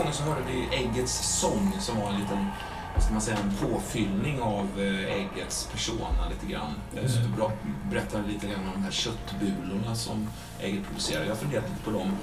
[0.00, 2.46] gången så hörde vi äggets sång som var en liten
[2.94, 6.74] vad ska man säga, en påfyllning av eh, äggets persona lite grann.
[6.96, 7.50] Eh, Så du
[7.90, 10.28] berättade lite grann om de här köttbulorna som
[10.60, 11.22] ägget producerar.
[11.22, 12.16] Jag har funderat lite på dem,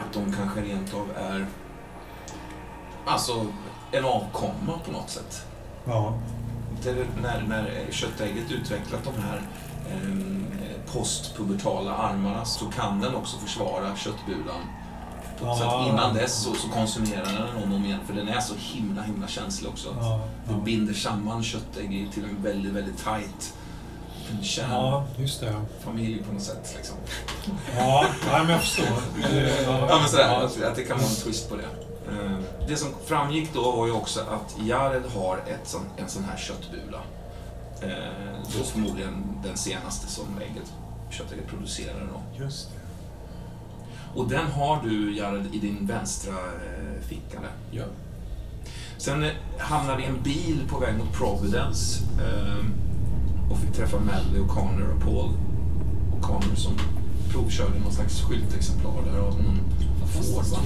[0.00, 1.46] att de kanske rent av är
[3.06, 3.46] alltså
[3.92, 5.46] en avkomma på något sätt.
[5.84, 6.18] Ja.
[6.82, 9.42] Det, när, när köttägget utvecklat de här
[9.90, 14.60] eh, postpubertala armarna så kan den också försvara köttbulan.
[15.38, 15.80] Så Ja.
[15.82, 18.40] att innan dess så, så konsumerar den den om och om igen för den är
[18.40, 19.88] så himla himla känslig också.
[20.00, 20.54] Ja, ja.
[20.64, 23.54] binder samman köttägg till en väldigt, väldigt tight
[24.30, 24.38] en
[24.70, 25.46] ja, just det.
[25.46, 26.74] kärnfamilj på något sätt.
[26.76, 26.96] Liksom.
[27.76, 28.86] Ja, nej, men jag förstår.
[29.66, 31.62] Ja, men sådär, att, att det kan vara en twist på det.
[32.12, 36.24] Eh, Det som framgick då var ju också att Jared har ett sån, en sån
[36.24, 36.98] här köttbula.
[37.82, 37.88] Eh,
[38.58, 40.72] Då förmodligen den senaste som ägget,
[41.10, 42.44] köttägget producerar då.
[42.44, 42.77] Just det.
[44.18, 47.50] Och den har du, Jared, i din vänstra eh, ficka där.
[47.70, 47.84] Ja.
[48.98, 52.64] Sen eh, hamnade vi i en bil på väg mot Providence eh,
[53.52, 55.30] och fick träffa Melly och Connor och Paul.
[56.16, 56.72] Och Connor som
[57.32, 59.58] provkörde någon slags skyltexemplar där av någon
[60.08, 60.58] Ford, va?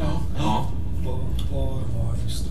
[0.00, 0.66] Ja, Ja.
[1.02, 1.18] bra,
[1.50, 2.50] bra, Ja, just det.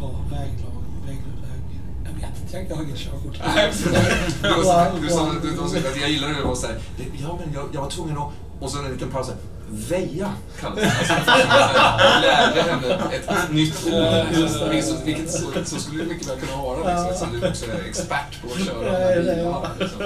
[0.00, 0.72] bra väglag.
[1.06, 1.80] Väg, väg.
[2.04, 3.40] Jag vet inte, jag har inget körkort.
[3.54, 3.72] Nej,
[5.02, 7.54] du sa, du, du, här, jag gillar det, det var så här, det- ja men
[7.54, 9.30] jag, jag var tvungen att, och så en liten paus,
[9.70, 11.14] väja kallades det.
[11.32, 16.62] Alltså, lärde henne ett nytt ord, vilket, vilket så, så skulle det mycket väl kunna
[16.62, 19.26] vara, liksom, eftersom du också är expert på att köra Ja, bil.
[19.26, 19.66] ja, ja.
[19.78, 20.02] Liksom.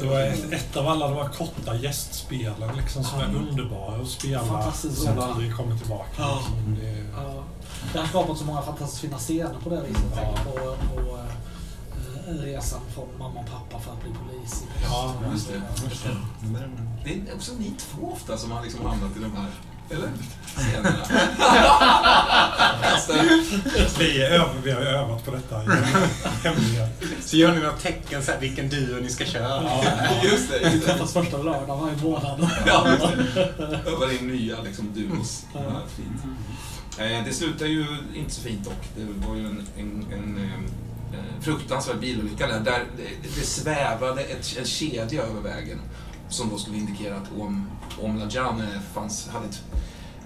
[0.00, 4.08] Det var ett, ett av alla de här korta gästspelen liksom, som är underbara att
[4.08, 6.10] spela Fantastiskt sen aldrig kommer tillbaka.
[6.18, 6.38] Ja.
[6.38, 6.76] Liksom.
[6.80, 7.42] Det, Ja,
[7.92, 10.02] det har skapat så många fantastiskt fina scener på det viset.
[10.16, 10.20] Ja.
[10.34, 10.60] Tänk på,
[10.94, 11.24] på eh,
[12.28, 14.62] resan från mamma och pappa för att bli polis.
[14.62, 15.62] i Ja, just det.
[17.04, 17.30] Det.
[17.30, 19.46] Är också ni två ofta som har liksom hamnat i de här,
[19.90, 20.08] eller?
[23.98, 25.62] Vi, är över, vi har övat på detta.
[27.20, 29.62] Så gör ni några tecken så här, vilken duo ni ska köra?
[29.64, 29.84] Ja,
[30.22, 30.92] Just det, Vi just det.
[30.92, 32.50] träffas första lördagen varje månad.
[32.66, 32.86] Ja.
[33.86, 35.44] Övar in nya liksom, duos.
[35.54, 35.60] Ja,
[35.96, 36.22] fint.
[36.98, 38.88] Eh, det slutar ju inte så fint dock.
[38.96, 40.60] Det var ju en, en, en, eh,
[41.40, 45.80] fruktansvärd bilolycka där, där det, det svävade ett, en kedja över vägen
[46.28, 47.70] som då skulle indikera att Om,
[48.02, 49.62] Om Lajan eh, fanns, hade ett,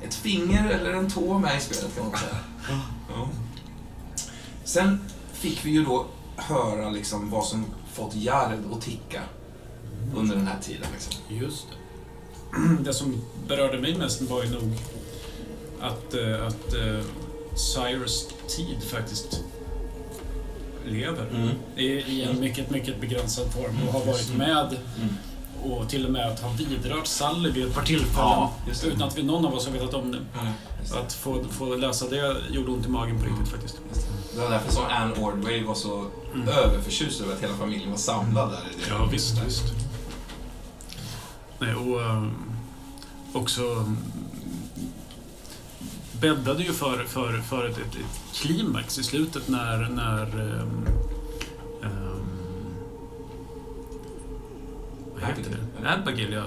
[0.03, 2.37] ett finger eller en tå med i spelet kan man säga.
[3.09, 3.29] Ja.
[4.65, 5.01] Sen
[5.33, 6.07] fick vi ju då
[6.37, 9.23] höra liksom vad som fått Jared att ticka
[10.15, 10.87] under den här tiden.
[10.93, 11.13] Liksom.
[11.29, 11.77] Just det.
[12.85, 14.79] Det som berörde mig mest var ju nog
[15.81, 17.05] att, eh, att eh,
[17.57, 19.45] Cyrus tid faktiskt
[20.89, 21.27] lever.
[21.35, 21.49] Mm.
[21.77, 25.15] I, I en mycket, mycket begränsad form och har varit med Mm.
[25.73, 28.53] och till och med att ha vidrört Sally vid ett par tillfällen Ja,
[28.85, 30.19] utan att vi någon av oss har vetat om det.
[30.85, 31.01] Så det.
[31.01, 33.77] att få, få läsa det gjorde ont i magen på riktigt faktiskt.
[33.89, 34.35] Just det.
[34.37, 36.49] Det var därför som Anne Ordway var så Mm.
[36.49, 38.57] överförtjust över att hela familjen var samlad där.
[38.59, 38.95] i det.
[38.95, 39.63] Ja, visst, visst.
[41.59, 42.35] Nej, och ehm,
[43.33, 43.97] också mm,
[46.23, 50.87] bäddade ju för, för, för ett, ett, ett klimax i slutet när, när ehm,
[51.83, 52.27] ehm,
[55.15, 55.91] vad heter det?
[55.91, 56.45] Abigail, ja.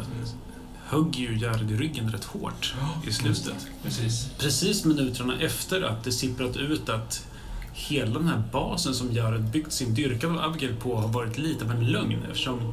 [0.85, 2.73] Högg ju Jared i ryggen rätt hårt
[3.07, 3.67] i slutet.
[3.83, 4.29] Precis.
[4.39, 7.27] Precis minuterna efter att det sipprat ut att
[7.73, 11.65] hela den här basen som Jared byggt sin dyrkan av Abigail på har varit lite
[11.65, 12.71] av en lögn eftersom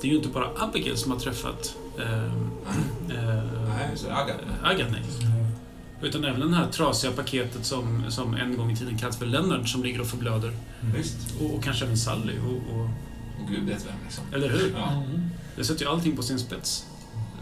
[0.00, 2.50] det är ju inte bara Abigail som har träffat eh,
[4.10, 4.44] Agatha.
[4.62, 5.29] Agatha, nej.
[6.02, 9.72] Utan även det här trasiga paketet som, som en gång i tiden kallats för Leonard
[9.72, 10.52] som ligger och förblöder.
[10.96, 11.16] Visst.
[11.40, 12.38] Och, och kanske även Sally.
[12.38, 12.84] Och, och,
[13.42, 14.24] Och gud vet vem liksom.
[14.34, 14.74] eller hur?
[14.76, 14.90] Ja.
[14.90, 15.30] Mm.
[15.56, 16.86] Det sätter ju allting på sin spets.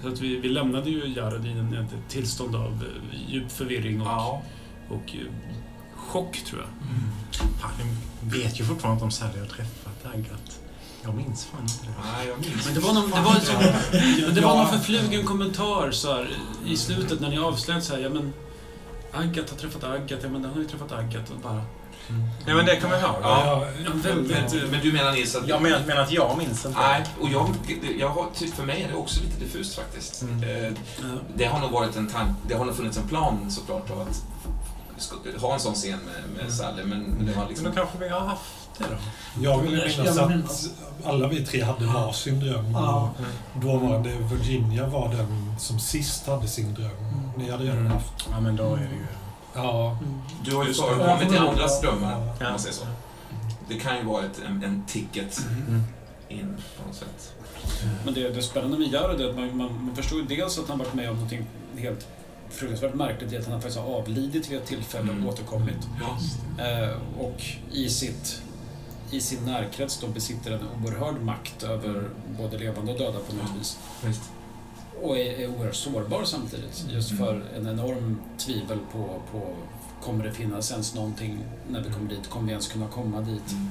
[0.03, 4.01] Så att vi, vi lämnade ju Jared i en, ett tillstånd av eh, djup förvirring
[4.01, 4.43] och, Ja.
[4.89, 5.33] och eh,
[5.97, 6.69] chock, tror jag.
[7.61, 7.71] Fan,
[8.23, 10.61] ni vet ju fortfarande inte om Sally har träffat Agat.
[11.05, 11.93] Jag minns fan inte det.
[12.17, 15.91] Nej, jag minns Men det var någon, det var men det var någon förflugen kommentar
[15.91, 16.31] så här,
[16.67, 18.33] i slutet när ni avslöjade så här, ja men
[19.13, 21.63] Agat har träffat Agat, ja men den har ju träffat Agat och bara...
[22.47, 23.17] Nej men det kommer jag ihåg.
[23.23, 23.67] Ja.
[23.85, 24.53] Ja, väldigt...
[24.55, 25.49] Men, men du menar Nils att...
[25.49, 26.81] Jag menar, menar att jag minns inte.
[26.81, 27.55] Nej, och jag,
[27.99, 30.23] jag har, typ för mig är det också lite diffust faktiskt.
[30.23, 30.65] Mm.
[30.65, 30.73] Eh.
[31.35, 34.23] Det har nog varit en tank, det har nog funnits en plan såklart av att
[34.99, 36.51] ska, ha en sån scen med, med Mm.
[36.51, 37.67] Sally, men, men det var Men liksom...
[37.67, 38.97] då kanske vi har haft det då.
[39.45, 40.71] Jag vill minnas att
[41.05, 42.73] alla vi tre hade varsin dröm.
[42.73, 43.11] Ja.
[43.55, 47.31] Och Dåvarande Virginia var den som sist hade sin dröm.
[47.37, 47.93] Ni hade redan Mm.
[47.93, 48.29] haft...
[48.31, 49.07] Ja men då är det ju...
[49.55, 49.91] Ja.
[50.03, 50.21] Mm.
[50.45, 52.47] Du har ju förekommit i andras drömmar, Ja.
[52.47, 52.85] om man säger så.
[53.69, 55.83] Det kan ju vara ett, en, en ticket Mm.
[56.29, 57.33] in på något sätt.
[58.05, 60.69] Men det, det spännande med Jared är att man, man, man förstår ju dels att
[60.69, 61.47] han varit med om någonting
[61.77, 62.07] helt
[62.51, 65.29] fruktansvärt märkligt är att han faktiskt har avlidit vid ett tillfälle och Mm.
[65.29, 65.89] återkommit.
[66.01, 66.65] Ja.
[66.65, 67.43] Eh, och
[67.73, 68.43] i, sitt,
[69.11, 72.09] i sin närkrets då besitter en oerhörd makt över
[72.39, 73.79] både levande och döda på något vis.
[74.05, 74.23] Visst.
[75.03, 76.85] Och är, är oerhört sårbar samtidigt.
[76.91, 79.55] Just för en enorm tvivel på, på
[80.03, 81.39] kommer det finnas ens någonting
[81.71, 82.29] när vi kommer dit?
[82.31, 83.53] Kommer vi ens kunna komma dit?
[83.53, 83.69] Mm.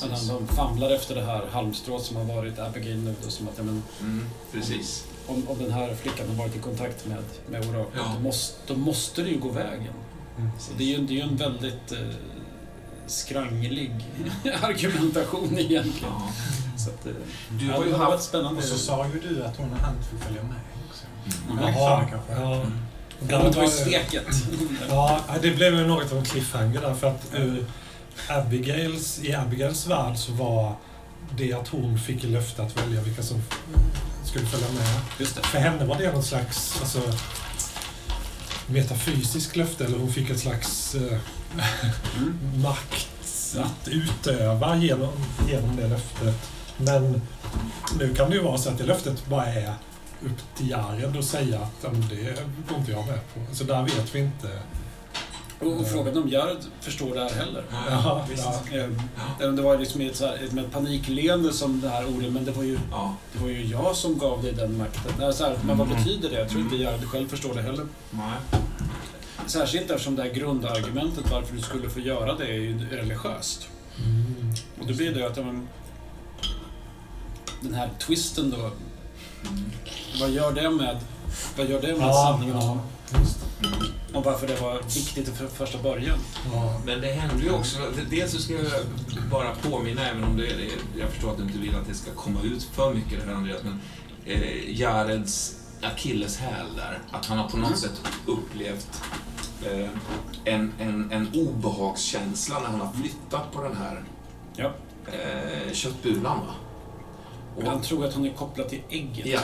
[0.00, 3.14] Ja, Men de famlar efter det här halmstrået som har varit Abigail nu.
[3.24, 5.04] Då, som att, ja, men, Mm, precis.
[5.26, 8.12] om, om den här flickan har varit i kontakt med, med oraklet, Ja.
[8.16, 9.92] då, måste, då måste det ju gå vägen.
[10.36, 11.98] Och det är ju, det är ju en väldigt eh,
[13.06, 13.92] skranglig
[14.62, 15.94] argumentation egentligen.
[16.02, 16.32] Ja.
[16.78, 17.12] Så att, eh,
[17.58, 18.24] Du ja, har ju det varit haft...
[18.24, 18.58] spännande.
[18.60, 20.56] Och så sa ju du att hon och han får följa med
[20.90, 21.04] också.
[21.50, 21.58] Mm.
[21.58, 21.74] Mm.
[21.74, 22.32] Jaha, kanske.
[22.32, 22.54] ja.
[22.54, 22.72] Mm.
[23.20, 24.26] Det var ju steket.
[24.88, 27.64] Ja, det blev ju något av en cliffhanger där för att ur
[28.28, 30.74] Abigails, i Abigails värld så var
[31.36, 33.42] det att hon fick löfte att välja vilka som
[34.24, 35.00] skulle följa med.
[35.18, 35.42] Just det.
[35.42, 37.00] För henne var det någon slags alltså,
[38.66, 41.18] metafysisk löfte, eller hon fick ett slags eh,
[42.16, 42.62] Mm.
[42.62, 43.08] makt
[43.58, 45.12] att utöva genom,
[45.48, 46.50] genom det löftet.
[46.76, 47.20] Men
[47.98, 49.74] nu kan det ju vara så att det löftet bara är
[50.24, 53.54] upp till Jared att säga att "Ja, men det går inte jag med på.
[53.54, 54.48] Så där vet vi inte.
[55.60, 57.64] Och, och frågan om Jared förstår det här heller.
[57.90, 58.44] Ja, visst.
[58.72, 58.78] ja.
[59.46, 62.32] Eh, Det var liksom ett, så här, ett med ett panikleende som det här ordet,
[62.32, 63.14] men det var ju, Ja.
[63.32, 65.32] det var ju jag som gav dig den makten.
[65.34, 65.98] Så här, men vad Mm.
[65.98, 66.38] betyder det?
[66.38, 67.86] Jag tror inte Jared själv förstår det heller.
[68.10, 68.60] Nej.
[69.46, 73.68] Särskilt eftersom det här grundargumentet varför du skulle få göra det är ju religiöst.
[73.98, 74.52] Mm.
[74.80, 75.68] Och då blir det att ja, men,
[77.60, 78.70] den här twisten då,
[79.46, 79.64] Mm.
[80.20, 80.98] vad gör det med,
[81.56, 82.80] vad gör det med Ja, sanningen om,
[83.12, 83.18] ja.
[83.68, 83.78] Mm.
[84.14, 86.18] om varför det var viktigt från första början?
[86.52, 86.80] Ja.
[86.86, 87.78] Men det händer ju också,
[88.10, 88.64] dels så ska jag
[89.30, 90.68] bara påminna, även om det är,
[90.98, 93.34] jag förstår att du inte vill att det ska komma ut för mycket det här
[93.34, 93.80] Andreas, men
[94.26, 99.02] eh, Jareds akilleshäl där, att han har på något sätt upplevt
[99.66, 99.88] eh,
[100.44, 104.04] en, en, en obehagskänsla när han har flyttat på den här
[104.56, 104.70] Ja.
[105.06, 106.38] eh, köttbulan.
[106.38, 106.54] Va?
[107.56, 109.26] Och, Han tror att hon är kopplad till ägget.
[109.26, 109.40] ja,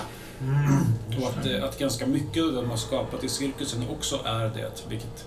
[1.22, 4.44] Och att, eh, att ganska mycket av det de har skapat i cirkusen också är
[4.48, 5.26] det, vilket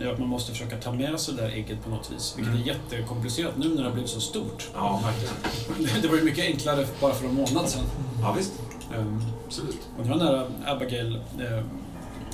[0.00, 2.34] gör att man måste försöka ta med sig det där ägget på något vis.
[2.36, 2.62] Vilket Mm.
[2.62, 4.70] är jättekomplicerat nu när det har blivit så stort.
[4.74, 6.00] ja, verkligen.
[6.02, 7.84] Det var ju mycket enklare bara för en månad sedan.
[8.22, 8.52] Ja, visst.
[8.94, 9.78] Ehm, Absolut.
[9.98, 11.64] Och den här Abigail eh,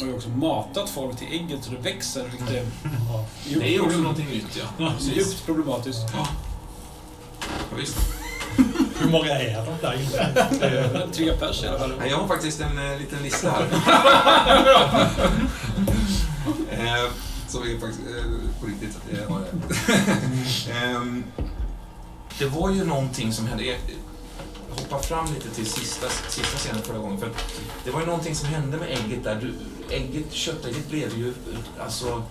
[0.02, 2.66] har ju också matat folk till ägget så det växer, vilket är
[3.08, 3.24] Ja.
[3.44, 4.64] Det är också problem- någonting nytt, ja.
[4.78, 6.02] ja, djupt problematiskt.
[6.14, 6.28] Ja,
[7.76, 7.96] visst.
[8.98, 10.66] Hur många är de där inne?
[10.66, 11.92] Är Tre pers i alla fall.
[12.10, 13.62] Jag har faktiskt en eh, liten lista här.
[16.70, 17.10] eh,
[17.48, 18.98] som är faktiskt eh, på riktigt.
[19.28, 19.44] Har.
[20.96, 21.24] Ehm,
[22.38, 23.64] det var ju någonting som hände.
[23.64, 23.76] Jag
[24.70, 27.18] hoppar fram lite till sista, sista scenen förra gången.
[27.18, 27.30] För
[27.84, 29.34] det var ju någonting som hände med ägget där.
[29.40, 29.54] Du,
[29.90, 31.32] ägget, köttägget blev ju
[31.84, 32.22] alltså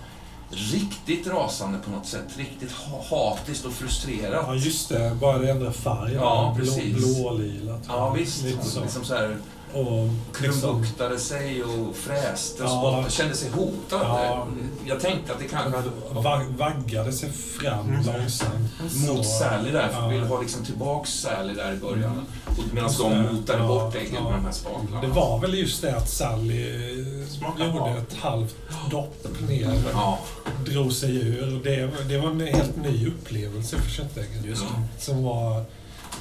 [0.50, 2.24] riktigt rasande på något sätt.
[2.36, 4.44] Riktigt ha- hatiskt och frustrerat.
[4.48, 5.16] Ja, just det.
[5.20, 6.12] Bara det ändrar färg.
[6.14, 6.94] Ja, blå, precis.
[7.16, 7.78] blålila.
[7.78, 8.14] tror Ja, jag.
[8.14, 8.44] visst.
[8.44, 8.80] Lite så.
[8.80, 9.36] Liksom så här,
[9.74, 10.08] Och
[10.42, 12.78] liksom, krumbuktade sig och fräste och Ja.
[12.80, 14.00] spottade, kände sig hotad.
[14.02, 14.46] Ja.
[14.84, 15.90] Jag tänkte att det kanske hade...
[16.22, 18.06] va- vaggade sig fram Mm.
[18.06, 18.70] långsamt.
[19.08, 20.08] Mot Så- Sally där, för ja.
[20.08, 22.26] ville ha liksom tillbaks Sally där i början.
[22.46, 24.22] Och medan de motade Ja, bort ägget ja.
[24.24, 25.00] med de här spaklarna.
[25.00, 27.96] Det var väl just det att Sally Smakar gjorde bra.
[27.96, 28.56] ett halvt
[28.90, 30.18] dopp ner, Ja,
[30.66, 31.56] drog sig ur.
[31.56, 34.44] Och det, det var en helt ny upplevelse för köttägget.
[34.44, 35.04] just det.
[35.04, 35.64] Som var,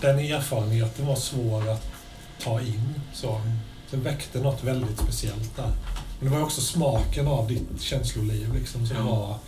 [0.02, 1.88] den erfarenheten var svår att
[2.44, 2.94] ta in.
[3.14, 3.42] Så.
[3.92, 5.72] Det väckte något väldigt speciellt där.
[6.20, 9.04] Men det var också smaken av ditt känsloliv liksom, som Ja.
[9.04, 9.40] var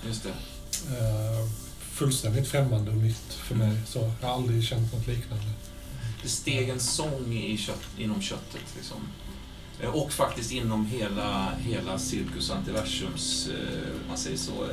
[0.90, 1.48] eh,
[1.80, 3.78] fullständigt främmande och nytt för mig.
[3.88, 5.46] Så jag har aldrig känt något liknande.
[6.24, 8.62] Det steg en sång i kött, inom köttet.
[8.76, 8.98] Liksom.
[9.82, 14.64] Eh, Och faktiskt inom hela, hela Cirkus Antiversums, eh, om man säger så,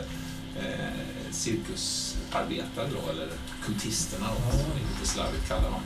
[0.58, 0.94] eh,
[1.30, 3.28] cirkusarbetare då, eller
[3.64, 5.82] kultisterna då, som vi lite slarvigt kallar dem.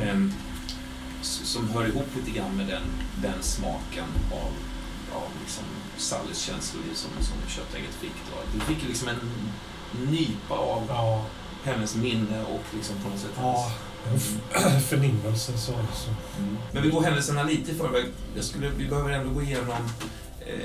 [0.00, 0.34] Eh, s-
[1.24, 2.82] som hör ihop lite grann med den,
[3.22, 4.52] den smaken av,
[5.16, 5.64] av liksom
[5.96, 8.12] Sallys känsloliv som, som köttägget fick.
[8.30, 8.58] Då.
[8.58, 9.16] Du fick liksom en
[10.10, 11.26] nypa av Ja,
[11.64, 13.72] hennes minne och liksom på något sätt ja
[14.10, 15.52] en f- förnimmelse.
[15.58, 16.08] Så, så.
[16.38, 16.56] Mm.
[16.72, 18.04] Men vi går händelserna lite i förväg.
[18.36, 19.88] Jag skulle, vi behöver ändå gå igenom
[20.40, 20.58] eh,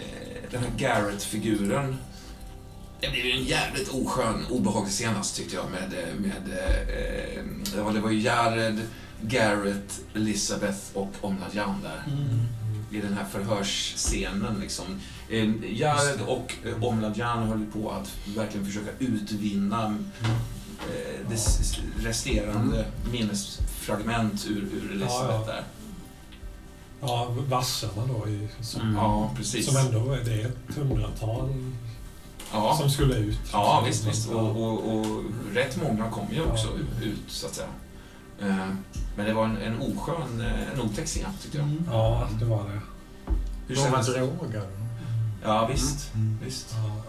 [0.52, 1.98] den här Garrett-figuren.
[3.02, 7.44] Det blev ju en jävligt oskön, obehaglig senast tyckte jag med, eh, med eh,
[7.76, 8.80] det, var, det var ju Jared,
[9.22, 12.04] Garrett, Elizabeth och Omladjan där.
[12.14, 12.40] Mm.
[12.92, 14.86] I den här förhörsscenen liksom.
[15.30, 21.40] Eh, Jared och eh, Omladjan höll på att verkligen försöka utvinna eh, det
[22.08, 25.54] resterande minnesfragment ur, ur Elisabeth Ja, ja.
[25.54, 25.64] där.
[27.02, 28.96] ja, vassarna då i, som, Mm.
[28.96, 29.66] Ja, precis.
[29.66, 31.50] som ändå är det är ett hundratal
[32.54, 33.40] Ja, som skulle ut.
[33.54, 34.30] ja visst, visst.
[34.30, 35.24] Och, och, och
[35.54, 36.68] rätt många kom ju också
[37.04, 37.68] ut, så att säga.
[38.42, 38.68] Eh,
[39.18, 41.68] Men det var en, en oskön, eh, en otäck scen, tyckte jag.
[41.68, 41.84] Mm.
[41.92, 42.80] Ja, det var det.
[43.68, 44.20] Hur De var kändes det?
[44.20, 44.64] droger.
[45.44, 46.14] Ja, visst.
[46.16, 46.38] Mm.
[46.46, 46.68] visst.
[46.78, 47.02] Ja.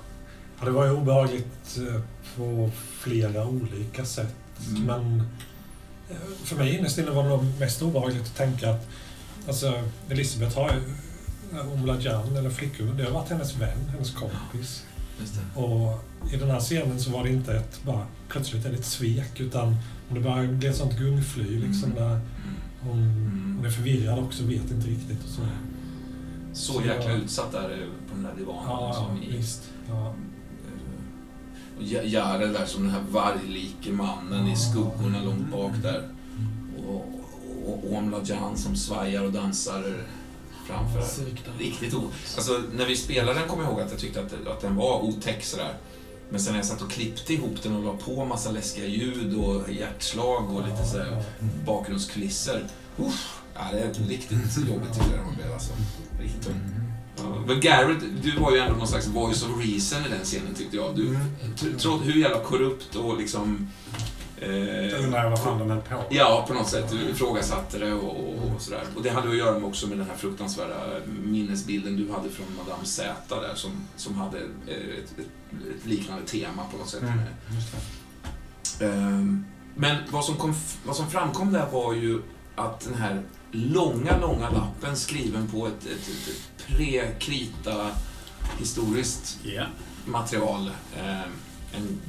[0.61, 2.01] Ja, det var ju obehagligt eh,
[2.37, 4.35] på flera olika sätt.
[4.71, 4.83] Mm.
[4.85, 5.29] Men
[6.45, 8.89] för mig innerst inne var det nog mest obehagligt att tänka att
[9.49, 10.81] alltså, Elisabeth har ju
[11.59, 14.83] eh, Omla Jan, eller flickungen, det har varit hennes vän, hennes kompis.
[15.21, 15.61] Just det.
[15.61, 19.77] Och i den här scenen så var det inte ett bara plötsligt ett svek utan
[20.15, 22.03] det bara blev ett sånt gungfly liksom Mm.
[22.03, 22.21] där Mm.
[22.81, 23.55] hon, Mm.
[23.57, 25.41] hon är förvirrad också, vet inte riktigt och så.
[26.53, 28.63] Så Så jäkla jag- utsatt där eh, på den där divanen.
[28.69, 29.71] Ja, som i, visst.
[29.89, 30.07] Ja.
[30.09, 36.03] eh, och Ja- Jared där som den här varglike mannen i skuggorna långt bak där.
[36.89, 37.07] Och,
[37.67, 39.85] och Omla Jan som svajar och dansar
[40.67, 41.03] framför.
[41.59, 42.03] Riktigt o...
[42.37, 45.01] Alltså, när vi spelade den kommer jag ihåg att jag tyckte att, att den var
[45.05, 45.75] otäck sådär.
[46.31, 49.35] Men sen när jag satt och klippte ihop den och la på massa läskiga ljud
[49.39, 51.23] och hjärtslag och lite sådär
[51.67, 52.65] bakgrundskulisser.
[52.99, 55.73] Uff, ja, det är riktigt jobbigt tyckte jag det blev alltså.
[56.21, 56.63] Riktigt tungt.
[57.17, 60.55] Ja, Men Garrett, du var ju ändå någon slags voice of reason i den scenen
[60.55, 60.97] tyckte jag.
[60.97, 61.19] Du,
[61.57, 63.69] tr- trots hur jävla korrupt och liksom...
[64.41, 66.91] Jag Eh, undrar vad fan de höll på Ja, på något sätt.
[66.91, 68.83] Du ifrågasatte det och, och, och sådär.
[68.97, 70.75] Och det hade att göra med också med den här fruktansvärda
[71.25, 75.27] minnesbilden du hade från Madame Z där som, som hade eh, ett, ett,
[75.81, 77.03] ett liknande tema på något sätt.
[77.03, 77.19] Mm.
[78.81, 79.45] Ehm,
[79.75, 80.55] Men vad som, kom,
[80.87, 82.23] vad som framkom där var ju
[82.57, 87.91] att den här långa, långa lappen skriven på ett, ett, ett, pre-krita
[88.59, 89.65] historiskt Ja.
[90.05, 90.71] material.
[90.99, 91.21] Eh,
[91.77, 92.01] en,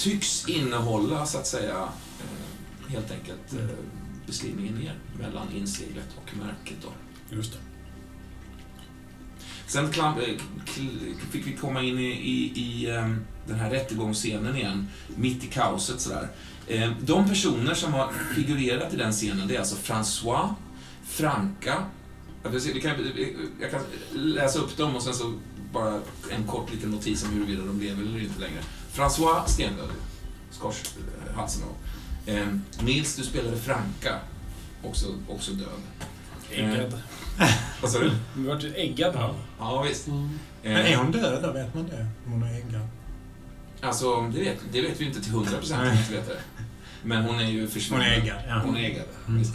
[0.00, 1.88] tycks innehålla, så att säga,
[2.20, 3.76] eh, helt enkelt eh,
[4.26, 6.76] beskrivningen ner mellan inseglet och märket.
[6.82, 6.92] Då.
[7.36, 7.58] Just det.
[9.66, 10.12] Sen eh,
[11.30, 12.86] fick vi komma in i, i, i
[13.46, 16.28] den här rättegångsscenen igen, mitt i kaoset sådär.
[17.00, 20.54] De personer som har figurerat i den scenen, det är alltså François,
[21.04, 21.84] Franca,
[22.82, 22.94] kan,
[23.60, 23.80] jag kan
[24.12, 25.34] läsa upp dem och sen så
[25.72, 28.60] bara en kort liten notis om huruvida de lever eller inte längre.
[28.94, 29.88] François stendöd,
[30.50, 30.82] skars
[31.28, 31.74] eh, halsen av.
[32.34, 32.46] Eh,
[32.80, 34.18] Nils, du spelade Franca,
[34.82, 35.68] också, också död.
[36.52, 37.00] Äggad.
[37.82, 38.10] Vad sa du?
[38.34, 39.34] Du vart ju äggad va?
[39.58, 40.06] Ja, visst.
[40.06, 40.24] Mm.
[40.62, 41.52] Eh, Men är hon död då?
[41.52, 42.06] Vet man det?
[42.26, 42.88] Om hon är äggad?
[43.80, 46.00] Alltså, det vet, det vet vi inte till 100 procent.
[47.02, 48.06] Men hon är ju Hon försvunnen.
[48.06, 48.60] är äggad, ja.
[48.64, 49.38] Hon är äggad, Mm.
[49.38, 49.52] visst.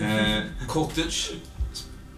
[0.00, 1.30] Eh, Cottage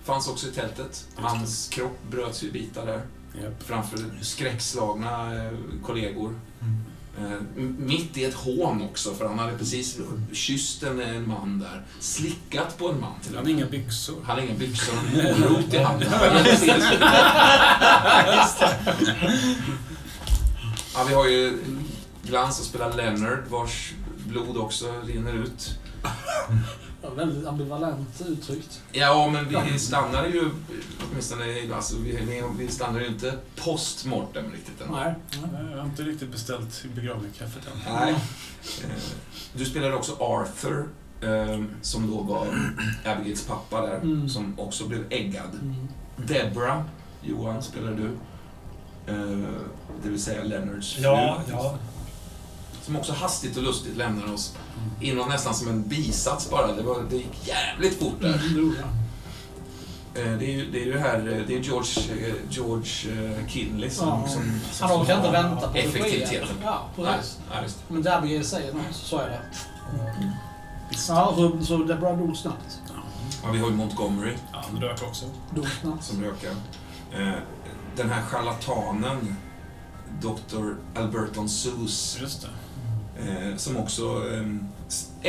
[0.04, 1.06] fanns också i tältet.
[1.16, 3.02] Hans kropp bröts i bitar där.
[3.42, 3.62] Japp.
[3.62, 5.52] Framför skräckslagna eh,
[5.82, 6.40] kollegor.
[6.60, 6.80] Mm.
[7.18, 7.40] Eh,
[7.78, 9.98] mitt i ett hån också, för han hade precis
[10.32, 11.86] kysst en, man där.
[12.00, 14.16] Slickat på en man till Han har inga byxor.
[14.24, 16.08] Han hade inga byxor en morot i handen.
[20.94, 21.58] ja, vi har ju
[22.22, 23.92] Glans som spelar Leonard, vars
[24.26, 25.78] blod också rinner ut.
[27.08, 28.80] Ja, väldigt ambivalent uttryckt.
[28.92, 30.50] Ja, men vi stannar ju,
[31.10, 31.44] åtminstone,
[31.74, 34.88] alltså, vi, vi, stannar ju inte post mortem riktigt än.
[34.92, 35.14] Nej.
[35.70, 37.92] Jag har inte riktigt beställt begravningskaffet än.
[37.94, 38.12] Nej.
[38.12, 38.90] Eh,
[39.52, 40.88] Du spelade också Arthur,
[41.20, 42.46] eh, som då var
[43.04, 44.28] Abigails pappa där, Mm.
[44.28, 45.50] som också blev äggad.
[45.62, 45.88] Mm.
[46.16, 46.82] Deborah,
[47.22, 48.06] Johan, spelar du.
[49.12, 49.48] Eh,
[50.02, 51.02] det vill säga Leonards fru.
[51.02, 51.78] Ja, ja.
[52.82, 54.56] Som också hastigt och lustigt lämnar oss.
[55.00, 56.72] Inom nästan som en bisats bara.
[56.72, 58.34] Det, var, det gick jävligt fort där.
[58.34, 58.84] Mm, det.
[60.16, 63.90] Eh, det, är ju, det är ju här, eh, det är George, eh, George Kinley
[63.90, 64.08] som...
[64.08, 64.28] Ja.
[64.28, 64.42] som,
[64.72, 66.48] som Han orkar inte vänta på Effektiviteten.
[66.64, 67.38] Ja, Nej, precis.
[67.50, 67.78] nej, visst.
[67.88, 69.40] Men där Abigail säger så sa jag det.
[71.08, 72.80] Ja, så, så Deborah dog snabbt.
[73.42, 75.24] Ja, vi har ju Montgomery Ja, han rök också.
[75.54, 76.04] Dog snabbt.
[76.04, 76.50] som rökar.
[77.96, 79.36] Den här charlatanen,
[80.20, 80.74] Dr.
[81.00, 82.48] Alberton Seuss, Just det.
[83.20, 84.46] Eh, som också eh,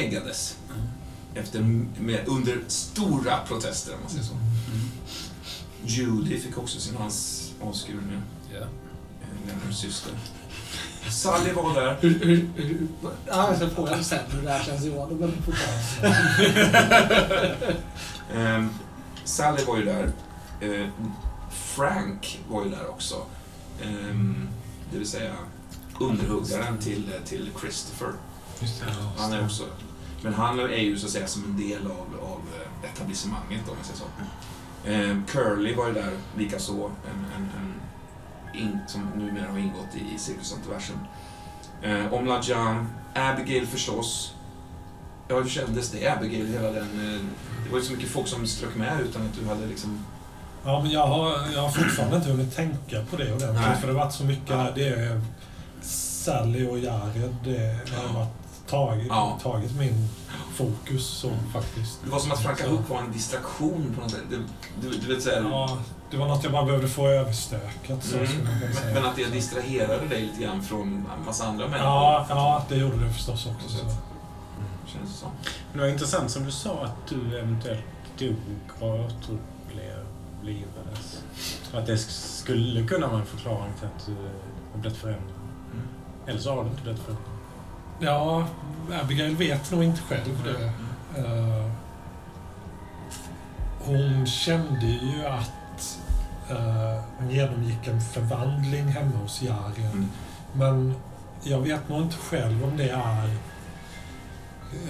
[0.03, 0.57] äggades.
[1.35, 1.61] Efter,
[1.99, 4.33] med, under stora protester, om man säger så.
[4.33, 4.89] Mm.
[5.85, 8.21] Judy fick också sin hals avskuren,
[8.53, 8.57] Ja.
[8.59, 8.67] eh,
[9.47, 10.11] Leonards syster.
[11.11, 11.97] Sally var där.
[12.01, 12.87] Hur, hur, hur,
[13.27, 15.17] ja, jag sen hur det här känns Johan.
[15.19, 16.17] Men fortfarande.
[18.35, 18.65] Eh,
[19.23, 20.11] Sally var ju där.
[20.61, 20.87] Eh,
[21.51, 23.15] Frank var ju där också.
[23.81, 24.15] Eh,
[24.91, 25.33] det vill säga
[25.99, 28.09] underhuggaren till, till Christopher.
[29.17, 29.63] Han är också...
[30.21, 33.75] Men han är ju så att säga som en del av, av eh, etablissemanget om
[33.75, 34.05] man säger så.
[34.89, 37.73] Eh, Curly var ju där likaså, en, en, en
[38.61, 40.95] in, som numera har ingått i, i Cirkus Antiversum.
[41.81, 44.33] Eh, Omla Jan, Abigail förstås.
[45.27, 47.13] ja, hur kändes det, Abigail, hela den...
[47.15, 47.21] eh,
[47.65, 49.99] Det var ju så mycket folk som strök med utan att du hade liksom...
[50.65, 53.79] Ja, men jag har, jag har fortfarande inte hunnit tänka på det ordentligt.
[53.79, 54.75] För det har varit så mycket.
[54.75, 55.21] Det är
[56.27, 57.35] Sally och Jared.
[57.43, 58.29] Det, det har varit
[58.67, 59.39] tagit, Ja.
[59.43, 60.07] tagit min
[60.53, 61.99] fokus så faktiskt.
[62.03, 64.21] Det var som att Franka Så- Hook var en distraktion på något sätt.
[64.29, 64.37] Det,
[64.81, 65.41] du, du vet såhär...
[65.41, 65.77] Ja,
[66.11, 68.03] det var något jag bara behövde få överstökat.
[68.03, 68.27] Så Mm.
[68.73, 68.93] säga.
[68.93, 70.87] Men att det distraherade dig lite grann från
[71.19, 71.85] en massa andra människor.
[71.87, 73.69] Ja, ja, det gjorde det förstås också.
[73.77, 73.85] Så.
[74.85, 75.29] Känns det som.
[75.71, 77.83] Men det var intressant som du sa att du eventuellt
[78.19, 78.35] dog
[78.79, 81.23] och återupplevades.
[81.73, 84.15] Att det skulle kunna vara en förklaring till att du
[84.73, 85.33] har blivit förändrad.
[86.27, 86.35] Mm.
[86.35, 87.27] Eller så har du inte blivit förändrad.
[87.99, 88.47] Ja,
[89.03, 90.65] Abigail vet nog inte själv det.
[91.21, 91.71] Eh,
[93.79, 95.99] hon kände ju att
[96.49, 99.91] eh, hon genomgick en förvandling hemma hos Jared.
[99.93, 100.09] Mm.
[100.53, 100.93] Men
[101.43, 103.29] jag vet nog inte själv om det är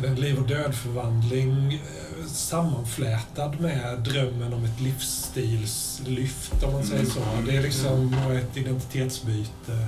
[0.02, 7.06] det en liv och död-förvandling eh, sammanflätad med drömmen om ett livsstilslyft, om man säger
[7.06, 7.20] så.
[7.46, 9.88] Det är liksom ett identitetsbyte.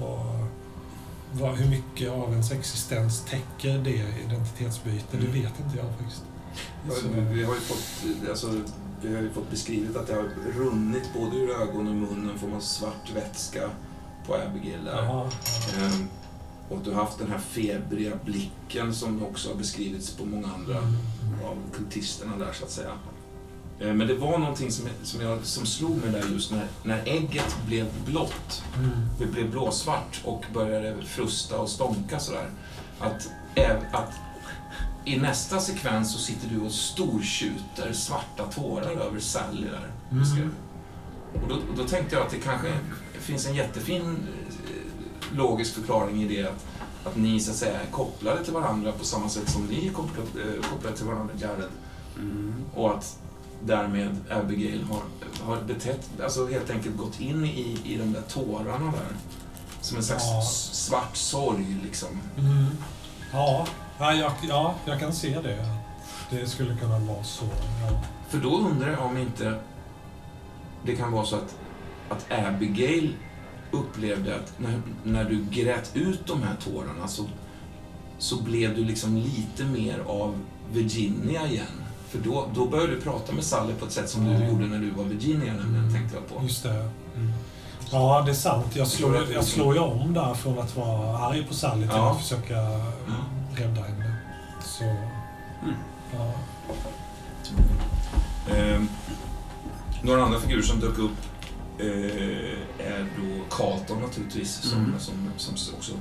[0.00, 0.55] Och
[1.40, 5.32] vad, hur mycket av ens existens täcker det identitetsbytet, det Mm.
[5.32, 6.22] vet inte jag faktiskt.
[6.88, 6.94] Ja,
[7.32, 8.60] vi har ju fått, alltså,
[9.02, 12.48] vi har ju fått beskrivet att det har runnit både ur ögonen och munnen, får
[12.48, 13.70] man svart vätska
[14.26, 14.88] på Abigail.
[14.88, 16.08] Ehm,
[16.68, 20.78] och du har haft den här febriga blicken som också har beskrivits på många andra
[20.78, 20.94] Mm.
[21.44, 22.92] av kultisterna där så att säga.
[23.80, 27.02] Eh, Men det var någonting som, som, jag, som slog mig där just när, när
[27.06, 28.62] ägget blev blått.
[28.78, 28.90] Mm.
[29.18, 32.50] Det blev blåsvart och började frusta och stånka sådär.
[32.98, 33.30] Att,
[33.92, 34.12] att
[35.04, 39.90] i nästa sekvens så sitter du och stortjuter svarta tårar över Sally där.
[40.10, 40.52] Mm.
[41.42, 42.72] Och då, och då tänkte jag att det kanske
[43.12, 46.66] finns en jättefin eh, logisk förklaring i det att,
[47.04, 49.92] att ni så att säga är kopplade till varandra på samma sätt som ni är
[49.92, 51.70] kopplade, eh, kopplade till varandra, Jared.
[52.16, 52.54] Mm.
[52.74, 53.18] Och att
[53.64, 55.02] därmed Abigail har,
[55.46, 59.16] har betett, alltså helt enkelt gått in i, i de där tårarna där.
[59.80, 60.42] Som en slags Ja.
[60.72, 62.08] svart sorg liksom.
[62.38, 62.66] Mm.
[63.32, 63.66] Ja,
[63.98, 65.66] ja, jag, ja, jag kan se det.
[66.30, 67.44] Det skulle kunna vara så.
[67.90, 68.02] Ja.
[68.28, 69.60] För då undrar jag om inte
[70.84, 71.56] det kan vara så att,
[72.08, 73.14] att Abigail
[73.70, 77.24] upplevde att när, när du grät ut de här tårarna så,
[78.18, 80.38] så blev du liksom lite mer av
[80.72, 81.82] Virginia igen.
[82.16, 84.48] För då, då började du prata med Sally på ett sätt som du Mm.
[84.48, 86.42] gjorde när du var Virginia nämligen, tänkte jag på.
[86.44, 86.70] Just det.
[87.16, 87.32] Mm.
[87.90, 88.76] Ja, det är sant.
[88.76, 92.10] Jag slår, jag slår ju om där från att vara arg på Sally till Ja.
[92.12, 92.54] att försöka
[93.56, 94.14] rädda henne.
[94.64, 94.84] Så,
[96.16, 96.32] ja.
[98.56, 98.88] Ehm,
[100.02, 101.10] några andra figurer som dök upp
[101.78, 104.94] eh, är då Carlton naturligtvis, som, Mm.
[104.98, 105.92] som, som också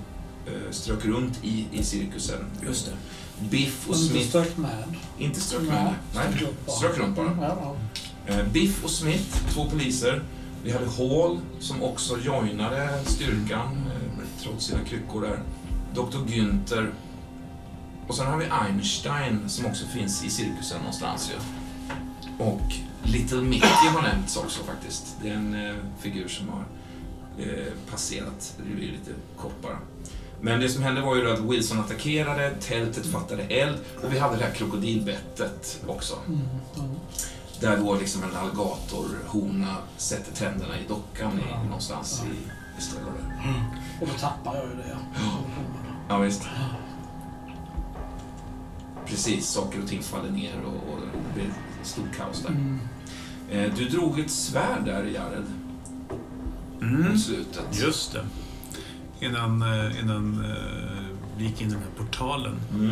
[0.47, 2.45] eh, strök runt i, i cirkusen.
[2.65, 2.91] Just det.
[3.39, 4.29] Biff och Inte Smith.
[4.29, 4.83] stört med.
[5.17, 5.93] Inte strök med.
[6.15, 6.25] Nej,
[6.67, 7.37] strök runt bara.
[7.41, 7.75] Ja,
[8.27, 8.43] ja.
[8.53, 10.23] Biff och Smith, två poliser.
[10.63, 15.39] Vi hade Hall som också joinade styrkan, eh, trots sina kryckor där.
[15.93, 16.17] Dr.
[16.27, 16.91] Günther.
[18.07, 21.35] Och sen har vi Einstein som också finns i cirkusen någonstans ju.
[22.45, 22.61] Och
[23.03, 25.15] Little Mickey har nämnts också faktiskt.
[25.21, 26.65] Det är en eh, figur som har
[27.39, 28.53] eh, passerat.
[28.57, 29.77] Det blir lite kort bara.
[30.45, 34.19] Men det som hände var ju då att Wilson attackerade, tältet fattade eld och vi
[34.19, 36.15] hade det här krokodilbettet också.
[36.27, 36.39] Mm,
[36.75, 36.83] ja.
[37.59, 41.63] Där då liksom en alligatorhona sätter tänderna i dockan i, Ja.
[41.63, 42.37] någonstans i,
[42.79, 43.53] i stället där.
[44.01, 44.97] Och då tappar jag ju det.
[45.15, 45.31] Ja.
[46.09, 46.41] Ja, visst.
[49.05, 51.45] Precis, saker och ting faller ner och, och det blir
[51.81, 52.49] ett stort kaos där.
[52.49, 52.79] Mm.
[53.51, 55.45] Eh, du drog ett svärd där, Jared,
[56.81, 57.11] Mm.
[57.11, 57.65] mot slutet.
[57.71, 58.25] Just det.
[59.19, 62.59] Innan, eh, innan eh, vi gick in i den här portalen.
[62.73, 62.91] Mm.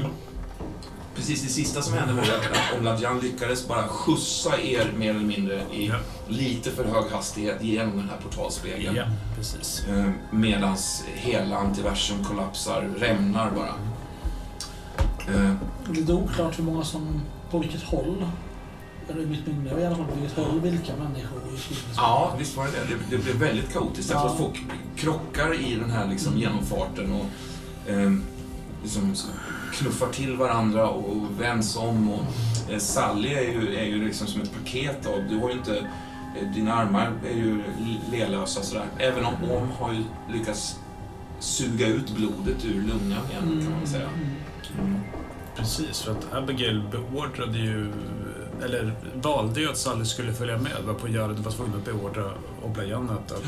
[1.16, 5.62] Precis, det sista som hände var att Omladjan lyckades bara skjutsa er mer eller mindre
[5.74, 5.96] i Ja.
[6.28, 8.96] lite för hög hastighet genom den här portalspegeln.
[8.96, 9.04] Ja,
[9.36, 9.84] precis.
[9.90, 13.74] Eh, medans hela antiversum kollapsar, rämnar bara.
[15.36, 15.54] Eh,
[15.92, 18.26] Lite oklart hur många som, på vilket håll.
[19.22, 21.58] I mitt minne i alla fall, på vilket håll vilka människor in.
[21.96, 22.96] Ja, visst var det det.
[23.10, 24.12] Det, det blev väldigt kaotiskt.
[24.12, 24.36] Ja.
[24.38, 24.64] folk
[24.96, 27.26] krockar i den här liksom genomfarten och
[27.92, 28.12] eh,
[28.84, 29.16] liksom
[29.74, 32.10] knuffar till varandra och vänds om.
[32.10, 32.22] Och,
[32.72, 35.24] eh, Sally är ju, är ju liksom som ett paket av...
[35.30, 35.78] Du har ju inte...
[35.78, 37.64] Eh, dina armar är ju
[38.12, 38.86] lelösa sådär.
[38.98, 40.80] Även om hon har ju lyckats
[41.40, 44.10] suga ut blodet ur lungan igen, kan man säga.
[44.80, 45.00] Mm.
[45.56, 47.94] Precis, för att Abigail beordrade ju,
[48.64, 50.72] eller valde ju att Sally skulle följa med.
[50.86, 52.32] Var på Jared var tvungen att beordra
[52.64, 53.44] Oblajan att, att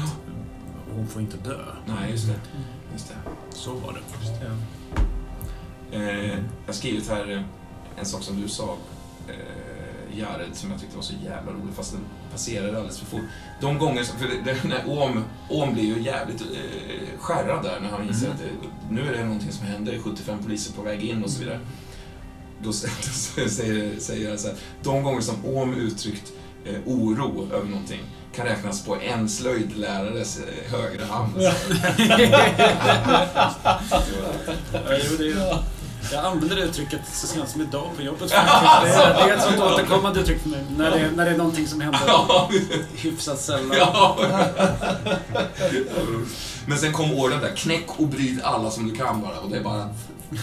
[0.95, 1.57] hon får inte dö.
[1.85, 2.33] Nej, just det.
[2.93, 3.15] Just det.
[3.57, 3.99] Så var det.
[5.91, 7.41] Eh, jag har skrivit här eh,
[7.99, 8.77] en sak som du sa,
[9.27, 12.01] eh, Jared, som jag tyckte var så jävla rolig, fast den
[12.31, 13.21] passerade alldeles för fort.
[13.61, 17.79] De gånger, som- för det, det, när Ohm, Ohm blir ju jävligt eh, skärrad där
[17.79, 21.03] när han inser att det, nu är det någonting som händer, 75 poliser på väg
[21.03, 21.59] in och så vidare.
[22.63, 22.69] Då,
[23.43, 26.31] då säger, säger jag så här, de gånger som Ohm uttryckt
[26.65, 28.01] eh, oro över någonting
[28.35, 31.31] kan räknas på en slöjdlärares eh, högra hand.
[31.37, 31.51] Ja,
[35.09, 35.57] jo, det är,
[36.11, 38.29] jag använder det uttrycket så sent som idag på jobbet.
[38.29, 40.65] Det är, det är ett sånt återkommande uttryck för mig.
[40.77, 42.49] När det, är- när det är någonting som händer Ja,
[42.95, 43.77] hyfsat sällan.
[43.77, 44.17] ja.
[46.67, 49.39] Men sen kom åren där, knäck och bryd alla som du kan bara.
[49.39, 49.89] Och det är bara,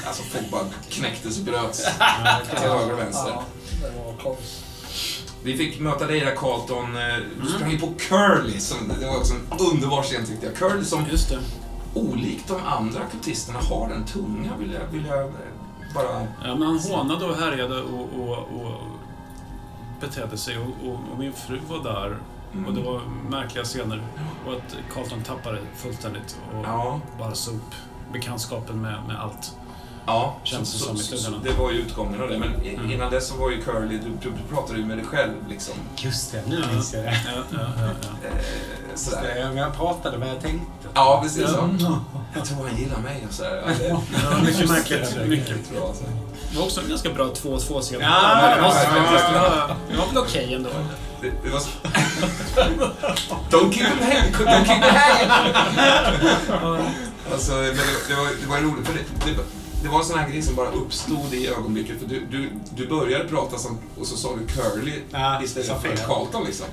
[0.06, 1.84] alltså folk bara knäcktes och bröts
[2.50, 3.34] till höger och vänster.
[5.44, 9.16] Vi fick möta dig där Carlton, Eh, du sprang ju på Curly, som, det var
[9.16, 10.54] också en underbar scen tyckte jag.
[10.56, 11.38] Curly som Just det.
[11.94, 15.30] olikt de andra kultisterna har en tunga, vill jag, vill jag eh,
[15.94, 16.20] bara...
[16.44, 18.74] Ja, men han hånade och härjade och, och, och
[20.00, 22.18] betedde sig och, och, och min fru var där
[22.54, 22.66] Mm.
[22.66, 23.00] och det var
[23.30, 24.02] märkliga scener
[24.46, 27.74] och att Carlton tappade fullständigt och Ja, bara upp
[28.12, 29.56] bekantskapen med, med allt.
[30.06, 30.36] Ja.
[30.44, 32.38] Känns det så, som i så, så, det var ju utgången av det.
[32.38, 32.90] Men i- Mm.
[32.90, 35.74] innan dess så var ju Curly, du, du, du pratade ju med dig själv liksom.
[35.96, 37.20] Just det, nu minns jag det.
[37.26, 37.84] Ja, ja, ja,
[38.22, 38.28] ja.
[38.28, 38.34] Eh,
[38.94, 39.50] sådär.
[39.52, 39.58] det.
[39.60, 40.66] Jag pratade vad jag tänkte.
[40.94, 41.68] Ja, precis så.
[41.80, 42.00] Ja.
[42.34, 43.62] Jag tror han gillar mig och sådär.
[43.66, 44.02] Ja, det, Ja,
[44.44, 45.14] mycket märkligt.
[45.14, 45.24] det.
[45.26, 45.68] Mycket.
[45.68, 46.04] tror jag, så.
[46.50, 48.00] Det var också en ganska bra 2-2-scen.
[48.00, 50.70] Ja, mellan oss ja, Det var- Det var väl okej ändå.
[51.20, 51.68] Det, det var så...
[53.50, 54.32] Don't keep him hanging!
[54.34, 55.30] Don't keep him hanging!
[57.32, 59.30] Alltså, men det, det, var, det var roligt, för det, det,
[59.82, 61.98] det var en sån här grej som bara uppstod i ögonblicket.
[62.00, 65.78] För du, du, du började prata som, och så sa du Curly Ja, istället för
[65.88, 65.96] fel.
[66.06, 66.66] Carlton liksom.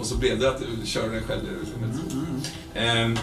[0.00, 1.40] Och så blev det att du körde dig själv.
[2.74, 3.16] Ehm,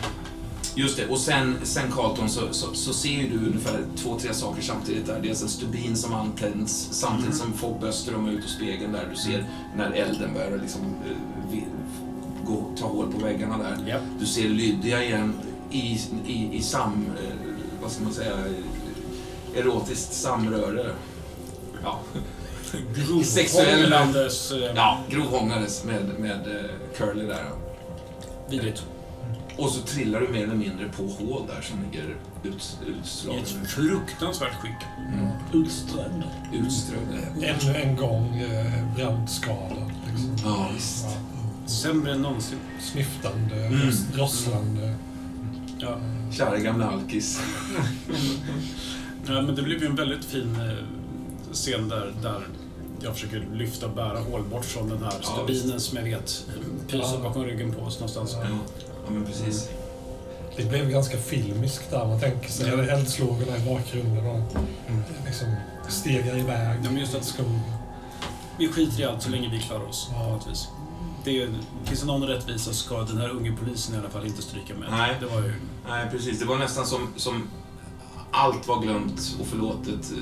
[0.76, 4.34] just det, och sen, sen Carlton så, så, så ser ju du ungefär två, tre
[4.34, 5.20] saker samtidigt där.
[5.24, 9.08] Dels en stubin som antänds samtidigt som folk börjar strömma ut ur spegeln där.
[9.12, 9.46] Du ser
[9.78, 11.18] när elden börjar liksom eh,
[11.52, 11.66] vi-
[12.46, 13.78] gå, ta hål på väggarna där.
[13.88, 13.98] Ja.
[14.20, 15.34] Du ser Lydia igen
[15.72, 17.06] i, i, i sam...
[17.24, 17.36] eh,
[17.82, 18.34] Vad ska man säga?
[19.56, 20.92] Erotiskt samröre.
[21.84, 22.00] Ja.
[23.26, 23.66] Sexuell...
[23.80, 24.52] Grovhånglandes...
[24.52, 27.46] eh, Ja, grovhånglades med, med eh, Curly där.
[28.50, 28.84] Vidrigt.
[29.58, 32.78] Och så trillar du mer eller mindre på hål där som ligger ut,
[33.36, 34.72] I ett fruktansvärt skick.
[35.14, 35.28] Mm.
[35.64, 36.24] Utströmd.
[36.54, 37.46] Utströdda.
[37.48, 39.92] Ännu en gång eh, brandskadad.
[40.12, 40.36] Liksom.
[40.46, 41.06] Ja, visst.
[41.06, 42.58] Ja, Sämre än någonsin.
[42.80, 43.80] snyftande, Mm.
[43.82, 44.96] ross- rosslande.
[45.80, 45.98] Ja.
[46.32, 47.40] Kära gamla alkis.
[49.28, 50.86] ja, men det blev ju en väldigt fin eh,
[51.54, 52.48] scen där, där
[53.04, 56.46] jag försöker lyfta och bära hål bort från den här Ja, stubinen som jag vet
[56.88, 57.20] pyser Ja.
[57.24, 58.36] bakom ryggen på oss någonstans.
[58.42, 58.48] Ja,
[59.06, 59.70] ja men precis.
[60.58, 62.08] Det blev ganska filmiskt där.
[62.08, 62.84] Man tänker sig Ja.
[62.84, 64.42] eldslågorna i bakgrunden och
[65.26, 65.48] liksom
[65.90, 67.40] stegar iväg Ja, men just att-.
[68.58, 70.24] Vi skiter i allt så länge vi klarar oss Ja.
[70.26, 70.68] på något vis.
[71.24, 71.50] Det,
[71.86, 74.92] finns det någon rättvisa ska den här unge polisen i alla fall inte stryka med.
[74.92, 75.18] Nej.
[75.20, 75.54] Det var ju...
[75.90, 76.40] Nej, precis.
[76.40, 77.48] Det var nästan som, som
[78.32, 80.18] allt var glömt och förlåtet eh,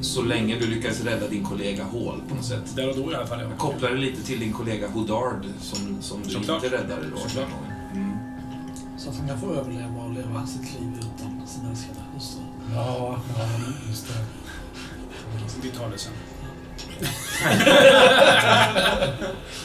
[0.00, 2.76] så länge du lyckades rädda din kollega Hall på något sätt.
[2.76, 3.40] Där och då i alla fall.
[3.40, 3.56] Jag Ja.
[3.58, 6.64] kopplar det lite till din kollega Houdard som, som du Såklart.
[6.64, 7.16] inte räddade då.
[7.18, 7.48] Såklart.
[7.94, 8.12] Mm.
[8.98, 12.40] Så att han kan få överleva och leva sitt liv utan sin älskade hustru.
[12.74, 13.48] Ja, ja,
[13.88, 14.24] just det.
[15.62, 16.12] Vi tar det sen.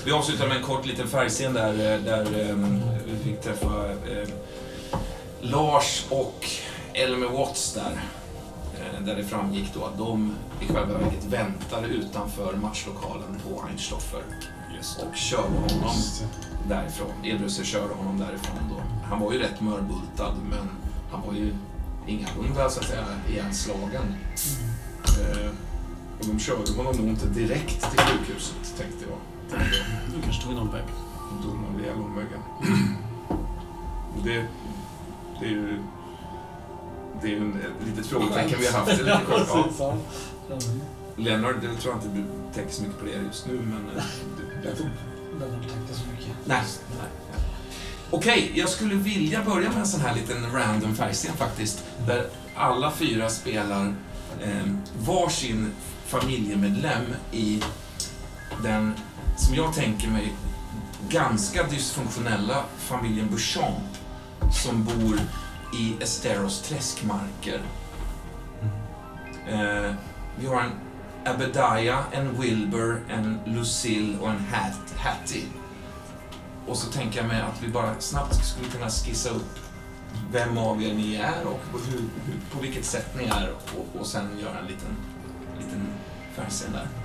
[0.05, 4.29] Vi avslutar med en kort liten färgscen där, eh, där ehm, vi fick träffa eh,
[5.41, 6.45] Lars och
[6.93, 8.01] Elmer Watts där.
[8.79, 14.23] Eh, där det framgick då att de i själva verket väntade utanför matchlokalen på Einstoffer
[14.81, 15.95] och körde honom
[16.69, 17.49] därifrån.
[17.49, 18.81] Sig köra honom därifrån då.
[19.09, 20.69] Han var ju rätt mörbultad men
[21.11, 21.53] han var ju
[22.07, 24.15] ingalunda så att säga igenslagen.
[25.05, 25.49] Eh,
[26.19, 29.17] och de körde honom nog inte direkt till sjukhuset tänkte jag.
[30.15, 30.83] Nu kanske tog en omväg.
[31.31, 32.27] Då dog man rejäl omväg.
[34.17, 34.45] Och det,
[35.39, 35.79] det är ju...
[37.21, 38.91] Det är ju en, ett litet frågetecken vi har haft.
[38.91, 39.75] Lite skönt.
[39.79, 39.97] Ja.
[40.49, 40.57] Ja.
[41.17, 43.97] Leonard, det tror jag inte du tänker så mycket på det just nu, men...
[43.97, 44.03] eh,
[44.63, 44.89] det- Jag tror
[45.39, 46.35] den har tänkt så mycket.
[46.45, 46.61] Nej.
[46.89, 47.41] nej.
[48.11, 51.83] Okej, jag skulle vilja börja med en sån här liten random färgscen faktiskt.
[52.07, 53.95] Där alla fyra spelar
[54.41, 54.65] eh,
[55.05, 55.71] varsin
[56.05, 57.63] familjemedlem i
[58.63, 58.93] den,
[59.37, 60.33] som jag tänker mig,
[61.09, 63.97] ganska dysfunktionella familjen Beauchamp
[64.63, 65.19] som bor
[65.73, 67.61] i Esteros träskmarker.
[69.47, 69.93] Eh,
[70.39, 70.71] vi har en
[71.25, 75.45] Abediah, en Wilbur, en Lucille och en Hat, Hattie.
[76.67, 79.59] Och så tänker jag mig att vi bara snabbt skulle kunna skissa upp
[80.31, 84.07] vem av er ni är och hur, hur, på vilket sätt ni är och, och
[84.07, 84.95] sen göra en liten,
[85.59, 85.87] liten
[86.35, 87.00] färgscen där.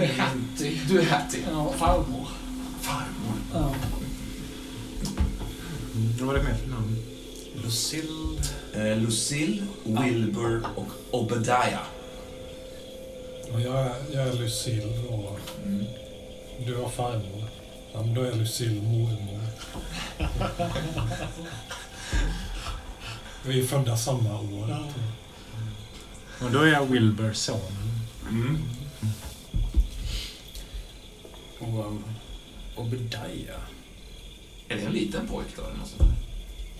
[0.00, 0.80] Jag är Hattie.
[0.88, 1.40] Du är Hattie.
[1.52, 2.28] Ja, farmor.
[2.80, 3.34] Farmor.
[3.54, 3.74] Ja.
[6.18, 6.96] Vad var det mer för namn?
[7.64, 8.38] Lucille...
[8.74, 11.82] Eh, Lucille, Wilbur och Obadiah.
[13.52, 15.84] Och jag, är, jag är Lucille och Mm.
[16.66, 17.44] du var farmor.
[17.92, 19.40] Ja, men då är Lucille mormor.
[23.46, 24.68] Vi är födda samma år.
[24.70, 24.86] Ja.
[26.46, 28.00] Och då är jag Wilbur sonen.
[28.30, 28.58] Mm.
[31.58, 32.04] Och um,
[32.76, 33.60] Obadiah.
[34.68, 35.62] Är det en liten pojk då?
[35.62, 36.16] Eller något sånt där?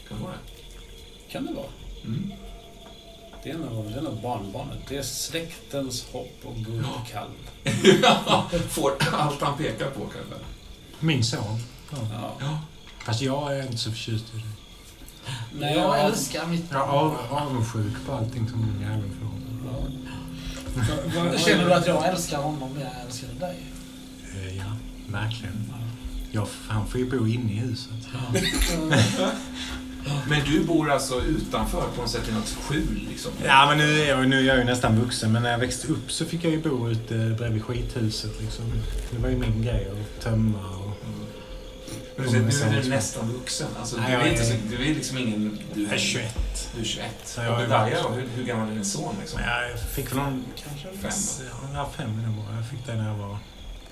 [0.08, 1.32] Kan det vara det?
[1.32, 1.66] Kan det vara.
[2.04, 2.32] Mm.
[3.42, 4.78] Det är nog, det är nog barnbarnet.
[4.88, 7.50] Det är släktens hopp och guldkalv.
[8.02, 10.34] Ja, Får allt han pekar på kanske.
[11.00, 11.60] Min son.
[11.90, 12.36] Ja.
[12.40, 12.60] Ja.
[13.04, 14.42] Fast jag är inte så förtjust i det.
[15.58, 19.36] Nej, jag älskar mitt Jag är av, avundsjuk på allting som min jävel får.
[21.38, 23.56] Känner du att jag älskar honom mer än jag älskar dig?
[24.42, 24.64] Eh, Ja,
[25.08, 25.72] verkligen.
[26.32, 27.90] Jag, han får ju bo inne i huset.
[30.28, 33.32] Men du bor alltså utanför på något sätt i något skjul liksom?
[33.44, 35.32] Ja, men nu är, jag, nu är jag ju nästan vuxen.
[35.32, 38.40] Men när jag växte upp så fick jag ju bo ute bredvid skithuset.
[38.40, 38.64] Liksom.
[39.10, 40.92] Det var ju min grej att tömma och...
[42.16, 43.66] Men du, säger, nu är du nästan vuxen.
[43.80, 45.58] Alltså, du, Nej, är jag inte så, är- du är liksom ingen...
[45.74, 46.70] Du Jag är 21.
[46.74, 47.06] Du är 21.
[47.24, 48.08] Så jag är då?
[48.08, 49.40] Hur, hur gammal är din son liksom?
[49.40, 50.44] Jag fick väl någon...
[50.64, 51.46] Kanske Fem.
[51.74, 52.56] Ja, fem är det bara.
[52.56, 53.38] Jag fick det när jag var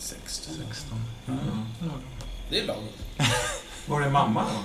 [0.05, 0.55] 16.
[0.69, 1.05] 16.
[1.29, 1.40] Mm.
[2.51, 2.85] Det är lagom.
[3.87, 4.59] Var är mamma då?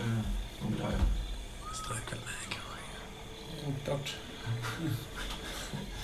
[0.00, 1.00] Eh, Obadiah.
[1.66, 3.80] Jag strök väl med kanske.
[3.80, 4.14] Oklart.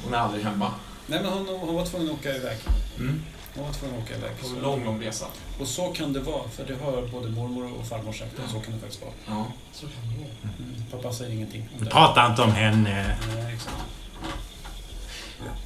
[0.05, 0.75] Hon är aldrig hemma.
[1.07, 2.59] Nej, men hon, hon var tvungen att åka iväg.
[2.99, 3.23] Mm.
[3.55, 4.41] Hon var tvungen att åka iväg.
[4.41, 5.27] På en Så- lång, lång resa.
[5.61, 8.39] Och så kan det vara, för det har både mormor och farmor sagt.
[8.45, 9.13] Och så kan det faktiskt vara.
[9.27, 9.47] Ja.
[9.73, 10.55] Så kan det vara.
[10.59, 10.83] Mm.
[10.91, 13.19] Pappa säger ingenting pratar inte om henne.
[13.35, 13.77] Nej, exakt.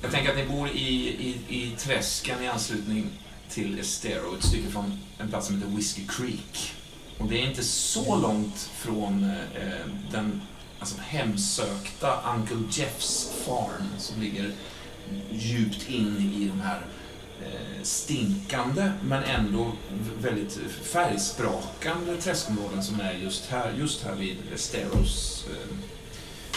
[0.03, 3.11] Jag tänker att ni bor i, i, i träsken i anslutning
[3.49, 6.75] till Estero, ett stycke från en plats som heter Whiskey Creek.
[7.19, 10.43] Och det är inte så långt från eh, den
[10.79, 14.53] alltså, hemsökta Uncle Jeffs farm som ligger
[15.31, 16.81] djupt in i de här
[17.43, 19.73] eh, stinkande men ändå
[20.21, 25.77] väldigt färgsprakande träskområden som är just här, just här vid Esteros eh,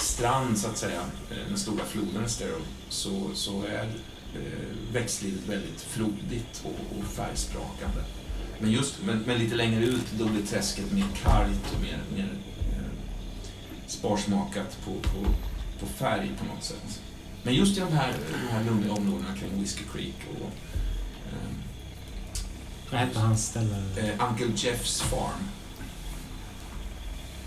[0.01, 1.01] strand så att säga,
[1.32, 3.84] eh, den stora floden Estero, så, så är
[4.36, 8.04] eh, växtlivet väldigt flodigt och, och färgsprakande.
[8.60, 12.30] Men, just, men, men lite längre ut då blir träsket mer kargt och mer, mer
[12.60, 12.89] eh,
[13.88, 15.25] sparsmakat på, på,
[15.80, 17.02] på färg på något sätt.
[17.43, 20.45] Men just i de här, de här lugna områdena kring Whiskey Creek och
[21.28, 21.49] eh,
[22.91, 23.75] Vad heter hans ställe?
[23.97, 25.43] eh, Uncle Jeffs farm.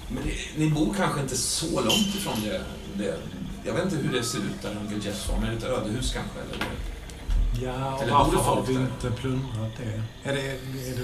[0.09, 2.65] Men det, ni bor kanske inte så långt ifrån det,
[2.99, 3.19] det.
[3.65, 5.43] Jag vet inte hur det ser ut där, Uncle Jeffs farm.
[5.45, 6.39] Är det ett ödehus kanske?
[6.41, 6.67] Eller?
[7.63, 10.03] Ja, och Eller varför har vi inte plundrat det?
[10.31, 10.59] Är det, är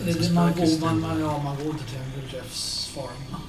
[0.05, 3.41] det, Det, det, man, går, man, man, ja, man går inte till Uncle Jeffs farm.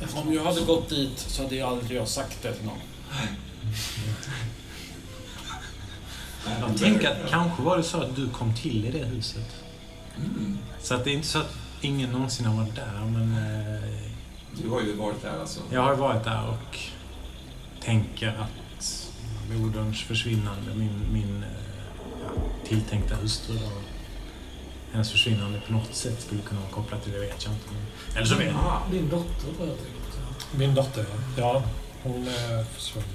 [0.00, 0.24] efteråt.
[0.26, 2.78] Om jag hade gått dit så hade jag aldrig jag sagt det till någon.
[6.60, 9.56] Jag tänker att kanske var det så att du kom till i det huset.
[10.16, 10.58] Mm.
[10.82, 13.82] Så att det är inte så att ingen någonsin har varit där, men eh,
[14.62, 15.60] Du har ju varit där alltså.
[15.70, 16.78] jag har ju varit där och
[17.84, 18.62] tänker att
[19.58, 21.48] moderns försvinnande, min, min eh,
[22.24, 23.70] ja, tilltänkta hustru då,
[24.92, 27.66] hennes försvinnande på något sätt skulle kunna vara kopplat till det vet jag inte.
[27.72, 28.56] Men, eller så vet jag.
[28.56, 30.56] Ah, Din dotter tror jag tänkte.
[30.56, 31.62] Min dotter, ja.
[32.02, 33.08] Hon är försvunnen.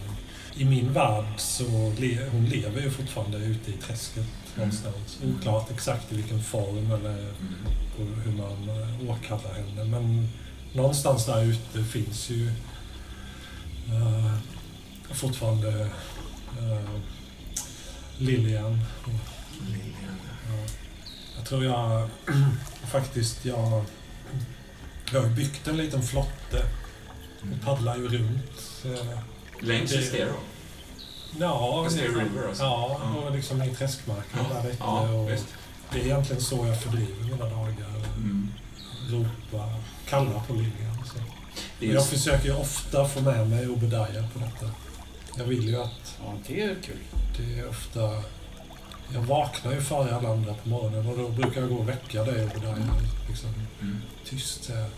[0.56, 4.26] I min värld så le, hon lever ju fortfarande ute i träsket
[4.56, 5.20] någonstans.
[5.24, 8.14] Oklart exakt i vilken form eller mm.
[8.26, 9.84] hur man eh, åkallar henne.
[9.84, 10.28] Men
[10.74, 12.48] någonstans där ute finns ju
[13.88, 14.34] eh,
[15.16, 15.68] fortfarande
[16.62, 16.90] uh,
[18.18, 18.80] Lilian.
[19.06, 20.72] Ja.
[21.38, 22.10] Jag tror jag
[22.92, 23.84] faktiskt jag,
[25.12, 26.64] jag har byggt en liten flotte
[27.42, 28.86] och paddlar ju runt.
[28.86, 29.20] eh,
[29.62, 30.34] Längs Estero?
[31.40, 32.64] Ja, Estero liksom- River alltså?
[32.64, 33.22] Ja, Ja.
[33.22, 34.78] och liksom i träskmarken Ja, där ute.
[34.80, 35.46] ja, och visst.
[35.94, 37.88] det är egentligen så jag fördriver mina dagar.
[38.18, 38.52] Mm.
[39.10, 39.74] Ropa,
[40.10, 41.04] kalla på Lilian.
[41.06, 41.20] Så.
[41.80, 44.72] Jag försöker ju ofta få med mig Obadiah på detta.
[45.38, 46.98] Jag vill ju att Ja, det är kul.
[47.38, 48.00] det är ofta...
[49.14, 52.24] Jag vaknar ju före alla andra på morgonen och då brukar jag gå och väcka
[52.24, 52.78] dig Obadiah.
[53.30, 53.50] Liksom,
[53.82, 53.98] Mm.
[54.26, 54.90] tyst så här.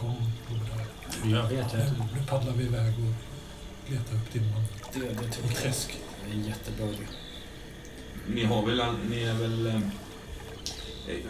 [0.00, 0.14] Kom
[0.50, 1.42] Obadiah.
[1.42, 4.62] Jag vet ju Nu, paddlar vi iväg och letar upp din man
[4.92, 5.98] Det, det tycker jag träsk.
[6.30, 6.98] är en jättebra idé.
[8.34, 9.66] Ni har väl, ni är väl...
[9.66, 9.80] eh,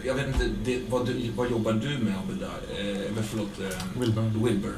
[0.05, 2.51] Jag vet inte, det, vad, du, vad jobbar du med Obadiah?
[2.79, 4.45] Eh, men förlåt, eh, Wilbur.
[4.45, 4.73] Wilbur.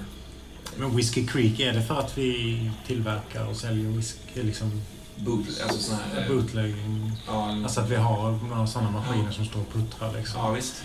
[0.78, 4.82] Men Whiskey Creek, är det för att vi tillverkar och säljer whisky, liksom
[5.16, 6.22] Boot, alltså sån här...
[6.22, 7.12] eh, bootlegging?
[7.28, 10.40] Ja, en, Alltså att vi har några sådana maskiner som står och puttrar liksom.
[10.42, 10.84] ja, visst.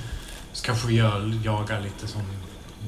[0.53, 2.22] Så kanske vi gör, jagar lite som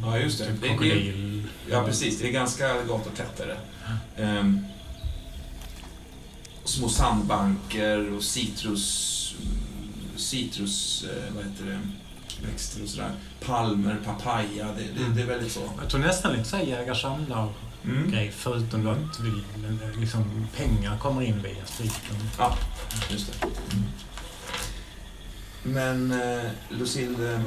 [0.02, 0.44] Ja, just det.
[0.46, 1.42] typ Det- det- krokodil.
[1.70, 2.18] Ja, precis.
[2.18, 4.22] Det är ganska gatutätt är det.
[4.22, 4.66] Ehm,
[6.64, 9.14] små sandbanker och citrus...
[10.16, 11.04] Citrus...
[11.04, 11.78] eh, Vad heter det?
[12.42, 13.12] Växter och sådär.
[13.46, 14.66] Palmer, papaya.
[14.76, 15.60] Det, det, det är väldigt så.
[15.80, 17.52] Jag tror nästan lite såhär jägarsamlar
[17.84, 18.10] Mm.
[18.10, 19.32] grej förutom då att vi,
[20.00, 22.16] liksom, pengar kommer in via spriten.
[22.38, 22.56] Ja,
[23.10, 23.48] just det.
[25.62, 27.40] Men eh, Lucille, eh,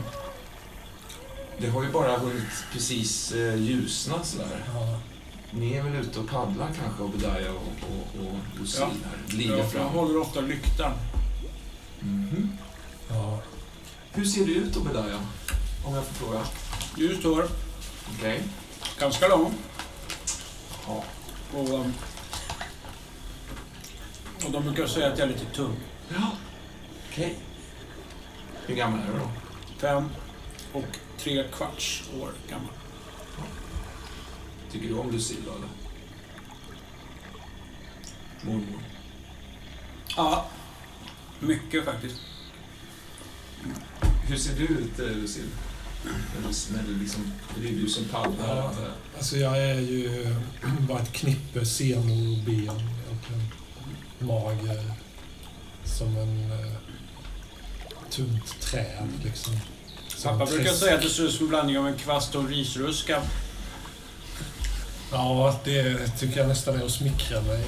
[1.58, 4.64] det har ju bara hunnit precis eh, ljusna sådär.
[4.74, 5.00] Ja,
[5.52, 9.10] Ni är väl ute och paddlar kanske, Obadiah och, och, och Lucille Ja.
[9.10, 9.36] här?
[9.36, 9.86] Glider Jag, fram.
[9.88, 10.92] håller ofta lyktan.
[12.00, 12.58] Mhm.
[13.10, 13.42] ja.
[14.14, 15.22] Hur ser du ut, Obadiah?
[15.86, 16.46] Om jag får fråga.
[16.98, 17.48] Ljust hår,
[18.18, 18.44] Okej.
[19.00, 19.54] ganska lång.
[20.88, 21.04] Ja.
[21.54, 21.94] Och, um,
[24.46, 25.76] och de brukar säga att jag är lite tung.
[26.10, 26.32] Ja.
[27.10, 27.38] Okej.
[28.66, 29.30] Hur gammal är du då?
[29.78, 30.10] Fem
[30.74, 32.74] och tre kvarts år gammal.
[34.72, 35.70] Tycker du om Lucille då, eller?
[38.42, 38.84] Mormor.
[40.18, 40.46] Ja,
[41.40, 42.22] mycket faktiskt.
[44.28, 45.48] Hur ser du ut, eh, Lucille?
[46.04, 48.56] När du, du liksom, det är du som paddlar.
[48.58, 48.74] Ja.
[48.76, 48.92] jag.
[49.18, 50.36] Alltså jag är ju
[50.88, 52.82] bara ett knippe senor och ben.
[54.20, 54.84] Mager.
[55.84, 56.74] Som en uh,
[58.10, 59.58] tunt träd liksom.
[60.08, 62.42] Som Pappa brukar säga att det ser ut som en blandning av en kvast och
[62.42, 63.22] en risruska.
[65.12, 67.66] Ja, det tycker jag nästan är att smickra mig.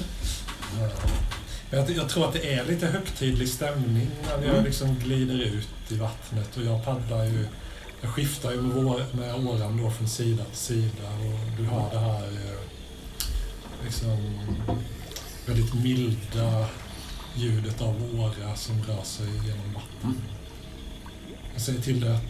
[1.70, 4.64] Jag, jag tror att det är lite högtidlig stämning när jag Mm.
[4.64, 7.46] liksom glider ut i vattnet och jag paddlar ju
[8.00, 11.90] jag skiftar ju med, vår, med åran då från sida till sida och du har
[11.92, 12.58] det här eh,
[13.84, 14.38] liksom
[15.46, 16.66] väldigt milda
[17.36, 20.22] ljudet av åra som rör sig genom vatten.
[21.52, 22.22] Jag säger till dig att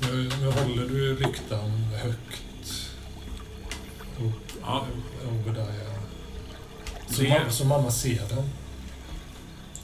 [0.00, 1.70] nu, nu håller du lyktan
[2.02, 2.90] högt.
[4.18, 4.86] Och, Ja.
[5.28, 5.93] Obadiah.
[7.16, 8.50] Så, mamma, så mamma ser den.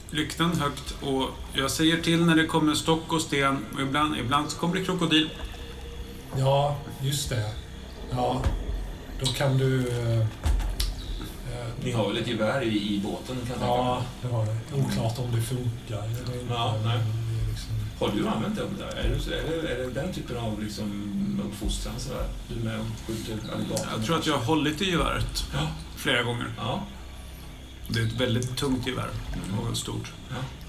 [0.09, 4.49] Lyktan högt och jag säger till när det kommer stock och sten och ibland, ibland
[4.49, 5.29] så kommer det krokodil.
[6.37, 7.51] Ja, just det.
[8.11, 8.41] Ja,
[9.19, 9.87] då kan du...
[9.89, 10.25] eh, eh,
[11.83, 14.57] Ni har väl ett gevär i, i båten, kan jag Ja, det har det.
[14.75, 16.53] Oklart om det funkar eller.
[16.55, 16.99] Ja, nej.
[17.49, 18.63] liksom, Har du använt det?
[18.63, 19.05] Obadiah?
[19.05, 21.93] Är det, så- är det, är det den typen av liksom, uppfostran?
[21.99, 22.27] Sådär?
[22.47, 23.87] Du är med och skjuter alligator?
[23.97, 25.67] Jag tror att jag har hållit i geväret Ja.
[25.95, 26.53] flera gånger.
[26.57, 26.83] Ja.
[27.87, 29.09] Det är ett väldigt tungt gevär
[29.69, 30.13] och stort.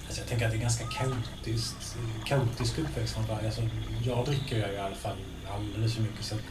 [0.05, 3.25] Alltså jag tänker att det är ganska kaotiskt, kaotisk uppväxt från.
[3.45, 3.61] Alltså
[4.03, 5.17] jag dricker ju i alla fall
[5.49, 6.25] alldeles för mycket.
[6.25, 6.41] Så att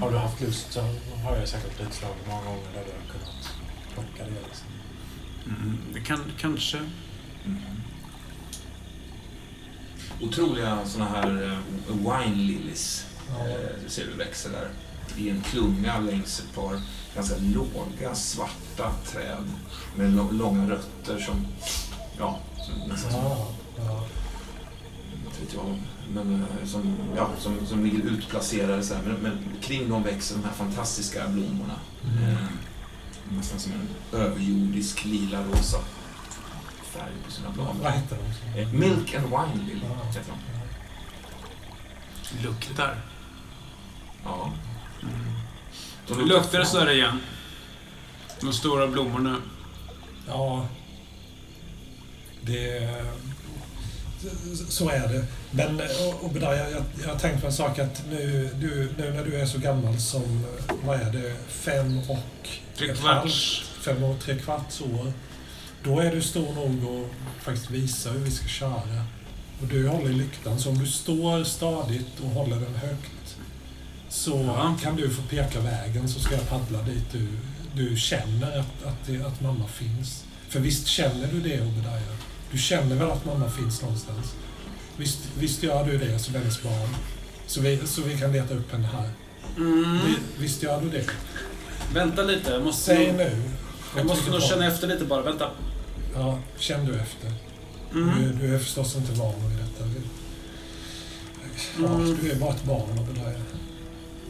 [0.00, 0.80] har du haft lust så
[1.24, 3.52] har jag säkert blivit slagen många gånger där du har kunnat
[3.94, 4.46] plocka det.
[4.48, 4.66] Liksom.
[5.46, 6.78] Mm, det kan kanske...
[7.44, 7.60] Mm.
[10.20, 14.68] Otroliga såna här eh, wine lilies ja, eh, ser du växer där
[15.16, 16.80] i en klunga längs ett par
[17.14, 19.44] ganska låga svarta träd
[19.96, 21.46] med långa rötter som,
[22.18, 23.48] ja, som nästan som, ja,
[23.78, 24.04] ja.
[25.26, 25.78] inte vet jag,
[26.14, 29.02] men eh, som, ja, som, som ligger utplacerade så här.
[29.02, 31.80] Men, men kring dem växer de här fantastiska blommorna.
[32.04, 32.30] Mm.
[32.30, 32.38] Eh,
[33.30, 33.88] nästan som en
[34.20, 35.78] överjordisk lila-rosa
[36.82, 37.76] färg på sina blad.
[37.82, 38.18] Vad heter
[38.54, 38.60] de?
[38.60, 40.04] Eh, Milk and Wine Lily Ja.
[40.06, 40.36] heter de.
[42.46, 42.96] Luktar.
[44.24, 44.52] Ja.
[46.08, 47.20] De Det luktar sådär igen.
[48.40, 49.36] De stora blommorna.
[50.28, 50.66] Ja,
[52.40, 52.90] det...
[54.68, 55.24] Så är det.
[55.50, 59.24] Men eh, Obadiah, jag, jag har tänkt på en sak att nu, du, nu när
[59.24, 62.48] du är så gammal som, eh, vad är det, fem och...
[62.76, 63.64] Tre kvarts.
[63.80, 65.12] Fem och tre kvarts år.
[65.82, 69.04] Då är du stor nog att faktiskt visa hur vi ska köra.
[69.62, 73.10] Och du håller i lyktan, så om du står stadigt och håller den högt
[74.08, 74.76] så Ja.
[74.82, 77.26] kan du få peka vägen så ska jag paddla dit du,
[77.74, 80.24] du känner att, att, det, att mamma finns.
[80.48, 82.16] För visst känner du det, Obadiah?
[82.52, 84.34] Du känner väl att mamma finns någonstans?
[84.96, 86.96] Visst, visst gör du det som hennes barn?
[87.46, 89.10] Så vi, så vi kan leta upp henne här.
[89.56, 89.98] Mm.
[90.06, 91.04] Vi, visst gör du det?
[91.94, 93.42] Vänta lite, jag måste, Säg nu.
[93.96, 95.22] jag måste nog känna efter lite bara.
[95.22, 95.50] Vänta.
[96.14, 97.32] Ja, känn du efter.
[97.94, 98.22] Mm.
[98.22, 99.84] Du, du är förstås inte van vid detta.
[101.78, 102.18] Ja, Mm.
[102.22, 103.36] du är bara ett barn där.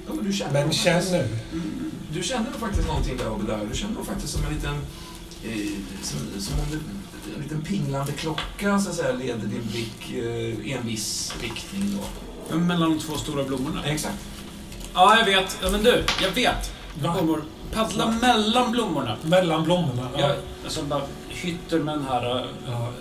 [0.06, 1.28] Ja, men du känner Men känn faktiskt- nu.
[2.12, 3.60] Du känner nog faktiskt någonting där uppe där.
[3.72, 4.74] Du känner nog faktiskt som en liten...
[5.44, 6.78] Eh, som, som om det,
[7.36, 11.98] en liten pinglande klocka så att säga leder din blick eh, i en viss riktning
[12.50, 12.56] då.
[12.58, 13.84] Mellan de två stora blommorna.
[13.84, 14.14] Exakt.
[14.94, 15.58] Ja, jag vet.
[15.62, 16.72] Ja, men du, jag vet.
[17.00, 17.44] Blommor.
[17.72, 19.16] Paddla mellan blommorna.
[19.22, 20.08] Mellan blommorna.
[20.14, 20.20] Ja.
[20.20, 22.92] Jag alltså bara hytter med den här Ja.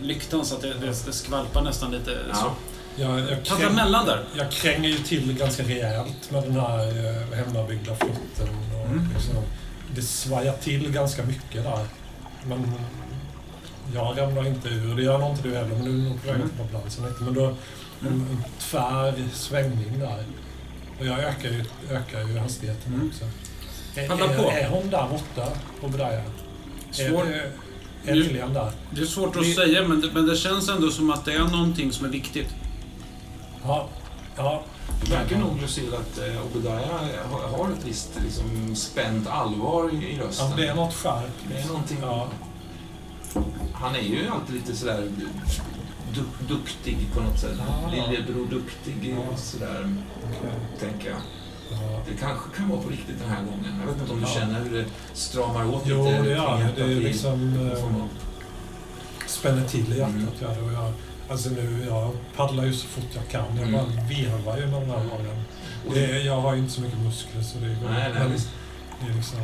[0.00, 2.18] lyktan så att det, det, det skvalpar nästan lite.
[2.34, 2.52] Så.
[2.96, 3.18] Ja.
[3.20, 4.24] Jag, jag, kräng, mellan där.
[4.36, 8.48] jag kränger ju till ganska rejält med den här eh, hemmabyggda flotten.
[8.74, 9.08] Och Mm.
[9.14, 9.34] liksom,
[9.94, 11.86] det svajar till ganska mycket där.
[12.46, 12.72] Men
[13.94, 14.96] jag ramlar inte ur.
[14.96, 16.50] Det gör nog inte du heller, men du är nog på väg Mm.
[16.72, 17.22] balansen lite.
[17.22, 17.44] Men då
[18.00, 20.24] en, en tvär svängning där.
[21.00, 23.08] Och jag ökar ju, ökar ju hastigheten Mm.
[23.08, 23.24] också.
[24.00, 24.50] Är, är, på.
[24.50, 25.52] är hon där borta?
[26.12, 26.22] Är,
[27.08, 27.26] Svår.
[27.26, 27.50] är,
[28.06, 28.72] är Lilian där?
[28.90, 31.32] Det är svårt att Det- säga, men det, men det känns ändå som att det
[31.32, 32.48] är någonting som är viktigt.
[33.66, 33.88] Ja.
[34.36, 34.62] ja.
[35.04, 37.00] Du märker nog Lucille att eh, Obadiah
[37.30, 40.50] har, ett visst liksom, spänt allvar i, i rösten.
[40.50, 41.30] ja det är något skärp.
[41.48, 41.98] Det är någonting...
[42.02, 42.28] Ja.
[43.72, 45.08] Han är ju alltid lite sådär
[46.14, 46.22] du,
[46.54, 47.58] duktig på något sätt.
[47.58, 47.90] Ja.
[47.90, 49.36] Lillebror duktig Ja.
[49.36, 50.50] sådär, okej.
[50.80, 51.18] tänker jag.
[51.70, 52.00] Ja.
[52.08, 53.80] Det kanske kan vara på riktigt den här gången.
[53.80, 54.40] Jag vet inte om du Ja.
[54.40, 56.22] känner hur det stramar åt Jo, lite.
[56.22, 56.82] det gör det.
[56.82, 57.70] Är liksom...
[57.70, 58.04] eh,
[59.26, 60.58] spänner till i hjärtat.
[60.58, 60.74] Mm.
[60.74, 60.92] jag,
[61.30, 63.56] alltså nu, jag paddlar ju så fort jag kan.
[63.56, 63.72] Jag Mm.
[63.72, 65.42] bara vevar ju med den här lagen.
[65.94, 68.48] Det, jag har ju inte så mycket muskler så det går Nej, nej, visst.
[69.00, 69.38] Det är liksom...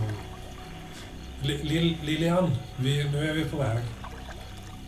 [1.42, 3.78] Li- Lil- Lilian, vi, nu är vi på väg.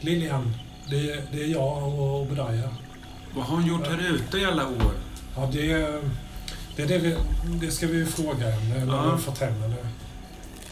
[0.01, 0.55] Lilian,
[0.91, 2.73] det, det är jag och Obadiah.
[3.35, 4.93] Vad har hon gjort här ute i alla år?
[5.37, 5.67] Ja, det,
[6.77, 7.17] det, är det, vi,
[7.61, 8.97] det ska vi ju fråga henne när vi Ja.
[8.97, 9.77] har fått hem henne.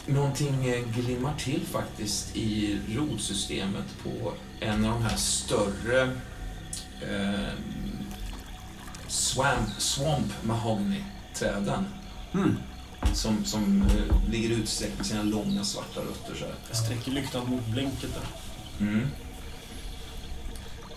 [0.06, 6.02] Någonting eh, glimmar till faktiskt i rotsystemet på en av de här större
[7.10, 7.48] eh,
[9.08, 11.84] swamp, swamp mahogny-träden
[12.32, 12.56] Hmm.
[13.14, 16.34] som, som eh, ligger utsträckt med sina långa svarta rötter.
[16.38, 16.54] Så här.
[16.68, 18.86] Jag sträcker lyktan mot blänket där.
[18.86, 19.06] Mm.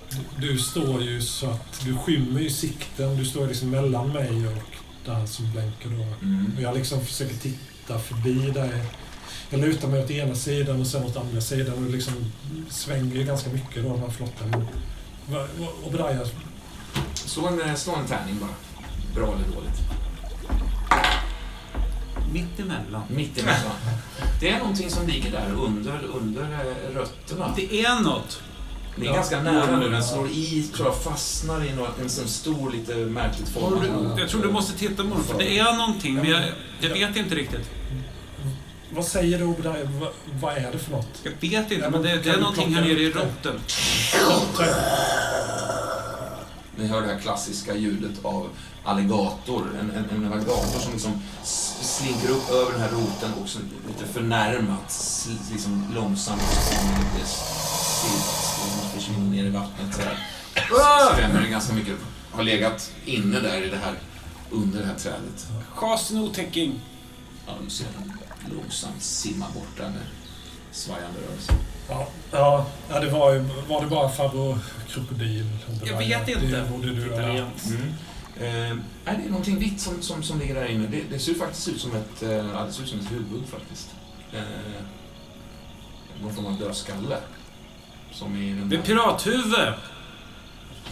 [0.09, 3.18] Du, du står ju så att du skymmer ju sikten.
[3.18, 4.64] Du står liksom mellan mig och
[5.05, 6.26] där som blänker då.
[6.26, 6.51] Mm.
[6.55, 8.84] Och jag liksom försöker titta förbi dig.
[9.54, 12.14] Jag lutar mig åt ena sidan och sen åt andra sidan och liksom
[12.70, 14.66] svänger ju ganska mycket då den här flotten.
[15.30, 15.47] Va-
[15.86, 16.28] Obadiah,
[17.14, 18.49] Slå, en, slå en tärning bara.
[19.16, 19.80] Bra eller dåligt.
[22.34, 23.01] Mitt emellan.
[23.08, 23.72] Mitt emellan.
[24.39, 27.54] Det är någonting som ligger där under, under eh, rötterna.
[27.56, 28.41] Det är något.
[28.95, 29.14] Det är Ja.
[29.14, 29.89] ganska nära nu.
[29.89, 34.20] Den slår i, tror jag, fastnar i något, en sån stor, lite märkligt formad...
[34.20, 36.41] Jag tror du måste titta på den, för det är någonting, men jag,
[36.80, 37.70] jag vet inte riktigt.
[38.96, 39.89] Vad säger du Obadiah?
[40.02, 40.08] Va,
[40.41, 41.08] vad är det för något?
[41.24, 43.12] Jag vet inte, Ja, men det, det är någonting här nere i.
[43.14, 43.52] Ta-
[46.76, 48.50] Ni hör det här klassiska ljudet av
[48.84, 49.68] alligator.
[49.80, 51.22] En, en, en alligator som liksom
[51.82, 55.00] slinker upp över den här roten och så lite förnärmat,
[55.52, 56.89] liksom långsamt som
[59.00, 59.96] försvinner ner i vattnet.
[59.96, 60.28] Så här.
[61.14, 61.96] Skrämmer det ganska mycket.
[62.32, 63.94] Har legat inne där i det här,
[64.52, 65.48] under det här trädet.
[65.76, 66.80] Chasen otäcking.
[67.48, 68.14] Ja, du ser den
[68.52, 70.02] långsamt simma bort där med
[70.72, 71.56] svajande rörelser.
[71.89, 73.39] Ja, ja, ja, det var ju...
[73.68, 75.50] Var det bara farbror krokodil?
[75.86, 76.46] Jag vet inte.
[76.46, 77.14] Det borde du ha lärt.
[77.20, 77.68] Italienskt.
[78.38, 80.88] Eh, nej, det är någonting vitt som, som, som ligger där inne.
[80.88, 83.89] Det, det ser faktiskt ut som ett, eh, det ser ut som ett huvud faktiskt.
[84.34, 84.41] Eh,
[86.22, 87.18] någon form av dödskalle.
[88.12, 88.86] Som i den Det är här...
[88.86, 89.74] pirathuvud!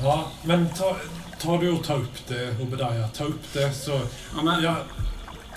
[0.01, 0.97] Ja, men ta,
[1.41, 3.09] ta du och ta upp det, Obadiah.
[3.11, 4.01] Ta upp det så...
[4.35, 4.75] Ja, men Jag,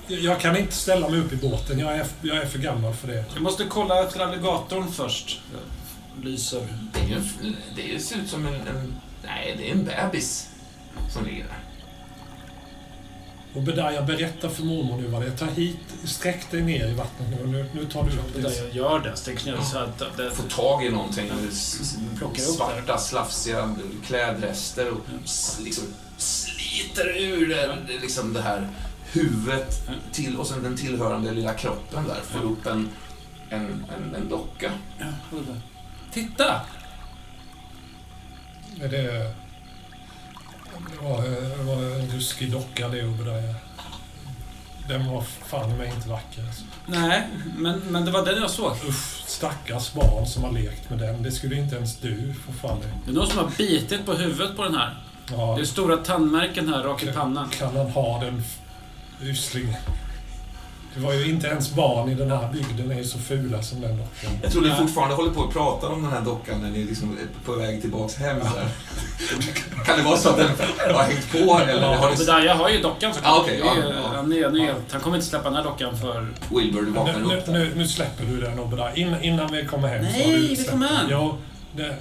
[0.07, 1.79] jag kan inte ställa mig upp i båten.
[1.79, 3.25] Jag är, jag är för gammal för det.
[3.35, 5.41] jag måste kolla efter alligatorn först.
[6.23, 6.69] Lyser.
[6.93, 7.23] Det, är ju,
[7.77, 8.95] det ser ut som en, en...
[9.25, 10.49] Nej, det är en bebis
[11.11, 11.59] som ligger där.
[13.55, 15.37] Obadiah, berätta för mormor nu vad det är.
[15.37, 17.47] Ta hit, sträck dig ner i vattnet nu.
[17.47, 19.17] Nu, nu tar du upp Det där jag gör det.
[19.17, 20.31] Sträcks ner så att det...
[20.31, 21.31] Få tag i någonting.
[22.19, 23.77] Plockar upp Svarta, slafsiga
[24.07, 25.01] klädrester och
[25.65, 25.85] liksom
[26.17, 28.69] sliter ur det, det, liksom det här
[29.15, 32.21] huvudet till, och sen den tillhörande lilla kroppen där.
[32.23, 32.89] Får upp en,
[33.51, 34.71] en, en, en docka.
[36.13, 36.61] Titta!
[38.81, 39.35] Är det...
[40.91, 41.23] Det var,
[41.59, 43.55] det var en ruskig docka det, Obadiah.
[44.89, 46.47] Den var fan mig inte vacker.
[46.47, 46.65] Alltså.
[46.87, 48.73] Nej, men, men det var den jag såg.
[48.89, 51.23] Usch, stackars barn som har lekt med den.
[51.23, 52.85] Det skulle inte ens du få fan i.
[53.05, 54.97] Det är någon som har bitit på huvudet på den här.
[55.31, 57.49] Ja, Det är stora tandmärken här rakt i pannan.
[57.49, 58.43] kan han ha den
[59.31, 59.77] usling?
[60.97, 63.81] Det var ju inte ens barn i den här bygden är ju så fula som
[63.81, 64.31] den dockan.
[64.43, 67.11] Jag tror ni fortfarande håller på att prata om den här dockan när ni liksom
[67.19, 68.39] är på väg tillbaks hem.
[68.39, 68.69] Där.
[69.85, 70.49] Kan det vara så att den
[70.95, 72.23] har hängt på eller har det...
[72.23, 73.33] Obadiah har ju dockan såklart.
[73.33, 74.13] Ah, okej, Det är- ja, ja.
[74.17, 76.29] han, är, han, är, han kommer inte släppa den här dockan för...
[76.51, 77.53] Wilbur, du vaknar Nu, nu, upp där.
[77.53, 78.99] nu, nu släpper du den Obadiah.
[78.99, 81.07] In, innan vi kommer hem så Nej, har du vi släppt kommer hem.
[81.11, 81.37] Ja,
[81.77, 81.97] det,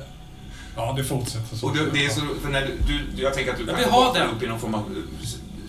[0.76, 1.66] ja, det fortsätter så.
[1.68, 2.78] Och du, det är så, för när du,
[3.16, 4.36] du, jag tänker att du Jag kanske vaknar den.
[4.36, 4.84] upp i någon form av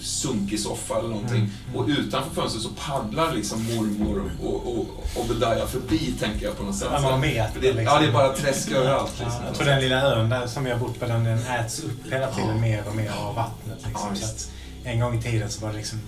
[0.05, 1.51] sunkig soffa eller någonting.
[1.69, 1.77] Mm.
[1.77, 6.63] Och utanför fönstret så paddlar liksom mormor och, och, och Obadiah förbi, tänker jag på
[6.63, 6.89] något sätt.
[6.93, 8.13] Ja, man vet det, det, Ja, det är liksom.
[8.13, 9.13] bara träsk överallt.
[9.19, 9.45] Ja, Liksom.
[9.47, 12.31] jag tror den lilla ön där som har bott på, den, den äts upp hela
[12.33, 13.79] tiden mer och mer av vattnet.
[13.83, 14.17] Ja, Liksom.
[14.17, 14.51] så att
[14.85, 15.99] en gång i tiden så var det liksom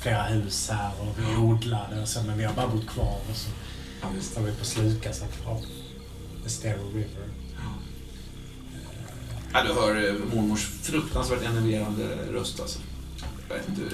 [0.00, 3.36] flera hus här och vi odlade och så, men vi har bara bott kvar och
[3.36, 3.48] så
[4.00, 4.08] Ja,
[4.40, 5.64] vi på att slukas av, av
[6.46, 7.28] Estero River.
[9.52, 12.78] Ja, du hör eh, mormors fruktansvärt enerverande röst alltså.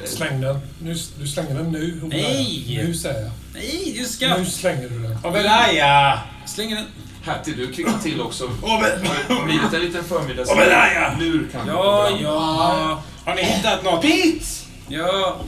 [0.04, 0.60] Släng den.
[0.78, 2.00] Nu, du slänger den nu.
[2.04, 2.82] Nej!
[2.86, 3.30] Nu säger jag.
[3.54, 4.36] Nej, du ska...
[4.36, 5.18] Nu slänger du den.
[5.24, 6.18] Obadiah!
[6.46, 6.86] Slänger den.
[7.24, 8.46] Hattie, du kvicknar till också.
[8.62, 10.50] Har det blivit en liten förmiddags...
[10.50, 11.18] Obadiah!
[11.18, 11.70] Lur kanske.
[11.70, 13.02] Ja, ja.
[13.24, 14.02] Har ni hittat något?
[14.02, 14.44] Pete!
[14.88, 15.40] Ja.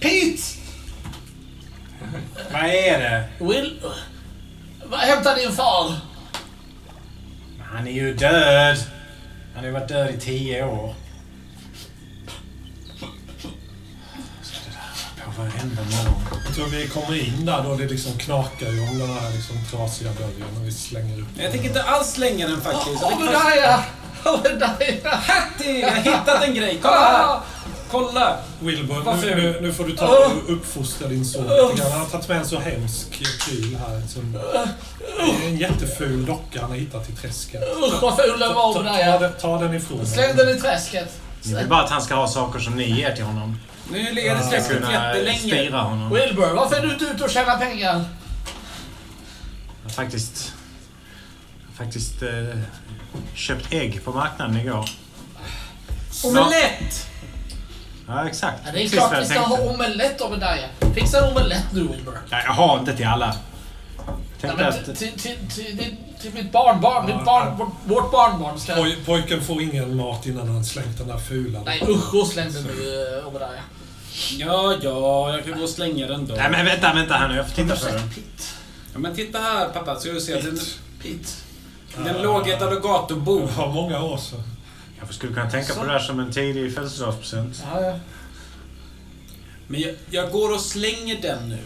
[0.00, 0.42] Pete!
[2.52, 3.24] Vad är det?
[3.44, 3.80] Will...
[4.84, 5.92] Vad hämtar din far?
[7.70, 8.76] Han är ju död.
[9.54, 10.94] Han har ju varit död i tio år.
[15.38, 16.20] Varenda morgon.
[16.46, 19.56] Jag tror vi kommer in där då det liksom knakar ju om den här liksom
[19.70, 23.00] trasiga dörren och vi slänger upp Jag tänker inte alls slänga den faktiskt.
[23.02, 23.80] Jag tänker först- Obadiah!
[24.24, 25.14] Obadiah!
[25.14, 25.80] Hattie!
[25.80, 26.78] Jag har hittat en grej.
[26.82, 27.40] Kolla här!
[27.90, 28.36] Kolla!
[28.60, 31.92] Wilbur, nu, nu, nu får du ta och uppfostra din son lite grann.
[31.92, 34.02] Han har tagit med en så hemsk pryl här.
[34.08, 37.62] Som, det är en jätteful docka han har hittat i träsket.
[37.62, 40.36] Usch vad ful den var Ta, ta, den- ta den ifrån Släng honom.
[40.46, 41.20] den i träsket.
[41.42, 43.60] Ni vill bara att han ska ha saker som ni ger till honom.
[43.90, 45.62] Nu ligger det kunna jättelänge.
[46.14, 48.04] Wilbur, varför är du inte ute och tjänar pengar?
[49.82, 50.52] Jag har faktiskt,
[51.60, 52.58] jag har faktiskt eh,
[53.34, 54.90] köpt ägg på marknaden igår.
[56.24, 57.06] Omelett!
[58.08, 58.62] Ja, exakt.
[58.66, 60.70] Ja, det är klart vi ska ha omelett Obadiah.
[60.94, 62.18] Fixa en omelett nu Wilbur.
[62.30, 63.36] Ja, jag har inte till alla.
[64.40, 64.84] Nej, men att...
[64.84, 67.70] till, till, till, till, mitt barnbarn, Ja, mitt barn, ja.
[67.84, 68.74] vårt, barnbarn ska...
[68.74, 71.62] Poj, pojken får ingen mat innan han slängt den där fula.
[71.64, 73.60] Nej usch, och släng den nu eh, Obadiah.
[74.38, 76.34] Ja, ja, jag kan gå och slänga den då.
[76.34, 77.36] Nej men vänta, vänta här nu.
[77.36, 78.08] Jag får titta på den.
[78.08, 78.42] Pete.
[78.92, 80.42] Ja, men titta här pappa, så du ser.
[80.42, 80.58] Den,
[81.02, 81.28] Pete.
[82.04, 83.46] den låg i ett alligatobo.
[83.46, 84.42] Det var många år sedan.
[84.98, 87.62] Jag skulle kunna tänka på det här som en tidig födelsedagspresent.
[87.72, 87.98] Ja, ja.
[89.66, 91.58] Men jag, jag går och slänger den nu.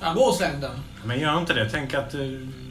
[0.00, 0.70] Ja, gå och släng den.
[1.04, 1.68] Men gör inte det.
[1.70, 2.20] Tänk att eh,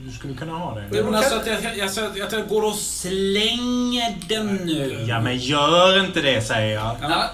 [0.05, 1.03] du skulle kunna ha det.
[1.03, 5.05] Men alltså att jag, jag, jag, att jag går och slänger den nu.
[5.09, 6.95] Ja, men gör inte det säger jag.
[7.01, 7.29] Ja.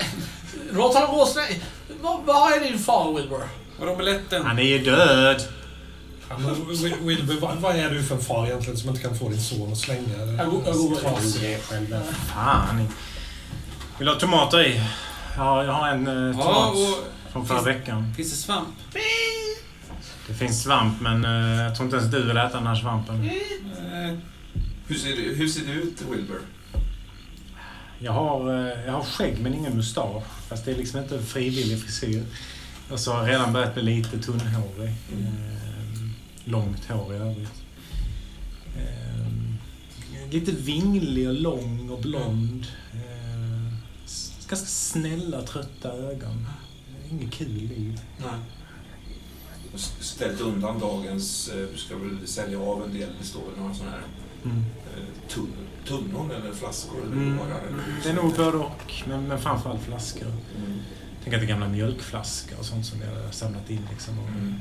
[0.71, 1.61] Låt honom gå och släng...
[2.01, 3.41] Vad, vad är din far Wilbur?
[3.79, 4.45] Var omeletten?
[4.45, 5.41] Han är ju död.
[6.29, 9.29] Ja, men Wil- Wilbur, vad, vad är du för far egentligen som inte kan få
[9.29, 10.17] din son att slänga?
[10.37, 10.95] Jag går-
[11.69, 12.03] själv.
[12.35, 12.87] Fan.
[13.97, 14.81] Vill du ha tomater i?
[15.37, 18.13] Ja, jag har en eh, Ja, tomat och från förra veckan.
[18.17, 18.67] finns det svamp?
[20.27, 23.15] Det finns svamp, men eh, jag tror inte ens du vill äta den här svampen.
[23.29, 24.17] Eh,
[24.87, 26.39] Hur ser, det- hur ser det ut, Wilbur?
[27.99, 30.23] Jag har, eh, jag har skägg men ingen mustasch.
[30.47, 32.23] Fast det är liksom inte en frivillig frisyr.
[32.91, 34.93] Och så har jag redan börjat bli lite tunnhårig.
[35.13, 36.13] Mm.
[36.43, 37.63] Långt hår i övrigt.
[38.77, 42.65] Eh, lite vinglig och lång och blond.
[44.49, 46.47] Ganska snälla, trötta ögon.
[47.11, 48.01] Inget kul liv.
[48.17, 48.39] Nej.
[49.99, 51.51] Ställt undan dagens...
[51.71, 53.09] Du ska väl sälja av en del.
[53.19, 54.01] Det står väl några sådana här
[54.43, 54.65] Mm.
[54.97, 55.53] Eh, tun,
[55.87, 57.39] tunnor eller flaskor eller Mm.
[57.39, 60.27] eller- Det är nog både och, men, men framförallt flaskor.
[60.27, 60.79] Mm.
[61.23, 63.87] Tänk att det är gamla mjölkflaskor och sånt som jag har samlat in.
[63.91, 64.19] Liksom.
[64.19, 64.53] Och, Mm.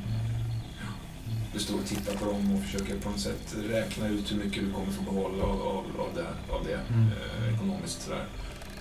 [1.52, 4.62] Du står och tittar på dem och försöker på något sätt räkna ut hur mycket
[4.64, 7.06] du kommer få behålla av, av, av det, av det Mm.
[7.08, 8.02] eh, ekonomiskt.
[8.02, 8.24] Sådär.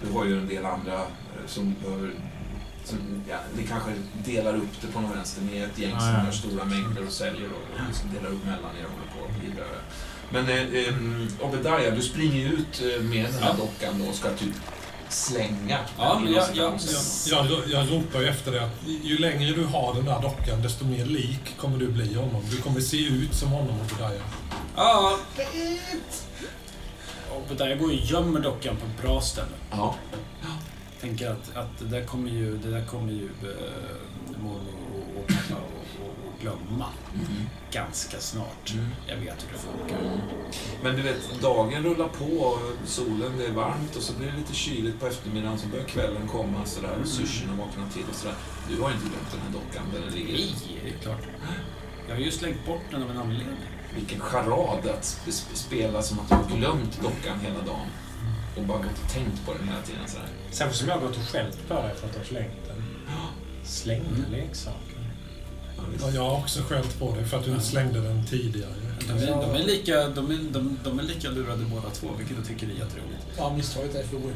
[0.05, 2.11] Du har ju en del andra eh, som behöver...
[2.85, 2.97] Som,
[3.29, 3.91] ja, ni kanske
[4.25, 5.41] delar upp det på något vänster.
[5.51, 6.13] Ni är ett gäng som ja.
[6.19, 9.19] har stora mängder och säljer och, och liksom delar upp mellan er och håller på
[9.19, 9.77] och vidare.
[10.31, 10.93] Men eh, eh,
[11.41, 13.55] Obadiah, du springer ut eh, med den här Ja.
[13.65, 14.53] dockan då och ska typ
[15.09, 15.79] slänga.
[15.97, 16.79] Ja, men jag- jag-
[17.29, 20.85] Jag, jag ropar ju efter det att ju längre du har den där dockan, desto
[20.85, 22.43] mer lik kommer du bli honom.
[22.51, 24.21] Du kommer se ut som honom, Obadiah.
[24.75, 25.17] Ja.
[27.59, 29.47] Jag går och gömmer dockan på ett bra ställe.
[29.71, 29.95] Ja.
[31.01, 34.61] Tänker att, att det där kommer ju, det där kommer ju eh, mormor
[34.95, 35.76] och, och pappa och,
[36.51, 36.85] glömma
[37.71, 38.73] ganska snart.
[38.73, 38.85] Mm.
[39.07, 40.21] Jag vet hur det funkar.
[40.83, 44.37] Men du vet, dagen rullar på, och solen, det är varmt och så blir det
[44.37, 48.35] lite kyligt på eftermiddagen, så börjar kvällen komma sådär, och syrsorna vaknar till och sådär.
[48.69, 50.33] Du har inte glömt den här dockan där den ligger.
[50.33, 51.21] Nej, det är klart.
[52.07, 53.57] Jag har ju slängt bort den av en anledning.
[53.95, 57.87] Vilken charad att sp- sp- spela som att du har glömt dockan hela dagen.
[58.57, 60.27] Och bara gått och tänkt på den hela tiden sådär.
[60.51, 62.83] Särskilt som jag har gått och skällt på dig för att du har slängt den.
[63.63, 64.31] Slängde Mm.
[64.31, 64.96] leksaker.
[66.01, 68.73] Ja, jag har också skällt på dig för att du slängde den tidigare.
[69.07, 72.37] De är, de är, lika, de är, de, de är lika lurade båda två, vilket
[72.37, 73.25] jag tycker är jätteroligt.
[73.37, 74.33] Ja, misstaget är för dagen.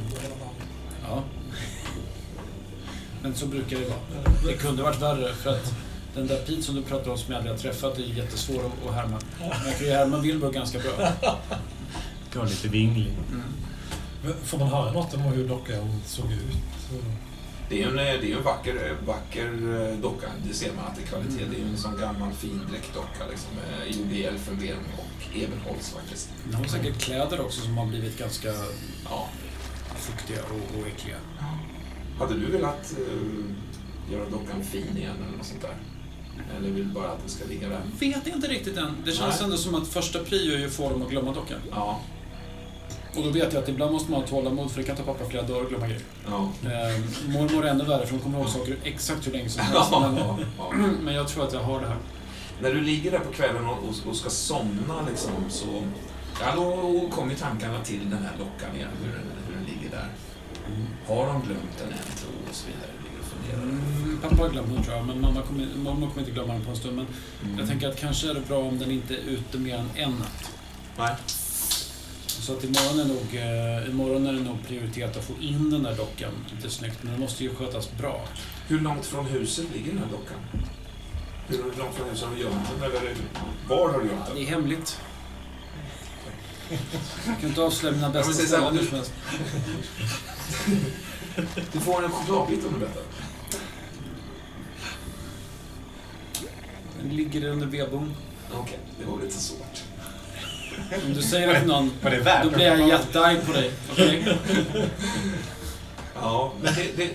[1.09, 1.23] Ja.
[3.21, 3.99] Men så brukar det vara.
[4.47, 5.73] Det kunde varit värre för att
[6.15, 8.93] den där Pete som du pratar om som jag aldrig har träffat är jättesvår att-
[8.95, 9.19] härma.
[9.39, 11.11] Men jag kan ju härma Wilbur ganska bra.
[12.33, 13.13] Gå lite vinglig.
[14.43, 16.57] Får man höra något om hur dockan såg ut?
[17.71, 19.47] Det är en, det är en vacker, vacker
[19.91, 20.27] eh, docka.
[20.47, 21.45] Det ser man att det är kvalitet.
[21.51, 26.29] Det är en sån gammal fin dräktdocka liksom, eh, gjord i elfenben och ebenholts faktiskt.
[26.45, 28.47] Den har säkert kläder också som har blivit ganska
[29.09, 29.27] Ja.
[29.95, 31.15] fuktiga och, och äckliga.
[32.19, 35.75] Hade du velat eh, göra dockan fin igen eller något sånt där?
[36.57, 37.81] Eller vill du bara att den ska ligga där?
[37.99, 38.95] Vet inte riktigt än.
[39.05, 39.43] Det känns Nej.
[39.43, 41.59] ändå som att första prio är ju att få dem att glömma dockan.
[41.71, 41.99] Ja.
[43.15, 45.25] Och då vet jag att ibland måste man ha tålamod för det kan ta pappa
[45.29, 46.01] flera dagar att glömma grejer.
[46.25, 46.51] Ja.
[46.63, 46.99] Eh,
[47.33, 49.91] mormor är ännu värre för hon kommer ihåg saker exakt hur länge som helst.
[49.91, 50.39] Men, ja.
[50.57, 50.71] ja.
[51.03, 51.97] men jag tror att jag har det här.
[52.61, 55.65] När du ligger där på kvällen och, och, ska somna liksom, så
[56.41, 60.09] ja, då kommer tankarna till den här dockan igen, hur den, hur den ligger där.
[61.07, 62.91] Har de glömt den än, tro och så vidare.
[63.53, 66.63] Mm, pappa har glömt den tror jag, men mamma kommer, mormor kommer inte glömma den
[66.65, 66.95] på en stund.
[66.95, 67.05] Men
[67.43, 67.59] Mm.
[67.59, 70.11] jag tänker att kanske är det bra om den inte är ute mer än en
[70.11, 70.51] natt.
[70.97, 71.15] Nej.
[72.41, 75.83] Så att imorgon är, nog, eh, imorgon är det nog prioriterat att få in den
[75.83, 76.97] där dockan lite snyggt.
[77.01, 78.25] Men den måste ju skötas bra.
[78.67, 80.37] Hur långt från huset ligger den här dockan?
[81.47, 82.83] Hur långt från huset har du gömt den?
[82.91, 83.15] Eller
[83.67, 84.41] var har du gömt Det den?
[84.43, 84.99] är hemligt.
[87.27, 89.13] Jag kan inte avslöja mina Ja, bästa här, ställen hur som helst.
[91.73, 93.03] Du får en chokladbit om du berättar.
[97.01, 98.13] Den ligger under vedboden.
[98.53, 99.83] Okej, det var lite svårt.
[101.07, 101.91] Om du säger att någon...
[102.03, 103.71] Var det värt Då blir jag jättearg på dig.
[103.91, 104.37] Okej?
[106.15, 107.09] Ja, men det, det,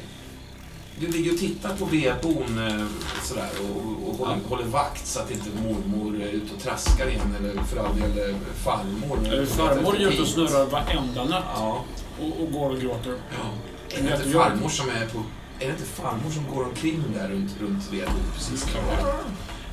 [1.01, 2.87] du ligger och tittar på vedbon eh,
[3.25, 7.37] sådär och, och håller, håller vakt så att inte mormor är ute och traskar igen
[7.41, 9.19] eller för all del eh, farmor.
[9.41, 11.85] Eh, Farmor är ute och snurrar varenda natt Ja,
[12.21, 13.15] och, och går och gråter.
[13.31, 13.99] ja.
[13.99, 15.19] Är det inte farmor som är på...
[15.61, 18.67] Är det inte farmor som går omkring där runt, runt vedboden precis?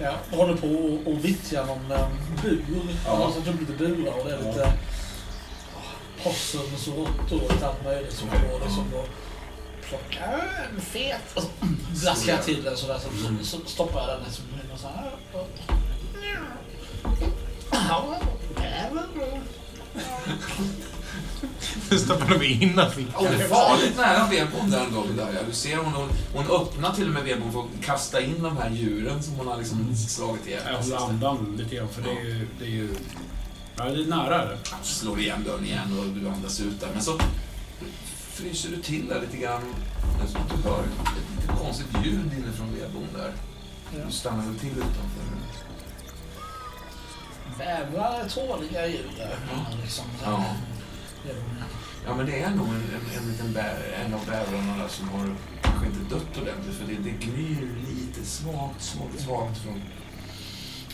[0.03, 2.65] Ja, jag håller på och, och vittjar någon um, bur.
[3.05, 3.25] Ja.
[3.25, 4.47] Alltså typ lite burar och det är Ja.
[4.51, 4.73] lite
[6.23, 9.07] possums och råttor och lite allt möjligt som går liksom och
[9.89, 10.43] plockar
[10.75, 11.21] en fet.
[11.35, 11.49] Och så
[12.01, 13.09] blaskar jag till den sådär så,
[13.43, 15.11] så, så stoppar jag den liksom och så här.
[15.33, 15.49] och-
[17.71, 18.17] Ja,
[21.89, 21.99] även.
[21.99, 23.23] Stoppar de in fickan.
[23.23, 25.39] Det är farligt nära vedboden där ändå, Vidaya.
[25.47, 28.57] Du ser hon, hon, hon öppnar till och med vedboden för att kasta in de
[28.57, 30.61] här djuren som hon har liksom slagit ihjäl.
[30.67, 32.47] Jag håller andan lite grann för det är ju...
[32.59, 32.89] Det är ju
[33.77, 34.57] ja, det är nära det.
[34.83, 36.89] slår igen dörren igen och du andas ut där.
[36.93, 37.19] Men så
[38.33, 39.63] fryser du till där lite grann.
[40.23, 43.33] Att du hör ett lite konstigt ljud inifrån vedboden där.
[43.97, 44.05] Ja.
[44.05, 45.23] Du stannar väl till utanför.
[47.57, 49.37] Bävrar är tåliga djur där.
[49.81, 50.45] Liksom, så Ja.
[52.05, 55.35] Ja, men det är nog en, en, en liten bä, en av bävrarna som har
[55.61, 59.81] kanske inte dött ordentligt för det, det gnyr lite svagt, svagt, svagt från...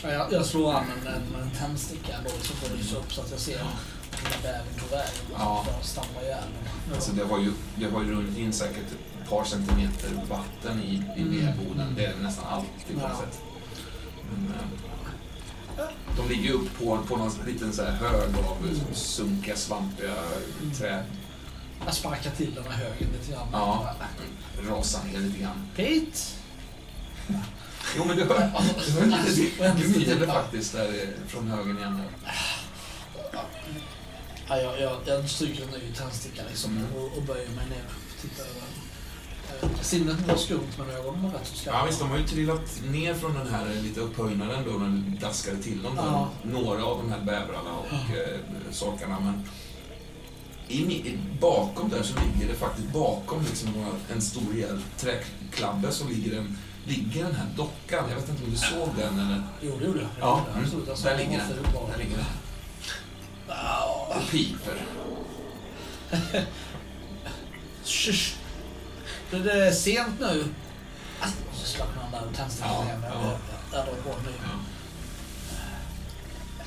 [0.04, 3.14] Ja, jag, jag slår an en, en, en tändsticka då så får det lysa upp
[3.14, 5.10] så att jag ser där bävern på väg.
[5.38, 5.66] Ja.
[5.82, 6.44] Stamma ihjäl
[6.86, 6.96] den.
[6.96, 8.86] Alltså det har ju, det har ju runnit in säkert
[9.22, 11.46] ett par centimeter vatten i, i Mm.
[11.46, 11.94] vedboden.
[11.96, 13.20] Det är nästan alltid på något Ja.
[13.20, 13.42] sätt.
[14.32, 14.62] Men, eh,
[16.18, 20.16] de ligger upp på, på någon liten så här hög av sunkiga, svampiga
[20.78, 21.04] träd.
[21.86, 23.48] Jag sparkar till den här högen lite grann.
[23.52, 23.96] Ja.
[24.70, 25.68] Rasar ner lite grann.
[25.76, 26.20] Pete!
[27.98, 28.40] Jo, men du hör,
[28.86, 29.06] du hör
[29.76, 30.28] lite sida.
[30.28, 32.02] faktiskt där från högen igen.
[34.50, 38.22] Ja, jag, jag, jag stryker en ny tändsticka liksom och, och böjer mig ner och
[38.22, 38.89] tittar över.
[39.82, 41.78] Sinnet var skumt men ögonen var rätt så skarpa.
[41.78, 45.18] Ja, visst, de har ju trillat ner från den här lite upphöjnaden då när du
[45.18, 45.94] daskade till dem.
[45.98, 46.30] Ja.
[46.44, 48.40] Några av de här bävrarna och eh,
[48.72, 49.20] sakerna.
[49.20, 49.44] Men
[50.68, 53.70] i, mi- i, bakom där så ligger det faktiskt bakom liksom
[54.14, 58.06] en stor rejäl träklabbe så ligger, en, ligger den här dockan.
[58.10, 59.44] Jag vet inte om du såg den eller?
[59.62, 60.10] Jo, det gjorde jag.
[60.20, 60.64] Ja, mm.
[60.64, 60.98] absolut.
[60.98, 61.48] Såg där den ligger den.
[61.92, 62.26] Där ligger den.
[63.48, 64.82] Ja, Och piper.
[67.86, 68.34] Shush.
[69.32, 70.46] Det det är sent nu.
[71.20, 73.02] Alltså, växlar på den där tändsticken Ja, igen.
[73.04, 73.38] ja.
[73.74, 74.34] Jag drar på den.
[74.44, 74.50] Ja.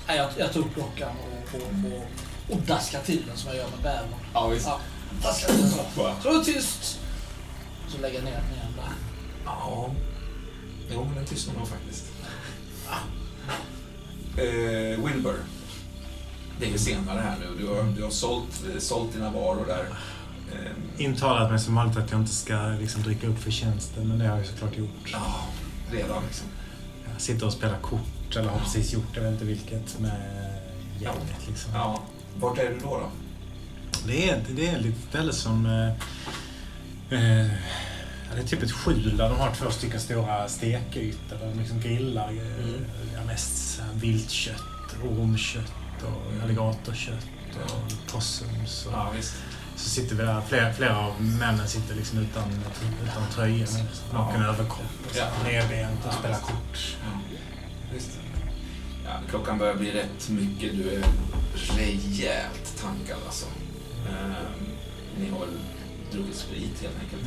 [0.06, 3.68] Nej, Jag, jag tog klockan och, och, och, och daskade till den som jag gör
[3.70, 4.08] med bävern.
[4.34, 4.66] Ja, visst.
[4.66, 4.80] Ja,
[5.22, 6.14] daskade till den så.
[6.22, 6.98] Så är det tyst.
[7.88, 8.92] Så lägger jag ner den igen där.
[9.44, 9.90] Ja.
[10.92, 12.04] Jo, men den tystnar nog faktiskt.
[14.36, 15.36] Eh, Wilbur.
[16.60, 17.58] Det är ju senare här nu.
[17.64, 19.86] Du har, du har sålt, sålt dina varor där.
[20.52, 24.18] Eh, Intalat mig som vanligt att jag inte ska liksom, dricka upp för tjänsten, men
[24.18, 25.10] det har jag såklart gjort.
[25.12, 25.40] Ja,
[25.90, 26.46] redan liksom.
[27.12, 30.20] Jag sitter och spelar kort, eller har precis gjort det, jag vet inte vilket, med
[31.00, 31.46] gänget.
[31.48, 31.72] Liksom.
[31.74, 32.02] Ja.
[32.36, 32.88] Vart är du då?
[32.98, 33.10] då?
[34.06, 35.66] Det är, det är lite ställe som...
[35.66, 35.88] Eh,
[37.18, 37.46] eh,
[38.28, 41.58] ja, det är typ ett skjul där de har två stycken stora stekytor där de
[41.58, 42.84] liksom grillar eh, Mm.
[43.14, 45.72] ja, mest viltkött, ormkött
[46.02, 47.26] och alligatorkött
[47.64, 48.86] och possums.
[48.86, 49.34] Och, Ja, visst.
[49.82, 52.42] Så sitter vi där, flera, flera av männen sitter liksom utan,
[53.04, 53.66] utan tröja,
[54.12, 55.28] naken överkropp och så Ja.
[55.44, 56.96] nedbent och spelar kort.
[57.04, 57.18] Ja,
[57.94, 58.10] visst.
[59.04, 60.72] Ja, klockan börjar bli rätt mycket.
[60.76, 61.04] Du är
[61.76, 63.46] rejält tankad alltså.
[64.08, 64.66] Ehm,
[65.18, 65.46] ni har
[66.12, 67.22] druckit sprit helt enkelt.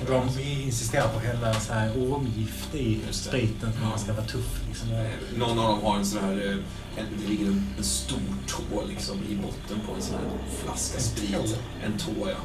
[0.00, 4.12] Och de insisterar på att hälla så här ormgift i spriten för att man ska
[4.12, 4.60] vara tuff.
[4.68, 4.88] Liksom.
[5.36, 6.56] Någon av dem har en sån här, eh,
[6.96, 10.24] det ligger en, en stor tå liksom i botten på en sån här
[10.62, 11.58] flaska sprit.
[11.84, 12.36] En tå ja.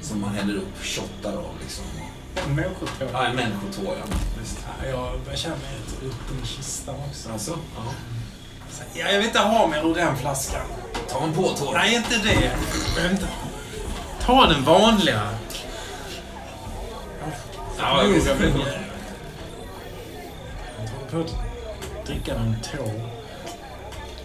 [0.00, 1.84] Som man häller upp shottar av liksom.
[2.46, 3.04] En människotå.
[3.12, 4.16] Ja, en människotå ja.
[4.40, 4.58] Visst.
[4.82, 7.32] Ja, jag börjar känna mig lite upp i kistan också.
[7.32, 7.92] Alltså, ja.
[8.94, 10.66] Ja, jag vill inte ha mer ur den flaskan.
[11.08, 11.72] Ta en på tå.
[11.72, 12.56] Nej, inte det.
[12.96, 13.28] Vill inte.
[14.20, 15.28] Ta den vanliga.
[17.78, 18.54] Ja, jag vet, jag vet.
[20.78, 23.15] Jag håller på att dricka en tå.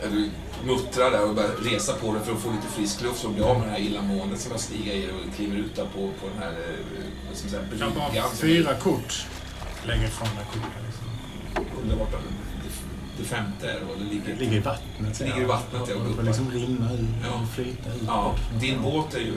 [0.02, 0.30] Du
[0.66, 3.34] muttrar där och börjar resa på dig för att få lite frisk luft för att
[3.36, 5.99] bli av med det här illamåendet som börjar stiga i och kliver ut där på,
[6.22, 7.91] på den här eh, man säga, Jag bryggan.
[7.95, 9.26] bara fyra kort.
[9.88, 10.84] Lägger ifrån mig korten.
[10.86, 11.99] Liksom.
[11.99, 12.18] Borta.
[12.18, 14.26] Det, det femte är det det ligger.
[14.34, 15.16] Det ligger i vattnet.
[15.16, 17.47] så Ligger jag- i vattnet, ja, Det får liksom rinna ut Ja.
[17.56, 18.02] flyta ut.
[18.08, 19.34] Ja, från din båt är ju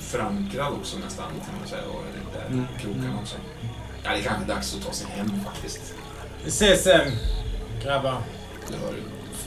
[0.00, 1.82] förankrad också nästan kan man säga.
[1.82, 2.64] Och det där Mm.
[2.80, 3.36] kroken också.
[4.04, 5.94] Ja, det är kanske dags att ta sig hem faktiskt.
[6.44, 7.10] Vi ses sen,
[7.82, 8.22] grabbar.
[8.68, 8.92] Du hör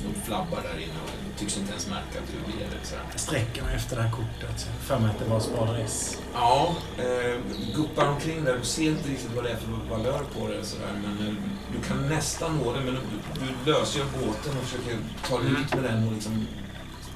[0.03, 2.69] de flabbar där inne och tycks inte ens märka att du är.
[2.83, 3.03] Sådär.
[3.11, 4.67] Jag sträcker mig efter det här kortet.
[4.79, 6.17] För mig att det var Spader S.
[6.33, 7.39] Ja, eh,
[7.75, 8.57] guppar omkring där.
[8.57, 10.65] Du ser inte riktigt vad det är för valör på det.
[10.65, 11.33] Sådär, men eh,
[11.73, 12.79] du kan nästan nå det.
[12.79, 13.01] Men du,
[13.39, 14.97] du lösgör båten och försöker
[15.29, 16.47] ta dig ut med den och liksom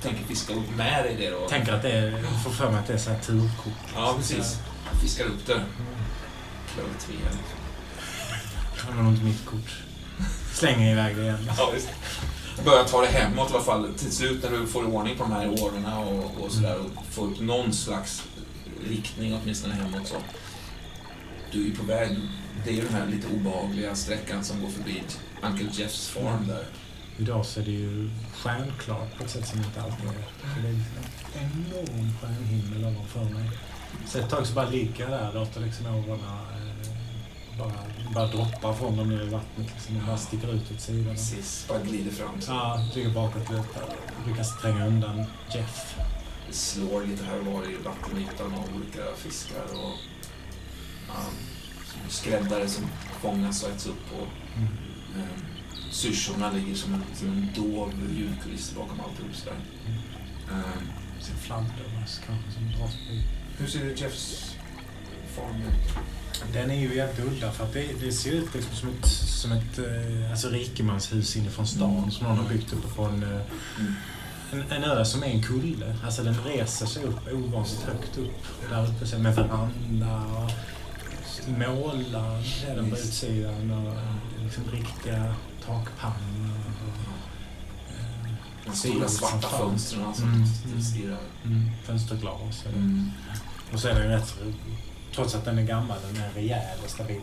[0.02, 1.30] tänker fiska upp med dig det.
[1.30, 1.48] Då.
[1.48, 3.88] Tänker att det är, får för mig att det är så här turkort.
[3.96, 4.60] Ja, precis.
[5.02, 5.62] Fiskar upp det.
[6.74, 7.16] Klöver tre.
[8.76, 9.84] Det var nog inte mitt kort.
[10.54, 11.50] Slänger iväg det igen.
[11.58, 11.72] Ja,
[12.66, 13.94] Börja ta dig hemåt i alla fall.
[13.98, 17.26] Till slut när du får ordning på de här årorna och, och sådär och får
[17.26, 18.24] upp någon slags
[18.90, 20.16] riktning åtminstone hemåt så.
[21.52, 22.18] Du är ju på väg.
[22.66, 25.04] Det är ju den här lite obehagliga sträckan som går förbi
[25.42, 26.66] Uncle Jeffs farm där.
[27.18, 30.62] Idag så är det ju stjärnklart på ett sätt som inte alltid är.
[30.62, 33.50] Det är en enorm stjärnhimmel ovanför mig.
[34.08, 36.67] Så ett tag så bara ligger jag där och låter liksom årorna eh,
[37.58, 37.74] bara,
[38.14, 41.14] bara droppa från dem ner i vattnet liksom, och bara sticker ut åt sidan.
[41.16, 41.66] Precis.
[41.70, 42.42] Bara glider fram.
[42.42, 43.80] Så Ja, ligger bakåt lite.
[44.28, 45.96] Lyckas tränga undan Jeff.
[46.48, 49.94] det slår lite här och var i vattenytan av olika fiskar och
[51.08, 51.16] ja,
[52.10, 52.86] skräddare som
[53.22, 54.12] fångas och äts upp.
[54.22, 54.28] Och,
[54.58, 54.68] Mm.
[55.18, 55.42] eh,
[55.92, 59.56] syrsorna ligger som en, som en dov ljudkuliss bakom alltihop sådär.
[60.52, 60.82] Eh,
[61.20, 63.24] Ser fladdermöss kanske som dras förbi.
[63.58, 64.56] hur ser Jeffs
[65.36, 65.94] farm ut?
[66.54, 69.52] Den är ju jävligt udda för att det, det ser ut liksom som ett, som
[69.52, 73.42] ett eh, alltså rikemanshus inifrån stan som någon har byggt uppe på en, eh,
[73.80, 73.94] Mm.
[74.72, 75.96] en, en ö som är en kulle.
[76.06, 80.52] Alltså den reser sig upp ovanligt högt upp där uppe med veranda och
[81.50, 83.94] målad är den på utsidan och
[84.44, 85.34] liksom riktiga
[85.66, 86.52] takpannor.
[87.90, 88.32] eh,
[88.66, 90.44] De stora svarta fönstren som Mm.
[90.66, 90.82] mm.
[90.82, 91.20] stirrar.
[91.46, 92.66] Mm, fönsterglas.
[92.76, 93.12] Mm.
[93.74, 94.36] Och så är den rätt
[95.16, 97.22] trots att den är gammal, den är rejäl och stabil.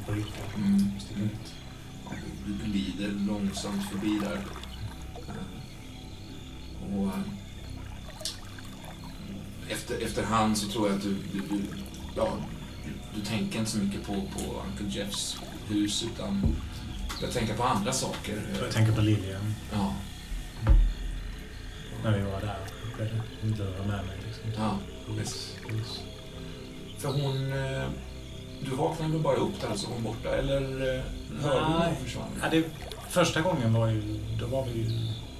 [0.56, 0.90] Mm.
[1.00, 1.54] Sticker ut.
[2.04, 2.10] Ja,
[2.46, 4.40] Du glider långsamt förbi där.
[5.28, 7.20] Eh, Och eh,
[9.72, 11.62] efter, efterhand så tror jag att du, du, du,
[12.16, 12.36] ja,
[12.84, 15.36] du, du tänker inte så mycket på, på Uncle Jeffs
[15.68, 16.56] hus utan
[17.22, 18.42] jag tänker på andra saker.
[18.62, 19.54] Jag tänker på Lilian.
[19.72, 19.94] Ja,
[22.04, 22.58] När vi var där.
[23.42, 24.16] Hon lurade med mig.
[24.26, 24.50] Liksom.
[24.62, 24.78] ja,
[25.18, 25.56] visst.
[27.04, 27.52] För hon...
[27.52, 27.84] eh,
[28.64, 30.60] Du vaknade bara upp där så var hon borta eller
[30.96, 31.02] eh,
[31.42, 32.28] hörde du hon försvann?
[32.42, 32.64] Ja, det,
[33.08, 34.90] första gången var ju, då var vi ju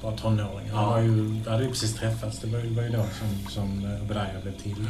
[0.03, 0.73] bara tonåringar.
[0.75, 0.87] Ja.
[0.91, 1.11] Var ju,
[1.45, 2.39] vi hade ju precis träffats.
[2.41, 4.87] Det var ju, var ju då som, som eh, Obadiah blev till.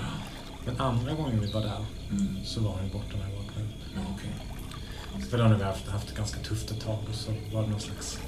[0.67, 2.37] Men andra gången vi var där Mm.
[2.45, 3.75] så var hon ju borta när jag vaknade upp.
[3.95, 5.27] Ja, okej.
[5.31, 7.69] För då när vi haft, haft det ganska tufft ett tag och så var det
[7.69, 8.19] någon slags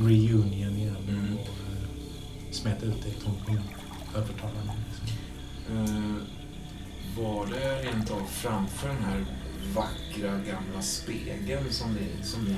[0.00, 1.34] reunion igen Mm.
[1.34, 3.34] och eh, smet ut det från
[4.16, 4.70] övertalaren.
[4.88, 5.16] Liksom.
[5.76, 6.14] Eh,
[7.16, 9.24] var det rent av framför den här
[9.74, 12.50] vackra gamla spegeln som ni, som ni.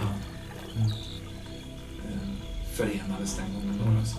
[0.76, 0.90] Mm.
[2.04, 2.28] eh,
[2.74, 3.78] förenades den gången?
[3.78, 3.98] Då, Mm.
[3.98, 4.16] alltså?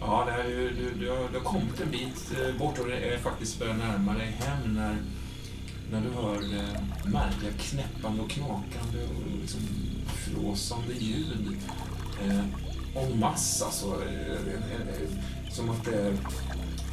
[0.00, 2.96] Ja, det, ju, du, du, har, du har kommit en bit eh, bort och det
[2.96, 4.96] är faktiskt börjar närma dig hem när,
[5.90, 9.60] när du hör eh, märkliga knäppande och knakande och liksom
[10.06, 11.56] flåsande ljud.
[12.24, 12.40] Eh,
[12.96, 13.86] en massa alltså.
[13.86, 15.08] Eh, eh, eh,
[15.50, 16.14] som att det är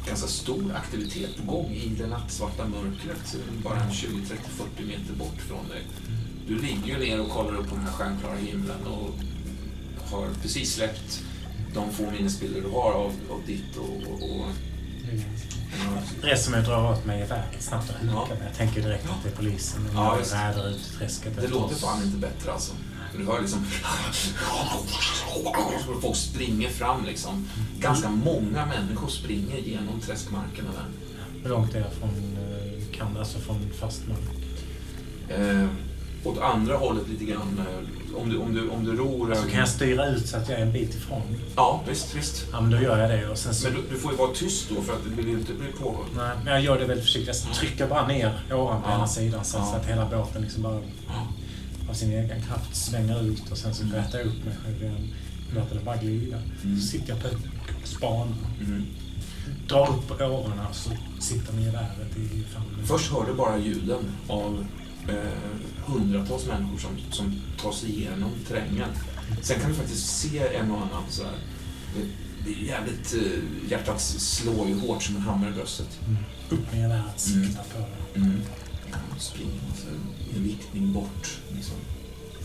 [0.06, 3.36] ganska stor aktivitet på gång i det nattsvarta mörkret.
[3.64, 5.82] Bara en 20, 30, 40 meter bort från dig.
[6.48, 9.10] Du ligger ju ner och kollar upp på den här stjärnklara himlen och
[10.10, 11.22] har precis släppt
[11.74, 14.12] de få minnesbilder du har av, av ditt och...
[14.12, 14.46] och, och
[15.84, 18.28] ja, Reser mig och drar åt mig geväret snabbt och Ja.
[18.44, 19.88] Jag tänker direkt att det är polisen.
[19.94, 22.72] Ja, räder ut i träsket det låter fan inte bättre alltså.
[23.18, 23.66] Du hör liksom...
[26.02, 27.48] Folk springer fram liksom.
[27.78, 30.86] Ganska många människor springer genom träskmarkerna där.
[31.42, 34.18] Hur långt är jag från, eh, kan, alltså från fast mark?
[35.28, 35.66] Eh,
[36.24, 37.60] åt andra hållet lite grann.
[37.68, 39.18] Eh, om, du, om, du, om du ror...
[39.18, 41.22] Så eh, Alltså, kan jag styra ut så att jag är en bit ifrån?
[41.56, 42.44] Ja, visst, visst.
[42.52, 43.28] Ja, men då gör jag det.
[43.28, 45.28] Och sen så, Men du, du får ju vara tyst då för att du vill
[45.28, 46.06] inte bli påhörd.
[46.16, 47.44] nej, men jag gör det väldigt försiktigt.
[47.46, 48.94] Jag trycker bara ner åran på Ja.
[48.94, 49.64] ena sidan så, Ja.
[49.64, 50.74] så att hela båten liksom bara
[51.06, 51.26] Ja.
[51.92, 55.08] Av sin egen kraft svänger ut och sen så rätar jag upp mig själv igen.
[55.54, 56.38] Låter det bara glida.
[56.64, 56.80] Mm.
[56.80, 57.28] Så sitter jag på
[57.84, 58.86] span, Mm.
[59.68, 60.90] drar upp årorna så
[61.20, 62.86] sitter med geväret i famnen.
[62.86, 64.66] Först hör du bara ljuden av
[65.08, 65.14] eh,
[65.86, 68.88] hundratals människor som, som tar sig igenom terrängen.
[69.42, 71.32] Sen kan du faktiskt se en och annan så här.
[71.96, 72.06] Det,
[72.44, 73.14] det är jävligt...
[73.14, 75.98] Eh, hjärtat slår ju hårt som en hammare i bröstet.
[76.50, 77.78] Upp med geväret, sikta på
[78.14, 78.20] det.
[78.20, 78.40] Mm.
[79.18, 79.86] Springer alltså,
[80.32, 81.38] i en riktning bort.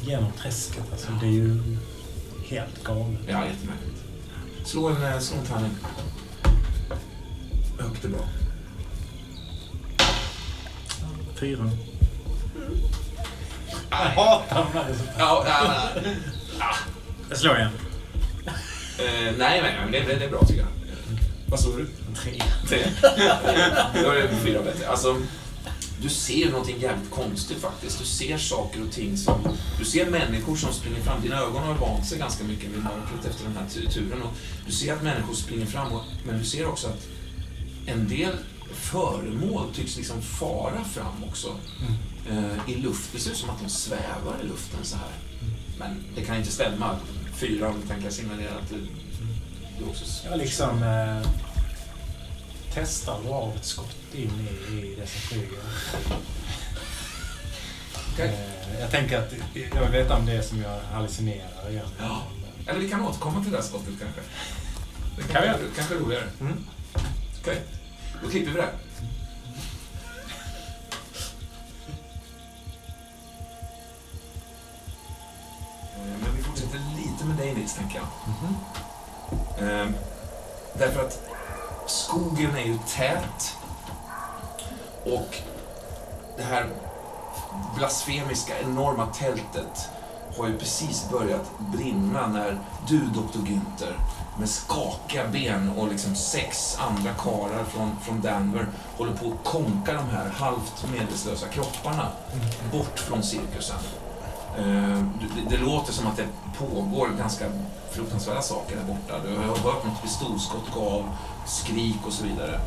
[0.01, 0.83] Genom träsket.
[0.91, 1.61] Alltså, det är ju
[2.47, 3.19] helt galet.
[3.27, 4.03] Ja, jättemärkligt.
[4.65, 5.71] Slå en, eh, slå en tärning.
[7.79, 8.27] Högt är bra.
[11.35, 11.69] Fyra.
[13.89, 15.15] Jag hatar de resultaten.
[15.19, 15.89] Ja, ja,
[17.29, 17.69] Jag slår igen.
[18.99, 20.67] eh, nej, nej, men det, det, det är bra tycker jag.
[21.49, 21.87] Vad slår du?
[22.15, 22.41] Tre.
[22.67, 22.85] Tre.
[24.03, 24.87] Då är det fyra bättre.
[24.87, 25.17] Alltså,
[26.01, 27.99] du ser någonting jävligt konstigt faktiskt.
[27.99, 29.57] Du ser saker och ting som...
[29.79, 31.21] Du ser människor som springer fram.
[31.21, 34.21] Dina ögon har vant sig ganska mycket vid mörkret efter den här turen.
[34.21, 34.33] Och
[34.65, 37.07] du ser att människor springer fram, och, men du ser också att
[37.85, 38.33] en del
[38.73, 41.47] föremål tycks liksom fara fram också.
[42.29, 43.09] Eh, I luft.
[43.13, 45.11] Det ser ut som att de svävar i luften så här.
[45.79, 46.95] Men det kan inte stämma.
[47.33, 48.87] Fyra tänker signalera att du,
[49.79, 50.05] du också...
[50.29, 51.29] Jag liksom eh,
[52.79, 55.59] testar dra av ett skott in i, i det som flyger.
[58.19, 61.85] Eh, jag tänker att jag vill veta om det är som jag hallucinerar igen.
[61.99, 62.23] Ja.
[62.67, 64.21] Eller vi kan återkomma till det här skottet kanske.
[65.17, 65.73] Det Kan vi kanske, göra.
[65.75, 66.23] kanske är roligare.
[66.41, 66.57] Mm.
[67.41, 67.61] Okej,
[68.23, 68.69] då klipper vi det.
[75.95, 78.07] Eh, Men vi fortsätter lite med dig Nils, tänker jag.
[79.69, 79.87] Eh,
[80.77, 81.19] därför att
[81.87, 83.57] skogen är ju tät
[85.05, 85.37] och
[86.37, 86.65] det här
[87.75, 89.89] blasfemiska, enorma tältet
[90.37, 93.39] har ju precis börjat brinna när du, Dr.
[93.39, 93.93] Günther,
[94.39, 98.67] med skakiga ben och liksom sex andra karar från, från Denver
[98.97, 102.07] håller på att konka de här halvt medvetslösa kropparna
[102.71, 103.77] bort från cirkusen.
[104.57, 106.27] Eh, det, det låter som att det
[106.57, 107.45] pågår ganska
[107.91, 109.19] fruktansvärda saker där borta.
[109.23, 111.03] Du har hört något pistolskott gå av,
[111.47, 112.59] skrik och så vidare.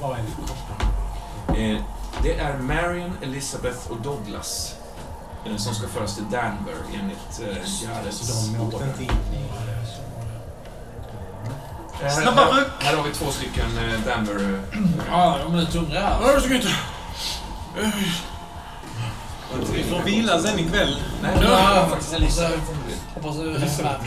[0.00, 1.60] Vad, är det för?
[1.60, 1.80] Eh,
[2.22, 4.74] det är Marion, Elizabeth och Douglas
[5.46, 8.86] eh, som ska föras till Danver enligt eh, åkte order.
[12.00, 12.68] Eh, här, Snabba här, ryck!
[12.80, 13.70] här har vi två stycken
[14.06, 14.60] Danver...
[15.10, 16.18] Ja, de är lite hungriga här.
[16.22, 16.68] Ja, det ska inte.
[19.72, 21.02] Vi får vila sen ikväll.
[21.22, 22.12] nej, Ja, det faktiskt.
[22.12, 22.62] Elizabeth.
[23.14, 24.00] Hoppas det är värt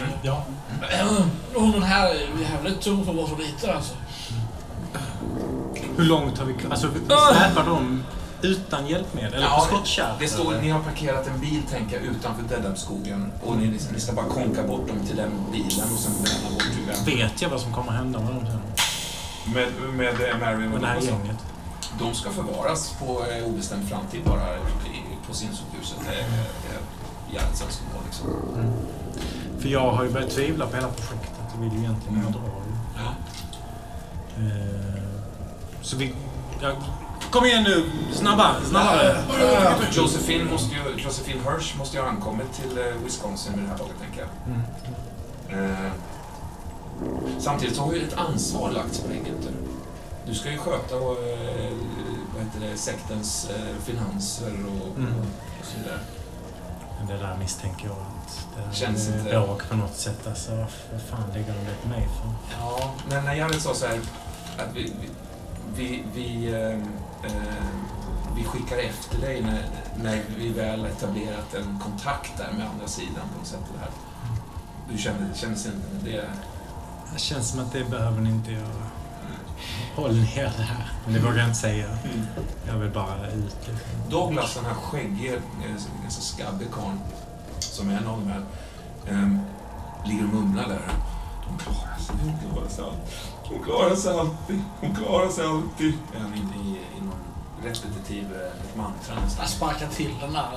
[1.55, 3.93] Och den här är jävligt tung för att vara så liten alltså.
[5.97, 6.55] Hur långt har vi...
[6.69, 8.03] Alltså, vi släpar dem
[8.41, 9.33] utan hjälpmedel?
[9.33, 10.13] Eller på Ja, skottkärr?
[10.19, 14.13] Det står, ni har parkerat en bil, tänker jag, utanför Deadab-skogen och ni, ni ska
[14.13, 17.07] bara konka bort dem till den bilen och sen bränna bort huvudet.
[17.07, 18.61] Vet jag vad som kommer hända med dem sen?
[19.53, 21.37] Med, med eh, Marion Med och det här gänget?
[21.99, 25.97] De ska förvaras på eh, obestämd framtid bara i- på Sinsokhuset.
[26.09, 26.25] Det är
[27.35, 28.27] Jareds önskemål liksom.
[29.63, 31.29] För jag har ju börjat tvivla på hela projektet.
[31.55, 32.31] Jag vill ju egentligen Mm.
[32.31, 32.39] dra.
[32.95, 33.13] Ja.
[34.37, 35.01] Eh,
[35.81, 36.13] Så vi...
[36.61, 36.75] Jag
[37.31, 37.89] Kom igen nu!
[38.13, 39.17] Snabbare, snabbare!
[39.91, 43.77] Josephine, måste ju, Josephine Hirsch måste ju ha ankommit till eh, Wisconsin vid det här
[43.77, 45.63] laget, tänker jag.
[45.63, 45.91] Eh,
[47.39, 49.53] samtidigt så har ju ett ansvar lagts på dig, Günther.
[50.27, 51.71] Du ska ju sköta och, eh,
[52.35, 55.13] vad heter det, sektens eh, finanser och, Mm.
[55.59, 55.99] och så vidare.
[56.99, 58.22] Men det där misstänker jag att
[58.55, 60.27] det Känns inte- bråk på något sätt.
[60.27, 60.51] Alltså,
[60.91, 62.55] vad fan lägger de det på mig för?
[62.59, 63.99] Ja, men när Jared sa så här
[64.57, 65.09] att vi, vi,
[65.75, 66.71] vi, vi, eh,
[67.31, 67.65] eh,
[68.37, 69.65] vi skickar efter dig när,
[70.03, 73.59] när vi väl etablerat en kontakt där med andra sidan på något sätt.
[73.73, 73.89] Det här.
[74.91, 76.25] Du kände, kändes inte det?
[77.13, 78.83] Det känns som att det behöver ni inte göra.
[79.95, 80.91] Håll ner det här.
[81.05, 81.97] Men det vågar jag inte säga.
[82.67, 83.69] Jag vill bara ut.
[84.09, 86.99] Douglas, den här skäggige, eh, ganska skabbig karln,
[87.71, 88.43] som är en av de här,
[89.07, 89.39] ehm,
[90.05, 90.91] ligger och mumlar där.
[91.47, 93.09] Hon klarar sig, hon klarar sig alltid.
[93.49, 95.93] Hon klarar sig alltid, hon klarar sig alltid.
[96.13, 97.23] Är i, i, i någon
[97.63, 99.41] repetitiv eh, ett mantra nästan.
[99.41, 100.49] Jag sparkar till den där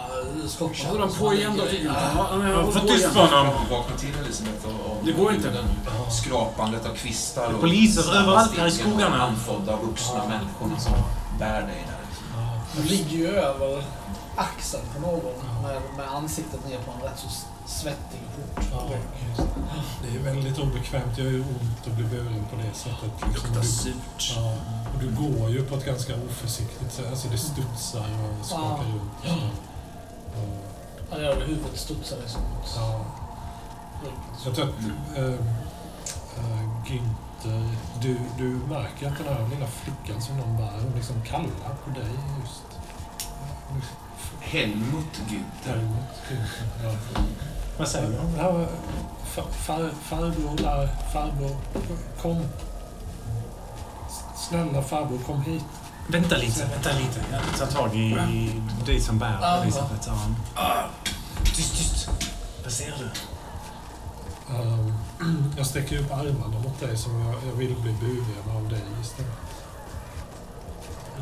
[0.43, 0.87] uh, skotten.
[0.87, 2.73] Håller han på igen då?
[2.73, 3.55] Få på tyst på honom!
[3.71, 5.51] Vakna till Elisabeth av, av Det går inte.
[5.51, 5.67] den
[6.11, 9.23] skrapandet av kvistar och Poliser överallt här i skogarna.
[9.23, 10.93] andfådda vuxna människorna som
[11.39, 11.97] bär dig där.
[12.77, 13.85] Du ligger ju över
[14.37, 17.29] axeln på någon med, med ansiktet ner på en rätt så
[17.67, 18.65] svettig port.
[18.73, 18.89] Ja,
[20.03, 21.19] det är väldigt obekvämt.
[21.19, 23.13] Gör ju ont att bli buren på det sättet.
[23.29, 23.33] Liksom.
[23.35, 24.35] Luktar surt.
[24.37, 24.55] ja,
[24.95, 27.07] och du går ju på ett ganska oförsiktigt sätt.
[27.11, 28.07] Alltså det studsar
[28.41, 28.85] och skakar
[29.23, 29.33] Ja.
[29.33, 29.61] runt.
[30.35, 30.63] Och,
[31.11, 31.45] Ja, det gör det.
[31.45, 32.43] Huvudet studsar liksom
[32.77, 33.01] ja.
[34.45, 35.35] Jag tror att äh,
[36.87, 37.69] Günther,
[38.03, 41.91] du, du märker att den här lilla flickan som de bär, hon liksom kallar på
[41.91, 42.09] dig
[42.43, 42.63] just.
[44.47, 45.89] Helmut Günther.
[47.79, 48.17] Vad säger du?
[50.03, 51.57] Farbror där, farbror,
[52.23, 52.43] kom.
[54.49, 55.65] Snälla farbror, kom hit.
[56.09, 57.21] Vänta lite, vänta lite.
[57.33, 58.17] Jag tar tag i
[58.87, 59.63] dig som bär.
[59.63, 60.37] Elisabeths arm.
[61.45, 62.09] Tyst, tyst!
[62.63, 63.11] Vad ser du?
[64.55, 64.93] Ehm,
[65.57, 69.33] jag sträcker upp armarna mot dig som jag, jag vill bli buren av dig istället.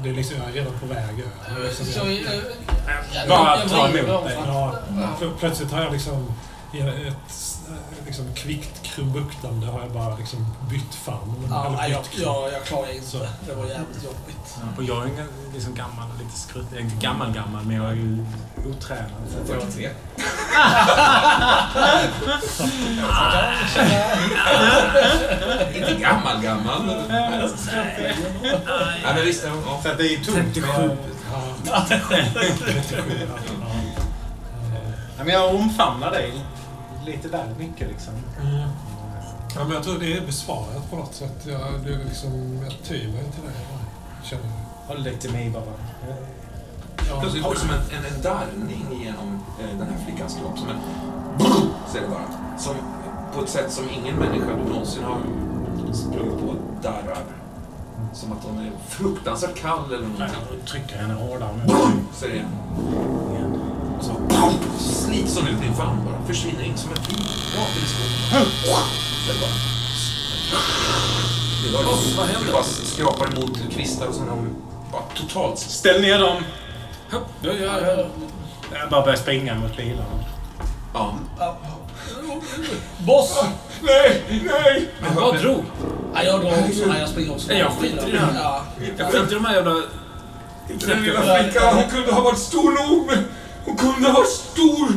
[0.04, 1.70] Det är liksom, jag är redan på väg över.
[1.72, 2.18] Så, jag, eh,
[3.14, 4.38] jag- Bara jag ta emot om dig.
[4.46, 4.74] ja,
[5.20, 6.32] plö- plötsligt har jag liksom
[6.72, 11.46] i ett eh, liksom, kvickt krumbuktande har jag bara liksom bytt famn.
[11.50, 13.06] Ja, nej, jag, bytt jag, jag klarar inte.
[13.06, 13.18] Så.
[13.18, 14.56] Det var jävligt jobbigt.
[14.76, 16.66] Och jag är liksom gammal lite skrutt.
[16.70, 18.26] Jag är inte gammal gammal, men jag är ju
[18.70, 19.10] otränad.
[19.32, 19.88] Så att jag, 43.
[25.74, 26.86] Inte gammal gammal.
[27.08, 27.30] Nej,
[29.14, 29.44] men visst.
[29.46, 29.52] Ja.
[29.82, 30.54] så det är tungt.
[30.54, 30.90] 57.
[31.66, 31.84] Ja.
[31.88, 33.26] 37, ja.
[35.18, 36.32] Ja, men jag omfamnar dig
[37.06, 38.12] lite väl mycket liksom.
[38.40, 38.68] Mm.
[39.54, 41.46] Ja, men jag tror det är besvarat på något sätt.
[41.46, 43.52] Jag, det är liksom, jag tyr mig till det.
[44.28, 44.44] Känner
[44.86, 45.62] Håll dig till mig bara.
[47.08, 50.58] Ja, Plötsligt går det som en, en, en darrning genom eh, den här flickans kropp.
[50.58, 50.76] Som en...
[51.88, 52.58] Så är det bara.
[52.58, 52.74] Som,
[53.34, 55.18] på ett sätt som ingen människa du någonsin har
[55.92, 57.24] sprungit på darrar.
[58.12, 60.26] Som att hon är fruktansvärt kall eller någonting.
[60.58, 61.62] Jag trycker henne hårdare nu.
[62.12, 62.48] Så är det igen.
[63.98, 64.12] Och så
[64.78, 66.22] slits hon ut i en famn bara.
[66.26, 67.26] Försvinner in som ett liv.
[67.56, 68.46] Rakt in i skogen.
[68.66, 68.84] Bara.
[69.26, 69.32] Det
[71.72, 71.82] var
[72.16, 72.46] vad händer?
[72.46, 74.56] Det bara skrapar emot kvistar och hon
[74.92, 76.42] bara totalt Ställ ner dem!
[77.10, 78.06] Ja, ja, ja.
[78.80, 80.04] Jag bara börjar springa mot bilarna.
[80.94, 81.14] Ja.
[82.98, 83.44] Boss!
[83.82, 84.88] Nej, nej!
[85.00, 85.64] Men vad drog?
[86.14, 86.86] Nej, jag drar också.
[86.86, 87.48] Nej, jag springer också.
[87.48, 88.32] Nej, jag skiter i det här.
[88.42, 88.64] Ja.
[88.98, 89.74] Jag skiter i de här jävla...
[90.70, 93.24] Inte den lilla flickan, hon kunde ha varit stor nog, men
[93.64, 94.88] hon kunde ha varit stor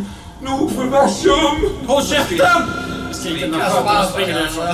[0.42, 1.88] nog för versum!
[1.88, 2.62] Håll käften!
[3.14, 4.66] Skriker Jag springer därifrån.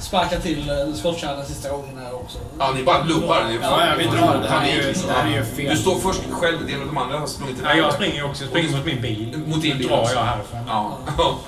[0.00, 2.38] sparkar till eh, skottkärran sista gången här också.
[2.58, 3.44] Ja, ni bara lubbar.
[3.48, 4.42] Ni- Ja, ja, vi drar.
[4.42, 5.70] Det här är ju, Panik, det här är ju fel.
[5.76, 8.42] Du står först själv, det är de andra har sprungit Ja, jag springer ju också.
[8.44, 9.42] Jag springer mot min bil.
[9.46, 10.14] Mot din bil drar också.
[10.14, 10.60] jag härifrån.
[10.66, 10.98] Ja.
[11.18, 11.38] ja.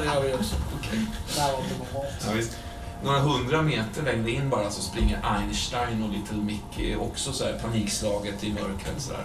[0.00, 0.54] Det gör vi också.
[1.34, 2.14] Det här var inte normalt.
[2.26, 2.56] ja, visst.
[3.04, 7.58] Några hundra meter längre in bara så springer Einstein och Little Mickey också så här
[7.62, 8.94] panikslaget i mörkret.
[8.98, 9.24] Så där.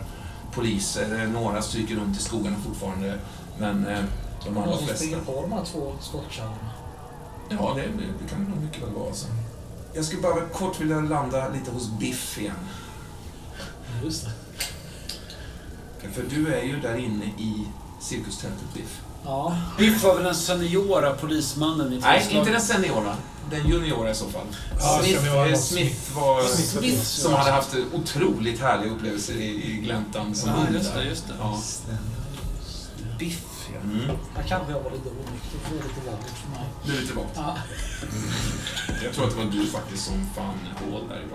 [0.53, 3.13] Poliser, eh, några stryker runt i skogarna fortfarande,
[3.59, 3.97] men eh,
[4.45, 5.03] de allra Någon som flesta...
[5.05, 6.55] springer på de här två skottkärrorna.
[7.49, 9.27] Ja, det, det kan nog mycket väl vara så.
[9.97, 12.55] Jag skulle bara kort vilja landa lite hos Biff igen.
[14.03, 14.25] Just
[16.01, 16.09] det.
[16.13, 17.67] För du är ju där inne i
[18.01, 19.01] cirkustältet, Biff.
[19.25, 19.57] Ja.
[19.77, 23.15] Biff var väl den seniora polismannen i Nej, inte den seniora.
[23.51, 24.47] Den juniora i så fall.
[24.79, 26.43] Ja, Smith, eh, var Smith var...
[26.43, 27.03] Smith.
[27.03, 31.33] Som hade haft otroligt härliga upplevelser i, i gläntan som Ja, just det, just det.
[31.39, 31.59] Ja.
[33.19, 33.56] Biff.
[33.67, 33.81] Fel.
[33.83, 34.17] Mm.
[34.35, 36.65] Här kanske jag var lite onykter, för det är lite vanligt för mig.
[36.85, 37.33] Du är lite vant.
[37.35, 37.57] Ja.
[39.03, 41.27] Jag tror att det var du faktiskt som fann hål där i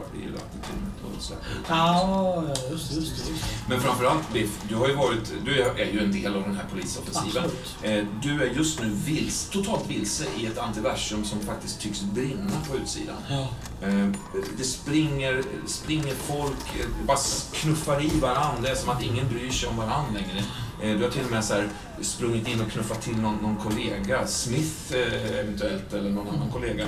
[1.17, 1.63] och släppte ut.
[1.69, 3.33] Ja, just det, just det.
[3.33, 3.51] Just det.
[3.69, 6.65] Men framförallt Biff, du har ju varit, du är ju en del av den här
[6.73, 7.51] polisoffensiven.
[7.83, 12.53] Eh, Du är just nu vils, totalt vilse i ett antiversum som faktiskt tycks brinna
[12.71, 13.17] på utsidan.
[13.31, 13.49] Ja.
[13.89, 14.09] Eh,
[14.57, 17.19] Det springer, springer folk, eh, bara
[17.53, 18.63] knuffar i varandra.
[18.63, 20.45] Det är som att ingen bryr sig om varandra längre.
[20.83, 21.69] Eh, Du har till och med så här
[22.01, 26.85] sprungit in och knuffat till någon, någon kollega, Smith eh, eventuellt, eller någon annan kollega.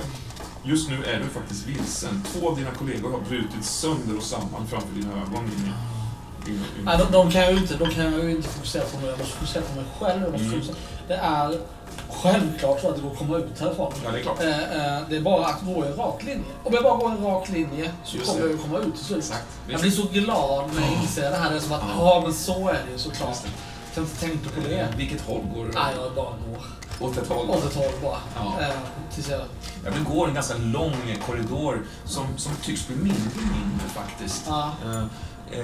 [0.63, 2.23] Just nu är du faktiskt vilsen.
[2.33, 5.51] Två av dina kollegor har brutit sönder och samman framför dina ögon.
[5.55, 5.73] Dina,
[6.45, 8.97] dina, Nej, de, de kan jag ju inte, de kan jag ju inte fokusera på
[8.99, 9.09] mig.
[9.09, 10.21] Jag måste fokusera på mig själv.
[10.21, 10.59] Jag måste Mm.
[10.61, 10.75] fokusera.
[11.07, 11.59] Det är
[12.09, 13.93] självklart så att det går att komma ut härifrån.
[14.05, 14.41] Ja, det är klart.
[14.43, 16.43] Eh, eh, det är bara att gå i en rak linje.
[16.63, 18.47] Om jag bara går en rak linje så Just kommer det.
[18.47, 19.33] jag ju komma ut till slut.
[19.69, 21.49] Jag blir så glad när jag inser det här.
[21.49, 22.15] Det är som att, Ja.
[22.15, 23.37] ja men så är det ju såklart.
[23.97, 24.25] Just det.
[24.25, 24.79] Jag har inte tänkt på det.
[24.79, 25.71] Eh, Vilket håll går du?
[25.71, 27.07] Nej, jag bara går.
[27.07, 27.49] Åt ett håll?
[27.49, 28.17] Åt ett håll bara.
[28.35, 28.61] Ja.
[28.61, 28.73] Eh,
[29.15, 29.39] tills jag...
[29.85, 30.93] Ja, du går en ganska lång
[31.25, 34.43] korridor som, som tycks bli mindre och mindre faktiskt.
[34.47, 34.71] Ja.
[34.85, 35.03] Eh,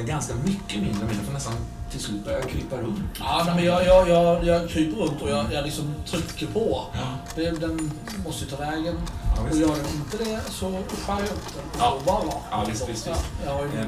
[0.06, 1.54] ganska mycket mindre och mindre, för nästan
[1.92, 3.00] till slut börjar krypa runt.
[3.20, 6.86] Ja, men jag, jag, jag, jag kryper runt och jag, jag liksom trycker på.
[6.94, 7.92] Ja, den
[8.26, 8.96] måste ju ta vägen.
[9.36, 10.72] ja, Och gör den inte det så
[11.06, 11.64] skär jag upp den.
[11.80, 11.90] Ja.
[11.92, 12.46] Och bara rakt.
[12.52, 13.24] Ja, visst, visst, visst.
[13.46, 13.86] Ja, jag ju Eh,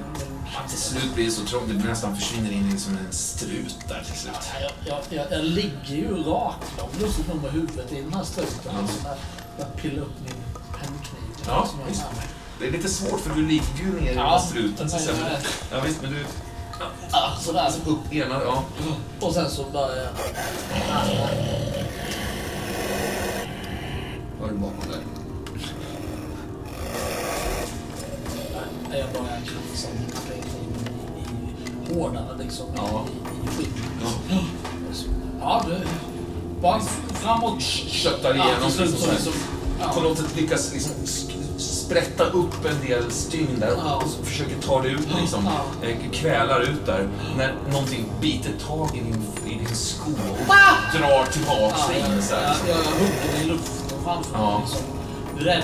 [0.56, 3.76] Ja, till slut blir det så trångt, det nästan försvinner in i som en strut
[3.88, 4.34] där till slut.
[4.62, 8.24] Ja, jag, jag, jag, jag ligger ju raklång lustigt nog med huvudet i den här
[8.24, 8.72] struten.
[8.76, 8.82] Ja.
[8.82, 9.18] Liksom, jag,
[9.58, 10.36] jag pillar upp min
[10.80, 11.46] pennkniv.
[11.48, 12.04] Ja, jag visst.
[12.64, 14.90] Det är lite svårt för du i den Ja, struten.
[14.90, 15.40] Så sen, är-
[15.72, 16.18] ja, visst, men du...
[17.12, 17.60] Ja, sådär.
[17.60, 18.64] Alltså upp ena, ja.
[19.20, 20.10] Och sen så börjar jag...
[24.40, 25.00] Vad är det bakom där?
[28.90, 29.14] Nej, Jag
[30.36, 32.66] i, i hårdare liksom.
[32.76, 33.06] Ja.
[33.10, 33.74] I, i skinnet.
[34.30, 34.38] Ja.
[35.42, 35.78] Ja, du.
[36.62, 36.80] Bara
[37.14, 37.62] framåt.
[37.62, 38.52] Köttar igenom.
[38.62, 39.34] Ja, liksom så så liksom...
[39.34, 39.40] på
[39.96, 40.02] Ja.
[40.04, 40.92] något sätt lyckas liksom
[41.94, 43.96] sprätta upp en del stygn där Ja.
[43.96, 45.46] och så försöker ta det ut liksom.
[45.82, 45.88] Ja.
[45.88, 47.10] Eh, Kvälar ut där.
[47.38, 50.46] När någonting biter tag i din, i din sko och
[51.00, 52.56] drar tillbaks Ja, dig in så här.
[52.68, 54.52] jag, hugger i luften framför Ja.
[54.60, 54.68] mig.
[54.68, 54.86] Liksom,
[55.46, 55.64] rädd.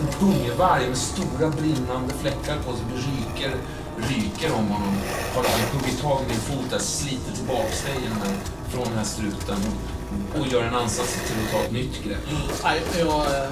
[0.00, 3.54] En pungvarg med stora brinnande fläckar på sig ryker,
[4.08, 4.94] ryker om honom.
[5.34, 8.00] Har liksom huggit tag i din fot där, sliter tillbaks dig
[8.68, 9.56] från den här struten
[10.40, 12.18] och, gör en ansats till att ta ett nytt grepp.
[12.64, 13.50] Nej, jag eh,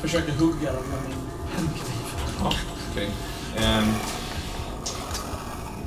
[0.00, 1.18] försöker hugga den med min
[1.56, 1.94] pennkniv.
[2.40, 2.52] Ja,
[2.90, 3.10] okej.
[3.56, 3.94] Ehm,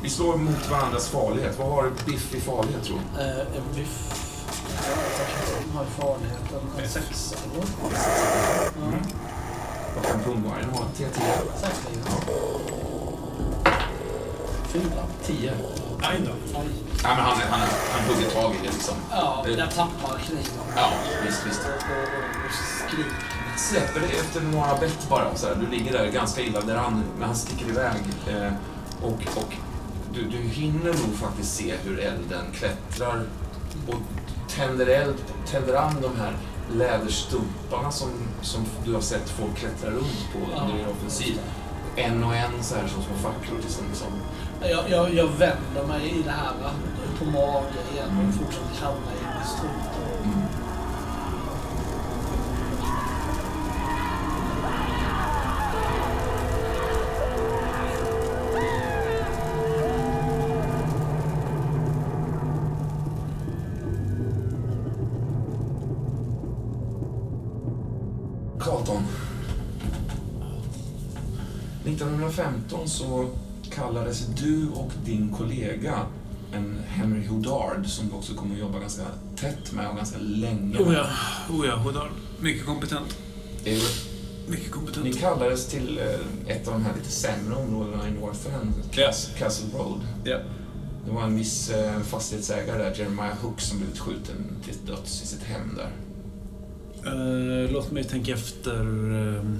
[0.01, 1.59] vi slår mot varandras farlighet.
[1.59, 3.21] Vad har Biff i farlighet, tror du?
[3.21, 4.09] Eh, en biff.
[5.71, 6.59] Om har farligheten.
[6.83, 7.35] En sexa
[8.77, 8.99] Mm.
[9.95, 10.79] Vad kan pungvargen ha?
[10.97, 11.09] T10?
[11.61, 12.05] säkerligen.
[12.27, 12.92] Ja.
[14.73, 15.03] Fyra.
[15.25, 15.53] 10?
[16.01, 16.31] Aj då.
[16.53, 16.63] Nej,
[17.03, 17.59] men han, han,
[17.91, 18.95] han hugger tag i det liksom.
[19.11, 20.43] Ja, Det- jag tappar kniven.
[20.75, 20.89] Ja,
[21.25, 21.61] visst, visst.
[23.57, 25.35] Släpper det efter några bett bara.
[25.35, 25.55] Så här.
[25.55, 28.01] Du ligger där ganska illa där han, men han sticker iväg.
[28.27, 28.53] Eh,
[29.03, 29.53] och och
[30.13, 33.23] du, du hinner nog faktiskt se hur elden klättrar
[33.87, 33.95] och
[34.55, 35.15] tänder eld,
[35.51, 36.33] tänder an de här
[36.71, 38.09] läderstumparna som,
[38.41, 41.39] som du har sett folk klättra runt på under din offensiv.
[41.95, 44.07] En och en så här som små facklor tills de liksom...
[44.69, 46.71] Jag, jag, jag vänder mig i det här va,
[47.19, 49.83] på mage igen och fortsätter hamna in i struten.
[50.23, 50.47] Mm.
[68.59, 69.03] Carlton.
[71.85, 73.29] 1915 så
[73.71, 75.99] kallades du och din kollega,
[76.53, 79.03] en Henry Houdard, som du också kommer att jobba ganska
[79.35, 80.81] tätt med och ganska länge med.
[80.87, 81.07] Oh ja,
[81.49, 82.09] oh ja, Hodar.
[82.39, 83.17] Mycket kompetent.
[83.65, 83.73] Eh,
[84.47, 85.19] Mycket Ni kompetent.
[85.19, 89.29] kallades till eh, ett av de här lite sämre områdena i North End, Yes.
[89.37, 89.99] Castle Road.
[90.23, 90.37] Ja.
[91.05, 94.35] Det var en viss eh, fastighetsägare där, Jeremiah Hook, som blivit skjuten
[94.65, 95.91] till döds i sitt hem där.
[97.05, 98.79] Eh, låt mig tänka efter.
[98.79, 99.59] ehm.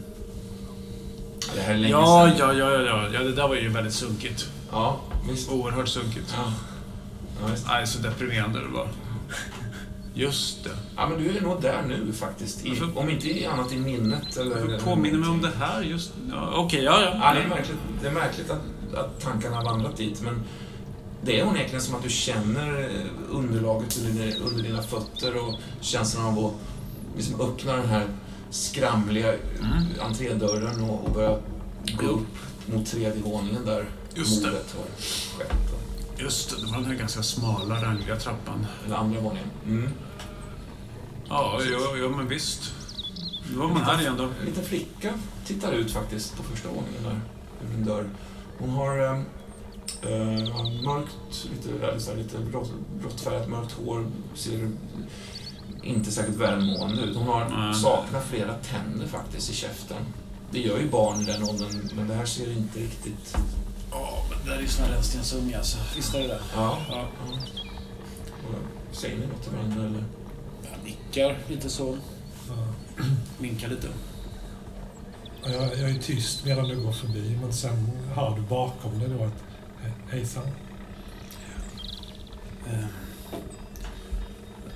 [1.48, 2.58] Ja, det här är länge ja, sedan.
[2.58, 3.20] ja, ja, ja, ja.
[3.24, 4.50] Det där var ju väldigt sunkigt.
[4.72, 5.00] Ja,
[5.30, 5.52] visst.
[5.52, 6.34] Oerhört sunkigt.
[6.38, 6.54] Ja.
[7.42, 7.68] Ja, visst.
[7.68, 8.88] Nej, så deprimerande det var.
[10.14, 10.70] Just det.
[10.98, 12.66] ja, men du är nog där nu faktiskt.
[12.66, 14.72] I, Varför- om inte i annat i minnet eller...
[14.72, 16.12] Jag påminner mig om det här just...
[16.32, 17.12] Ja, Okej, ja, ja.
[17.22, 18.62] Ja, det är märkligt, det är märkligt att,
[18.96, 20.44] att tankarna har vandrat dit, men
[21.26, 22.90] det är onekligen som att du känner eh,
[23.32, 26.54] underlaget under, under dina fötter och känslan av att
[27.18, 28.06] liksom öppna den här
[28.54, 29.84] skramliga Mm.
[30.02, 31.40] entrédörren och, och börja gå
[32.04, 32.10] Jo.
[32.10, 32.28] upp
[32.74, 33.86] mot tredje våningen där
[34.16, 34.48] Just det.
[34.48, 34.84] mordet har
[35.40, 35.54] skett.
[36.18, 38.66] Just det, det var den här ganska smala, rangliga trappan.
[38.86, 39.48] Den andra våningen.
[39.66, 39.90] Mm.
[41.30, 42.74] Ja, ja, ja men visst.
[43.54, 44.24] Då var man där igen då.
[44.24, 45.14] En liten flicka
[45.46, 47.20] tittar ut faktiskt på första våningen där.
[47.68, 48.10] Ur en dörr.
[48.60, 49.12] Hon har eh,
[50.12, 52.38] eh, mörkt, lite, eller så här, lite
[53.02, 54.06] brottfärgat mörkt hår.
[54.36, 54.70] Ser
[55.84, 57.16] inte särskilt välmående ut.
[57.16, 57.74] Hon har, Nej.
[57.76, 59.98] saknar flera tänder faktiskt i käften.
[60.52, 63.36] Det gör ju barn i den åldern, men det här ser inte riktigt...
[63.92, 65.78] Ja, men det där är ju såna rännstensunga alltså.
[65.96, 66.40] Visst är det det?
[66.56, 66.78] Ja.
[66.90, 67.08] Ja.
[68.90, 70.04] Och Säger ni något till varandra eller?
[70.72, 71.98] Jag nickar lite så.
[72.50, 72.54] Ja.
[73.40, 73.88] Vinkar lite.
[75.46, 79.16] Jag, jag är tyst medan du går förbi, men sen hör du bakom dig då
[79.24, 80.44] "He- hejsan.
[82.66, 82.74] Jag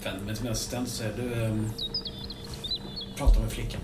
[0.03, 1.44] vänder mig till min assistent och säger du...
[1.44, 1.56] Eh,
[3.18, 3.82] prata med flickan.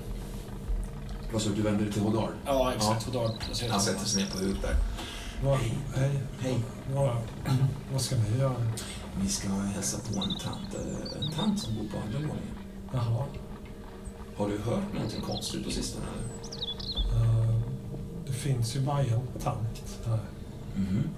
[1.34, 1.56] Vad sa du?
[1.56, 2.30] Du vänder dig till Hodar?
[2.46, 3.08] Ja, exakt.
[3.14, 3.32] Ja.
[3.72, 4.76] Han sätter sig ner på huvudet där.
[5.96, 6.20] Hej.
[6.40, 6.60] Hej.
[6.94, 7.18] Vad,
[7.92, 8.56] vad ska ni göra?
[9.22, 12.56] Vi ska hälsa på en tant, eh, en tant som bor på andra våningen.
[12.94, 13.26] Jaha.
[14.38, 16.06] Har du hört någonting konstigt på sistone?
[16.14, 17.24] eller?
[17.50, 17.60] Eh,
[18.28, 20.20] det finns ju bara en tant här,
[20.76, 21.10] Mhm.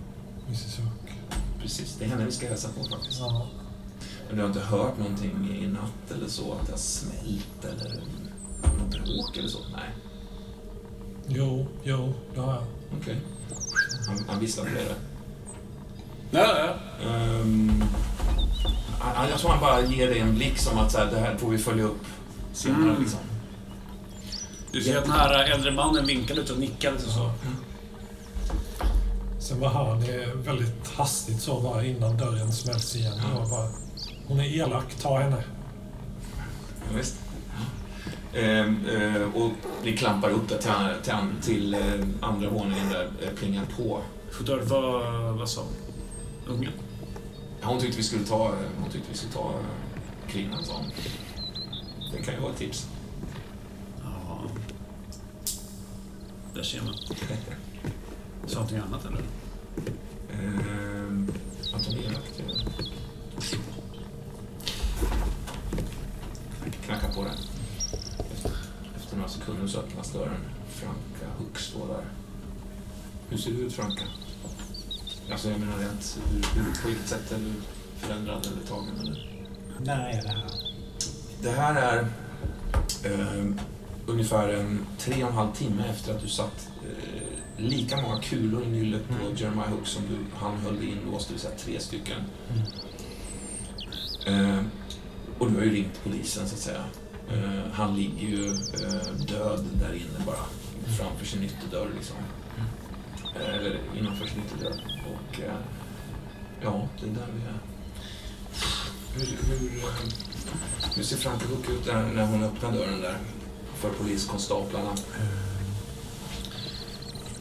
[0.47, 1.11] Mrs Hook.
[1.61, 3.19] Precis, det är henne vi ska hälsa på faktiskt.
[3.19, 3.47] Ja.
[4.27, 6.53] Men du har inte hört någonting i natt eller så?
[6.53, 7.95] Att det har smält eller
[8.79, 9.59] något bråk eller så?
[9.71, 9.89] Nej,
[11.27, 12.63] Jo, jo, det har jag.
[13.01, 13.17] okej.
[14.07, 14.95] Han, han visslar på det där.
[16.31, 16.75] Ja, ja.
[17.09, 17.83] Ehm,
[18.99, 21.37] han- jag tror han bara ger dig en blick som att så här, det här
[21.37, 22.05] får vi följa upp
[22.53, 22.81] senare.
[22.89, 23.01] Mm.
[23.01, 23.19] Liksom.
[24.71, 27.31] Du ser att den här äldre mannen vinkar lite och nickar lite så.
[29.39, 33.13] Sen var han det väldigt hastigt så bara innan dörren smälls igen.
[33.17, 33.69] Det var bara,
[34.27, 35.43] hon är elak, ta henne.
[36.91, 37.15] Ja, visst.
[38.33, 39.51] Ehm, eh, och
[39.83, 41.11] ni klampar upp där till,
[41.41, 41.81] till, till eh,
[42.21, 44.01] andra våningen där, eh, plingar på.
[44.31, 45.63] Fodor, vad, vad sa
[46.47, 46.71] ungen?
[47.61, 50.73] Ja, Hon tyckte vi skulle ta, eh, hon tyckte vi skulle ta eh, kvinnan, sa
[50.73, 50.91] hon.
[52.11, 52.87] Det kan ju vara ett tips.
[54.03, 54.41] Ja.
[56.53, 56.93] Där ser man.
[58.47, 59.21] Sa någonting annat eller?
[60.33, 61.31] Ehm,
[61.73, 62.23] att hon är elak,
[66.85, 67.33] Knackar på den.
[68.33, 68.51] Efter,
[68.95, 70.39] efter några sekunder så öppnas dörren.
[70.69, 72.05] Franka Hook står där.
[73.29, 74.03] Hur ser du ut, Franka?
[75.31, 77.53] Alltså, jag menar rent, hur, hur, på vilket sätt är du
[77.97, 78.99] förändrad eller tagen?
[79.01, 79.45] Eller?
[79.79, 80.51] När är det här?
[81.41, 82.07] Det här är
[83.03, 83.45] eh,
[84.05, 88.63] ungefär en tre och en halv timme efter att du satt eh, lika många kulor
[88.63, 89.35] i nyllet på Mm.
[89.35, 92.17] Jeremiah Hook som du, han höll inlåst, det vill säga tre stycken.
[94.27, 94.49] Mm.
[94.57, 94.63] Eh,
[95.39, 96.83] och du har ju ringt polisen så att säga.
[97.29, 100.45] Eh, han ligger ju eh, död där inne bara,
[100.97, 102.17] framför sin ytterdörr liksom.
[103.35, 105.01] Eh, eller innanför sin ytterdörr.
[105.07, 105.39] Och
[106.61, 107.59] ja, det är där vi är.
[109.15, 109.81] Hur, hur,
[110.95, 113.17] hur ser Franka Hook ut där, när hon öppnar dörren där
[113.75, 114.95] för poliskonstaplarna?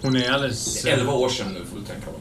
[0.03, 0.83] Hon är alldeles...
[0.83, 2.21] Det är 11 år sedan nu får du tänka på.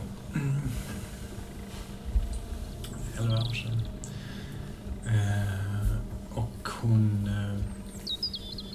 [3.17, 3.81] 11 år sedan.
[6.63, 7.63] Och hon eh,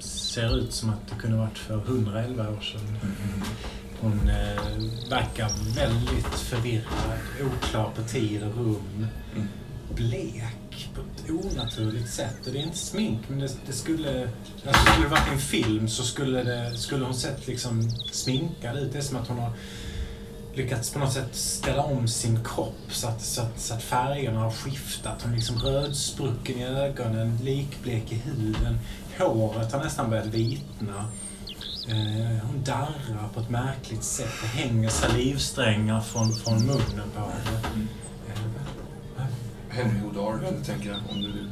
[0.00, 2.98] ser ut som att det kunde varit för 111 år sedan.
[4.00, 9.06] Hon eh, verkar väldigt förvirrad, oklar på tid och rum.
[9.34, 9.48] Mm.
[9.94, 12.46] Blek på ett onaturligt sätt.
[12.46, 14.30] Och det är inte smink, men det, det skulle...
[14.66, 18.92] Alltså, skulle det varit en film så skulle, det, skulle hon sett liksom sminkad ut.
[18.92, 19.52] Det är som att hon har
[20.58, 24.40] lyckats på något sätt ställa om sin kropp så att, så att, så att färgerna
[24.40, 25.22] har skiftat.
[25.22, 28.78] Hon är liksom rödsprucken i ögonen, likblek i huden.
[29.18, 31.08] Håret har nästan börjat vitna.
[31.88, 34.32] Eh, hon darrar på ett märkligt sätt.
[34.42, 37.58] Det hänger salivsträngar från, från munnen på henne.
[37.74, 37.88] Mm.
[39.16, 39.24] Eh,
[39.68, 41.50] Henry Hodard, tänker jag, om du vill.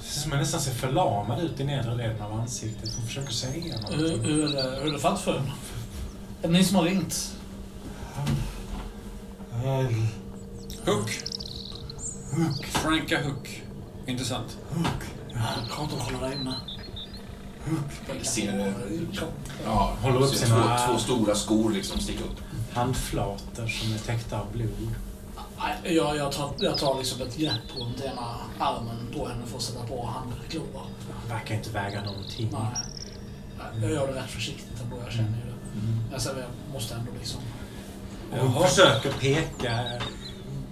[0.00, 2.94] Som jag nästan ser förlamad ut i nedre delen av ansiktet.
[2.96, 4.24] Hon försöker säga Hur, någonting.
[4.24, 4.98] hur, hur är
[6.42, 7.36] Är det ni som har ringt?
[10.86, 11.10] Hook.
[12.64, 13.62] Franka Hook.
[14.06, 14.58] Intressant.
[15.32, 16.54] Jag kan inte hålla dig inne.
[18.22, 18.74] Ser,
[19.64, 22.40] ja, Håller upp sina- två, två stora skor liksom sticka upp.
[22.72, 24.94] Handflator som är täckta av blod.
[25.58, 29.58] Nej, jag, jag, tar, jag tar liksom ett grepp runt ena armen då henne får
[29.58, 30.86] sätta på handklovar.
[31.20, 32.48] Han verkar inte väga någonting.
[32.52, 35.55] Nej, Jag gör det rätt försiktigt ändå, jag känner ju det.
[36.10, 37.40] Men sen, jag måste ändå liksom...
[38.30, 38.66] Hon Jaha.
[38.66, 39.80] försöker peka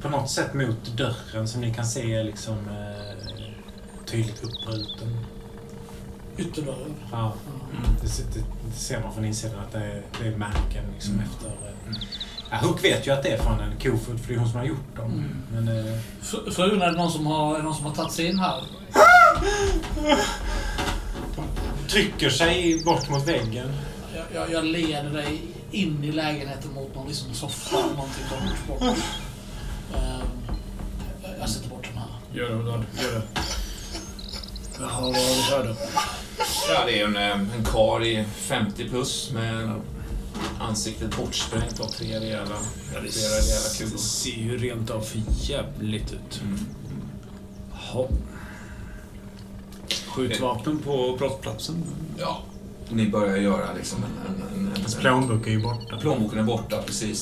[0.01, 3.27] på något sätt mot dörren som ni kan se är liksom eh,
[4.07, 5.19] tydligt uppbruten.
[6.39, 6.95] Ytterdörren.
[7.13, 7.33] Ja,
[7.73, 7.79] Ja.
[8.03, 11.15] det, ser- det, det ser man från insidan att det är, det är märken liksom
[11.15, 11.25] Mm.
[11.27, 11.49] efter...
[11.49, 11.97] Eh,
[12.51, 14.59] Ja, Hook vet ju att det är från en kofot för det är hon som
[14.59, 15.13] har gjort dem.
[15.13, 15.43] Mm.
[15.65, 18.13] Men eh, Fr- Frun, är det någon som har, är det någon som har tagit
[18.13, 18.63] sig in här?
[21.89, 23.69] trycker sig bort mot väggen.
[24.35, 28.69] Jag, jag, jag leder dig in i lägenheten mot någon liksom soffa eller någonting långt
[28.69, 28.97] bort.
[29.95, 30.27] Ehm,
[31.23, 32.09] jag- jag sätter bort den här.
[32.35, 32.85] Gör det, Oddard.
[33.03, 33.23] Gör det.
[34.81, 35.77] Jaha, vad har vi här då?
[36.69, 39.81] Ja, det är en, eh, en kar i 50 plus med
[40.61, 42.57] ansiktet bortsprängt av tre rejäla,
[42.91, 43.99] flera rejäla Det kulor.
[43.99, 46.41] ser ju rent av för jävligt ut.
[46.43, 46.59] Mm.
[47.73, 48.07] Jaha.
[50.07, 51.85] Skjutvapen på brottsplatsen?
[52.19, 52.43] Ja,
[52.91, 54.35] ni börjar göra liksom en...
[54.35, 55.97] en, en, en, plånbok är ju borta.
[55.97, 57.19] plånboken är borta, precis.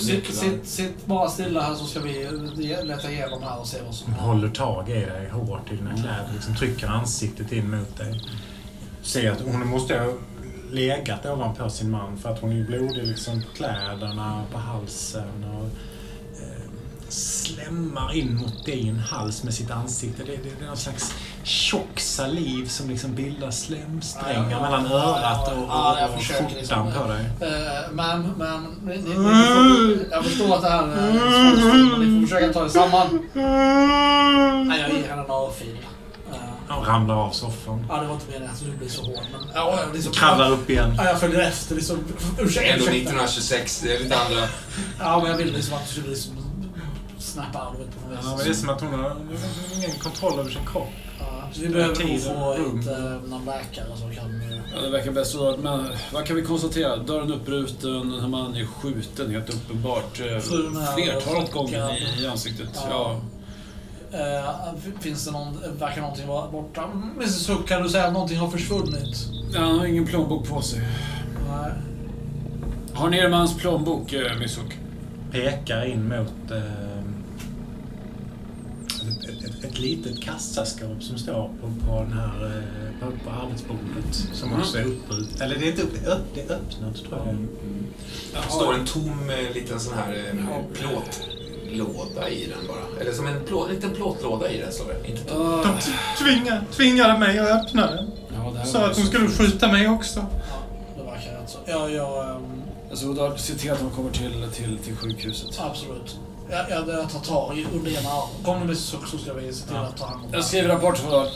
[0.00, 3.82] Sitt, sitt, sitt bara stilla här så ska vi le- leta igenom här och se
[3.86, 6.30] vad som Hon håller tag i dig hårt i dina kläder.
[6.34, 8.20] Liksom trycker ansiktet in mot dig.
[9.02, 10.12] Ser att hon måste ha
[10.70, 15.44] legat ovanpå sin man för att hon är ju blodig liksom på kläderna, på halsen
[15.44, 15.66] och
[16.42, 16.70] eh,
[17.08, 20.22] slämmar in mot din hals med sitt ansikte.
[20.24, 21.14] Det, det, det är någon slags
[21.44, 26.20] tjock saliv som liksom bildar slemsträngar Ja, ja, mellan örat och, ja, jag och, och
[26.20, 27.24] försöker skjortan liksom, på dig.
[27.40, 32.20] Eh, men, men, ni, ni, ni får, jag förstår att det här är svårt, men
[32.20, 33.28] ni får försöka ta er samman.
[34.68, 35.78] Nej, jag ger henne en örfil.
[36.68, 37.86] Eh, Och ramlar av soffan.
[37.88, 39.40] ja, det var inte meningen att du skulle bli så hård, men...
[39.54, 40.94] Ja, liksom, Kravlar upp igen.
[40.98, 41.98] Ja, jag följer efter liksom.
[42.38, 42.72] Ursäkta.
[42.72, 42.96] Ändå ursäkta.
[42.96, 44.40] 1926, det är lite andra...
[44.98, 46.32] Ja, men jag ville liksom att du skulle liksom
[47.18, 49.16] snappa out of it på något Ja, men det är som att hon har
[49.76, 50.88] ingen kontroll över sin kropp.
[51.60, 54.40] Vi behöver nog få ett, eh, någon läkare som kan...
[54.40, 55.56] eh, Ja, det verkar bäst så.
[55.62, 56.96] Men vad kan vi konstatera?
[56.96, 60.20] Dörren uppbruten, den här mannen är skjuten helt uppenbart.
[60.20, 60.38] eh,
[60.94, 62.68] Flertalet gånger i, i ansiktet.
[62.90, 63.20] Ja.
[64.12, 64.18] Ja.
[64.18, 66.84] Eh, finns det någon, verkar någonting vara borta?
[67.16, 69.26] Mrs Hook, kan du säga att någonting har försvunnit?
[69.54, 70.80] Ja, Han har ingen plånbok på sig.
[71.48, 71.72] Nej.
[72.94, 74.78] Har ni er mans plånbok, Miss Hook?
[75.32, 76.56] Pekar in mot eh,
[79.08, 83.30] ett, ett, ett, ett litet kassaskåp som står på, på, den här, eh, på, på
[83.46, 84.14] arbetsbordet.
[84.32, 84.60] Som Mm.
[84.60, 85.40] också är uppbrutet.
[85.40, 87.36] Eller det är inte upp, det är, öpp, det är öppnat tror jag.
[88.44, 90.34] Det står en tom eh, liten sån här eh,
[90.72, 93.00] plåtlåda i den bara.
[93.00, 95.10] Eller som en plå, liten plåtlåda i den står det.
[95.10, 95.40] Inte tom.
[95.60, 95.78] Uh,
[96.18, 98.10] Tvinga, tvingade mig att öppna den.
[98.34, 100.26] ja, var att hon så- skulle skjuta mig också.
[100.48, 100.58] Ja,
[100.98, 101.58] det verkar rätt så.
[101.66, 102.30] Ja, jag...
[102.36, 102.42] ehm,
[102.90, 105.60] Alltså, Oddar, se till att de kommer till, till, till sjukhuset.
[105.60, 106.18] absolut.
[106.50, 108.44] Jag, jag, jag tar tag i under ena armen.
[108.44, 110.68] Kom nu Mrs Hook så ska vi se till att ta hand om Jag skriver
[110.68, 111.28] rapport för Oddar.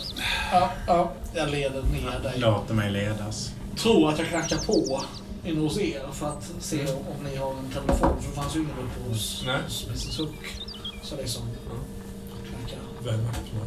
[0.52, 2.38] Ja, ja, jag leder ner dig.
[2.38, 3.50] Låter mig ledas.
[3.76, 5.04] Tror att jag knackar på
[5.44, 8.22] inne hos er för att se om, om ni har en telefon.
[8.22, 9.60] För det fanns ju ingen uppe hos, Nej.
[9.88, 10.54] Mrs Hook.
[11.02, 11.42] Så liksom...
[12.48, 12.78] Knackar.
[13.04, 13.64] Vem öppnar?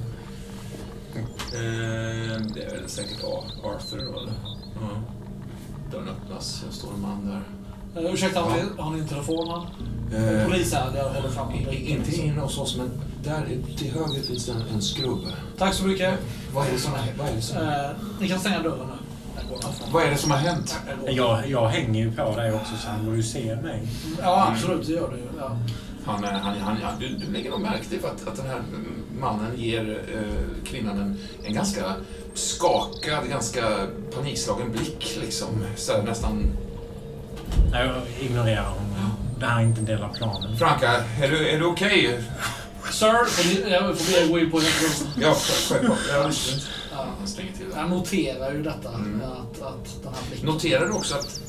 [1.54, 3.24] Eh, det är väl säkert
[3.64, 4.34] Arthur då, eller?
[4.82, 5.02] Ja.
[5.92, 7.57] Dörren öppnas, det står en man där.
[8.00, 9.68] Uh, ursäkta, har ni, har ni en telefon här?
[10.14, 12.92] Eh, Polis här, jag håller fram inte inne hos oss, men
[13.24, 13.46] där
[13.78, 15.20] till höger finns det en, en skrubb.
[15.58, 16.14] Tack så mycket.
[16.54, 19.08] Vad är det som har, vad är det som, Eh, ni kan stänga dörren nu.
[19.92, 20.80] Vad är det som har hänt?
[21.08, 21.50] Jag.
[21.50, 23.88] Jag, hänger ju på dig också så han borde ju se mig.
[24.22, 24.88] Ja, absolut.
[24.88, 25.24] Det gör du ju.
[25.40, 25.58] Ja.
[26.06, 28.62] Han, han, han, han, du, du lägger nog märke till att, att den här
[29.20, 31.94] mannen ger eh, kvinnan en, en ganska
[32.34, 33.62] skakad, ganska
[34.16, 35.18] panikslagen blick.
[35.22, 35.48] Liksom.
[35.76, 36.58] Så här, nästan...
[37.72, 38.84] Jag ignorerar honom.
[39.40, 40.58] Det här är inte en del av planen.
[40.58, 40.92] Franka,
[41.22, 42.20] är du, är du okej?
[42.92, 44.66] Sir, får ni- jag får gå in på rum.
[45.22, 45.36] Ja,
[45.70, 45.98] självklart.
[46.14, 46.68] Ja, visst.
[46.92, 47.06] Ja.
[47.20, 47.76] Han stänger till det.
[47.80, 48.94] Jag noterar ju detta.
[48.94, 49.22] Mm.
[49.22, 50.46] Att, att den här blicken...
[50.50, 51.40] Noterar du också att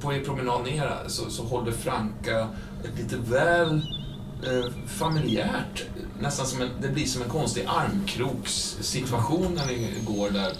[0.00, 2.48] på er promenad ner så, så håller Franka
[2.84, 3.76] ett lite väl
[4.46, 5.84] eh, familjärt,
[6.20, 10.52] nästan som en, det blir som en konstig armkrokssituation när ni går där.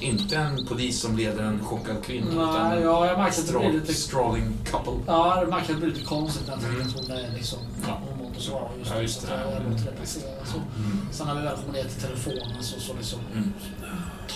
[0.00, 3.46] Inte en polis som leder en chockad kvinna, utan Nej, en ja, jag märker att
[3.46, 3.94] det blir lite...
[3.94, 4.92] strawling couple.
[5.06, 6.86] Ja, jag märker att det blir lite konstigt när jag Mm.
[6.86, 7.58] att hon är liksom...
[7.88, 8.00] Ja.
[8.08, 9.28] Hon mår inte så bra just Ja, just det.
[9.32, 9.72] jag Mm.
[9.72, 10.44] låter det passera.
[10.46, 10.56] Så.
[10.56, 10.98] Mm.
[11.12, 13.52] Sen när vi väl kommer ner till telefonen så, så liksom Mm.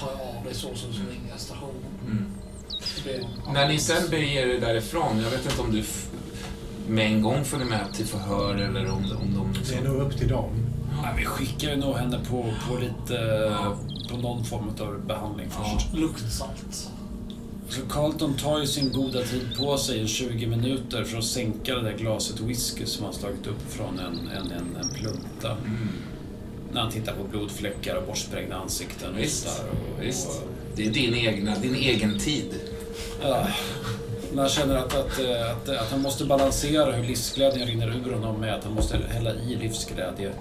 [0.01, 1.75] tar jag av det så, så, så ringer jag stationen.
[2.07, 2.25] Mm.
[3.47, 6.09] Om- När ni sen beger er därifrån, jag vet inte om du f-
[6.89, 9.55] med en gång följer med till förhör eller om, om de...
[9.71, 10.51] Det är nog upp till dem.
[11.03, 13.17] Ja, vi skickar nog henne på, på lite...
[14.11, 15.95] På någon form av behandling först.
[15.95, 16.91] Luktsalt.
[17.69, 21.75] Så Carlton tar ju sin goda tid på sig i 20 minuter för att sänka
[21.75, 25.51] det där glaset whisky som han slagit upp från en, en, en, en plunta.
[25.51, 25.89] Mm.
[26.73, 29.13] När han tittar på blodfläckar och bortsprängda ansikten.
[29.15, 29.71] och Visst, sådär.
[29.71, 30.29] Och, visst.
[30.29, 32.55] Och, Det är din, egna, din egen tid.
[33.23, 33.47] ja.
[34.31, 38.13] Men han känner att, att, eh, att, att han måste balansera hur livsglädjen rinner ur
[38.15, 40.33] honom med att han måste hälla i livsglädje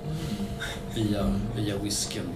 [0.95, 2.30] via, via whiskyn.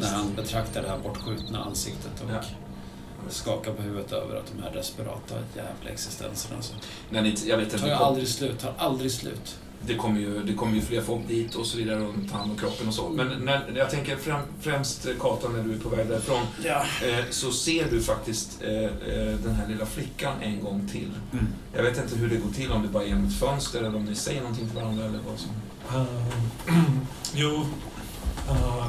[0.00, 2.22] När han betraktar det här bortskjutna ansiktet.
[2.24, 2.40] Och, Ja.
[3.28, 6.74] skakar på huvudet över att de här desperata jävla existenserna alltså.
[7.10, 9.56] När ni, jag vet Det inte, tar kom, aldrig slut, tar aldrig slut.
[9.86, 12.50] det kommer ju, det kommer ju fler folk dit och så vidare och ta hand
[12.50, 13.08] om kroppen och så.
[13.08, 16.82] Men när, jag tänker främ, främst eh, Katan när du är på väg därifrån Ja.
[17.06, 21.10] eh, så ser du faktiskt eh, eh, den här lilla flickan en gång till.
[21.32, 21.46] Mm.
[21.76, 23.96] Jag vet inte hur det går till, om det bara är genom ett fönster eller
[23.96, 25.50] om ni säger någonting till varandra eller vad som...
[26.00, 26.84] Uh,
[27.34, 27.66] jo.
[28.50, 28.79] Uh,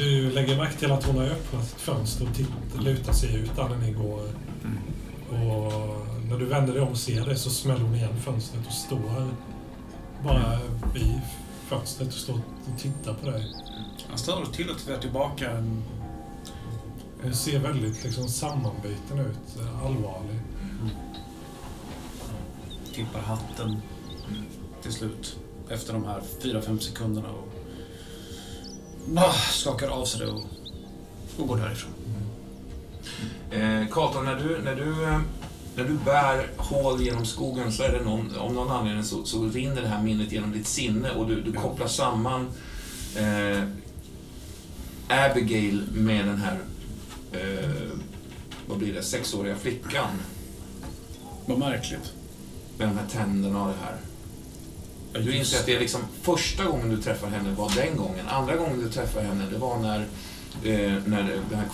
[0.00, 3.56] du lägger märke till att hon har öppnat ett fönster och titt, lutar sig ut
[3.56, 4.22] där när ni går.
[5.30, 8.72] Och när du vänder dig om och ser det så smäller hon igen fönstret och
[8.72, 9.28] står
[10.24, 10.58] bara
[10.94, 11.20] vid
[11.68, 13.54] fönstret och står och tittar på dig.
[14.08, 15.64] Han stannar till och tittar tillbaka.
[17.24, 20.40] Du ser väldigt liksom sammanbiten ut, allvarlig.
[22.94, 23.82] Tippar hatten
[24.82, 25.38] till slut.
[25.68, 27.28] Efter de här fyra fem sekunderna.
[27.28, 27.59] Och
[29.52, 30.40] skakar av sig det och,
[31.36, 31.90] och går därifrån.
[33.50, 35.20] Eh, Carlton, när du, när, du, eh,
[35.74, 39.44] när du bär hål genom skogen så är det någon, om någon anledning så, så
[39.48, 42.48] rinner det här minnet genom ditt sinne och du, du kopplar samman
[43.16, 43.62] eh,
[45.08, 46.58] Abigail med den här,
[47.32, 47.70] eh,
[48.66, 50.08] vad blir det, sexåriga flickan.
[51.46, 52.12] Vad märkligt.
[52.78, 53.96] Med de här tänderna och det här.
[55.12, 58.28] Du inser att det är liksom första gången du träffar henne var den gången.
[58.28, 60.00] Andra gången du träffar henne, det var när,
[60.64, 61.66] eh, när den här,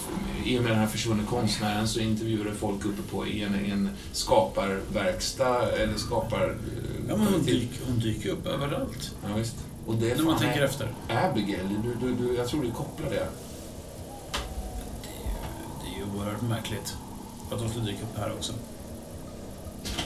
[0.45, 5.69] i och med den här försvunne konstnären så intervjuade folk uppe på en, en skaparverkstad
[5.69, 6.57] eller skapar...
[7.09, 9.15] Ja, men hon, dyker, hon dyker upp överallt.
[9.23, 9.57] Ja, visst.
[9.87, 10.89] Och det är När man tänker efter.
[11.09, 13.27] Abigail, du, du, du, jag tror du kopplar det.
[15.83, 16.95] Det är ju oerhört märkligt.
[17.51, 18.53] Att hon skulle dyka upp här också.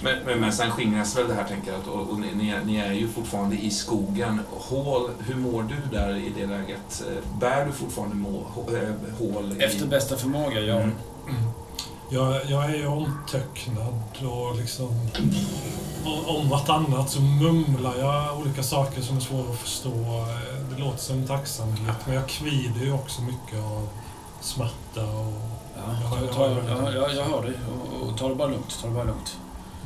[0.03, 1.95] Men, men, men sen skingras väl det här, tänker jag.
[1.95, 4.41] Och, och ni, ni, är, ni är ju fortfarande i skogen.
[4.51, 7.03] Hål, hur mår du där i det läget?
[7.09, 9.53] Eh, Bär du fortfarande må, eh, hål?
[9.59, 10.75] i- Efter bästa förmåga, ja.
[10.77, 10.93] Mm.
[12.13, 15.09] Jag, jag är ju omtöcknad och liksom...
[16.27, 19.91] Om, vartannat så mumlar jag olika saker som är svåra att förstå.
[20.71, 23.89] Det låter som tacksamhet, men jag kvider ju också mycket av
[24.41, 25.33] smärta och...
[25.77, 27.55] Ja, ta, ta, ja, ja, jag hör dig.
[28.03, 28.79] Och, och ta det bara lugnt.
[28.83, 29.37] Ta det bara lugnt.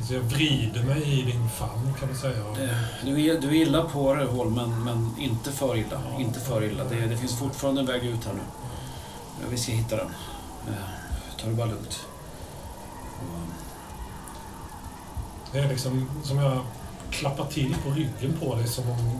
[0.03, 2.39] Så jag vrider mig i din famn kan man säga.
[2.71, 6.01] Eh, Du är, du är illa på det, Hål, men, inte för illa.
[6.19, 6.83] Inte för illa.
[6.83, 8.39] Det, det finns fortfarande en väg ut här nu.
[9.41, 10.07] Ja, Vi ska hitta den.
[10.67, 10.73] Eh,
[11.41, 12.05] Ta det bara lugnt.
[15.51, 16.59] Det är liksom som jag
[17.09, 19.19] klappar till på ryggen på dig som, om,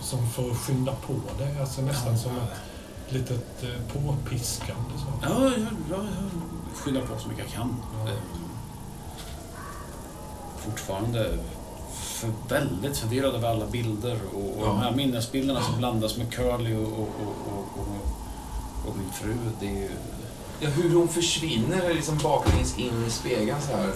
[0.00, 1.60] som för att skynda på dig.
[1.60, 3.68] Alltså nästan som ett litet eh,
[4.02, 4.90] påpiskande.
[4.98, 5.06] Så.
[5.22, 5.52] Ja, jag,
[5.90, 6.06] jag, jag
[6.76, 7.76] skyndar på så mycket jag kan.
[8.06, 8.12] Ja.
[10.64, 11.38] Fortfarande
[11.92, 14.66] för väldigt förvirrad över alla bilder och, och Ja.
[14.66, 17.08] de här minnesbilderna som blandas med Curly och, och,
[17.76, 19.34] och, och, min fru.
[19.60, 19.90] Det är ju...
[20.60, 23.90] Ja, hur hon försvinner liksom baklänges in i spegeln så här.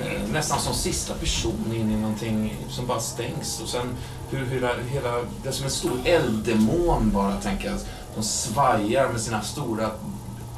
[0.00, 3.60] Eh, nästan som sista person in i någonting som bara stängs.
[3.62, 3.94] Och sen
[4.30, 5.10] hur hela, hela
[5.42, 7.78] det är som en stor elddemon bara, tänker jag.
[8.14, 9.90] De svajar med sina stora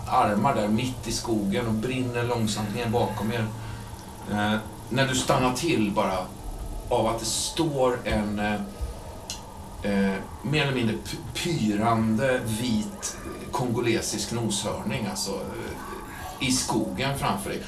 [0.06, 3.46] armar där mitt i skogen och brinner långsamt ner bakom er.
[4.32, 4.54] Eh,
[4.88, 6.18] när du stannar till bara
[6.88, 8.54] av att det står en eh,
[9.82, 10.96] eh, mer eller mindre
[11.34, 13.16] pyrande vit
[13.52, 17.62] kongolesisk noshörning alltså eh, i skogen framför dig.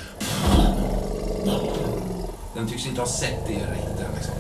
[2.55, 4.15] Den tycks inte ha sett er riktigt än.
[4.15, 4.35] Liksom.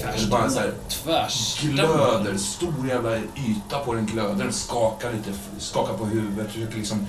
[0.00, 0.30] Tvärs.
[0.30, 1.60] Bara så här Tvärs.
[1.60, 4.44] glöder, stor jävla yta på den glöder.
[4.44, 7.06] Den skakar lite, skakar på huvudet, försöker liksom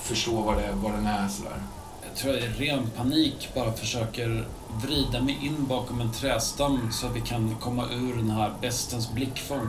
[0.00, 1.62] förstå vad, det, vad den är sådär.
[2.10, 4.44] Jag tror jag i ren panik bara försöker
[4.82, 9.12] vrida mig in bakom en trästam så att vi kan komma ur den här bestens
[9.12, 9.68] blickfång.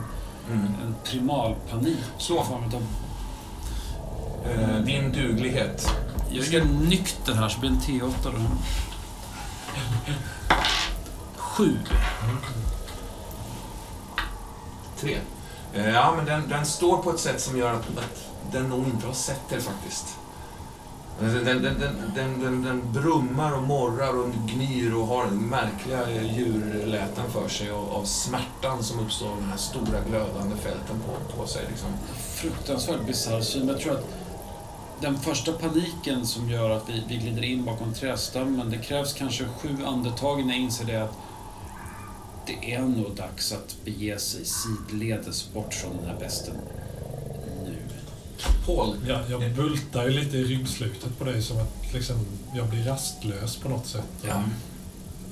[0.50, 0.64] Mm.
[0.64, 1.98] En primal panik.
[2.18, 2.44] Så.
[2.44, 2.86] form av
[4.44, 5.88] Eh, din duglighet.
[6.30, 8.30] Jag är nykter här så blir en T8 då.
[11.36, 11.78] Sju.
[15.00, 15.18] Tre.
[15.74, 18.84] Eh, Ja, men den, den står på ett sätt som gör att, att den nog
[18.84, 20.18] inte har sett er faktiskt.
[21.20, 26.22] Alltså, den, den, den, den, den, den, brummar och morrar och gnyr och har märkliga
[26.22, 31.36] djurläten för sig av, av smärtan som uppstår av de här stora glödande fälten på,
[31.36, 31.62] på sig.
[31.68, 31.88] Liksom.
[32.34, 33.68] fruktansvärt bisarr syn.
[33.68, 34.04] Jag tror att
[35.00, 39.44] den första paniken som gör att vi, vi glider in bakom trästammen, det krävs kanske
[39.44, 41.14] sju andetag innan jag inser det att
[42.46, 46.54] det är nog dags att bege sig sidledes bort från den här besten.
[48.46, 48.52] Nu.
[48.66, 52.84] Paul, Jag, jag bultar ju lite i ryggslutet på dig som att liksom, jag blir
[52.84, 54.04] rastlös på något sätt.
[54.28, 54.42] Ja.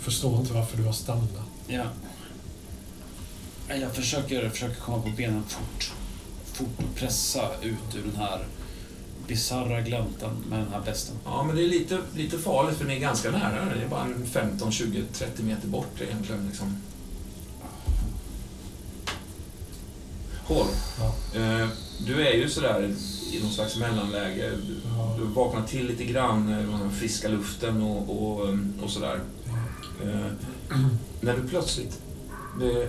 [0.00, 1.30] Förstår inte varför du har stannat.
[1.66, 1.84] Ja.
[3.68, 5.92] Ja, Jag försöker, försöker komma på benen fort.
[6.52, 8.44] Fort och pressa ut ur den här
[9.26, 11.16] bisarra gläntan med den här besten.
[11.24, 13.74] Ja, men det är lite, lite farligt för ni är ganska nära.
[13.74, 16.46] Det är bara en 15, 20, 30 meter bort egentligen.
[16.48, 16.76] Liksom.
[20.44, 20.66] Hål.
[20.98, 21.40] Ja.
[21.40, 21.68] Eh,
[22.06, 22.94] du är ju sådär
[23.32, 24.50] i någon slags mellanläge.
[24.96, 25.16] Ja.
[25.18, 28.48] Du vaknar till lite grann eh, med den friska luften och, och,
[28.82, 29.20] och sådär.
[30.04, 30.32] Eh,
[31.20, 32.00] när du plötsligt
[32.62, 32.88] eh,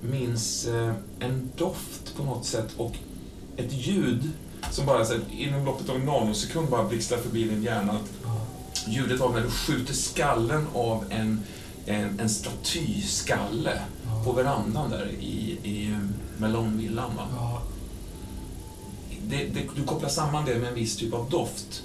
[0.00, 2.92] minns eh, en doft på något sätt och
[3.56, 4.30] ett ljud
[4.70, 7.98] som bara så här, inom loppet av en nanosekund bara blixtrar förbi din hjärna.
[8.88, 11.40] Ljudet av när du skjuter skallen av en,
[11.86, 13.80] en, en statyskalle
[14.24, 15.96] på verandan där i, i
[16.38, 17.16] Melonvillan.
[17.16, 17.53] Va?
[19.28, 21.82] Det, det, du kopplar samman det med en viss typ av doft.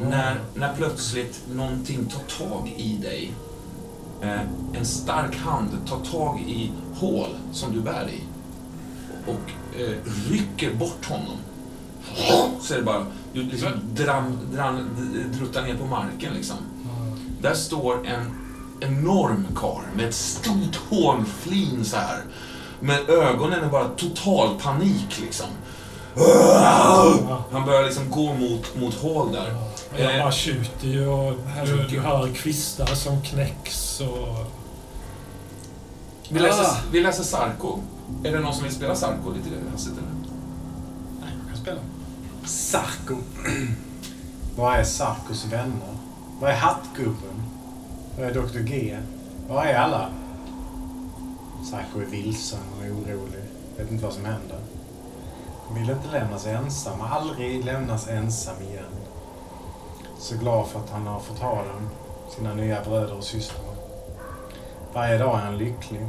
[0.00, 3.32] När, när plötsligt någonting tar tag i dig.
[4.22, 4.40] Eh,
[4.74, 8.22] en stark hand tar tag i hål som du bär i
[9.26, 9.96] och eh,
[10.30, 11.36] rycker bort honom.
[12.60, 14.88] Så är det bara, du liksom dram, dram,
[15.38, 16.56] druttar ner på marken liksom.
[17.40, 18.30] Där står en
[18.80, 22.20] enorm karl med ett stort hånflin så här.
[22.80, 25.46] Med ögonen är bara total panik liksom.
[27.52, 29.56] Han börjar liksom gå mot, mot hål där.
[29.98, 31.34] Jag bara tjuter ju och
[31.66, 34.46] du, du hör kvistar som knäcks och...
[36.28, 37.78] Vi läser, vi läser Sarko.
[38.24, 40.08] Är det någon som vill spela Sarko lite hastigt eller?
[41.20, 41.80] Nej, jag kan spela.
[42.44, 43.16] Sarko.
[44.56, 45.96] Vad är Sarkos vänner?
[46.40, 47.42] Vad är Hattgubben?
[48.18, 48.58] Vad är Dr.
[48.58, 48.98] G?
[49.48, 50.08] Vad är alla?
[51.70, 53.42] Sarko är vilsen och orolig.
[53.76, 54.58] Vet inte vad som händer.
[55.72, 57.00] Han vill inte lämnas ensam.
[57.00, 58.92] Aldrig lämnas ensam igen.
[60.18, 61.88] Så glad för att han har fått ha dem.
[62.30, 63.74] Sina nya bröder och systrar.
[64.92, 66.06] Varje dag är han lycklig.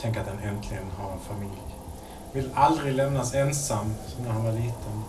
[0.00, 1.62] Tänk att han äntligen har en familj.
[2.32, 5.04] Vill aldrig lämnas ensam som när han var liten.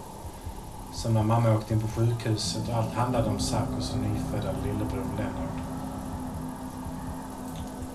[0.93, 5.05] Som när mamma åkte in på sjukhuset och allt handlade om Sarkos och nyfödda lillebror
[5.17, 5.65] Lennart.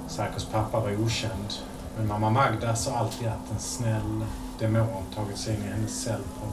[0.08, 1.54] Sarkos pappa var okänd,
[1.96, 4.24] men mamma Magda sa alltid att en snäll
[4.58, 6.46] demon tagit sig in i hennes cell på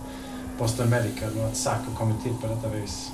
[0.57, 3.11] Boston Medical och att Sacko kommit till på detta vis.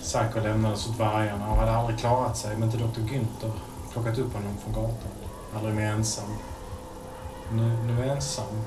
[0.00, 3.00] Sacko lämnades åt vargarna och hade aldrig klarat sig om inte Dr.
[3.00, 3.52] Günther
[3.92, 5.12] plockat upp honom från gatan.
[5.56, 6.30] Aldrig mer ensam.
[7.52, 8.62] Nu, nu ensam.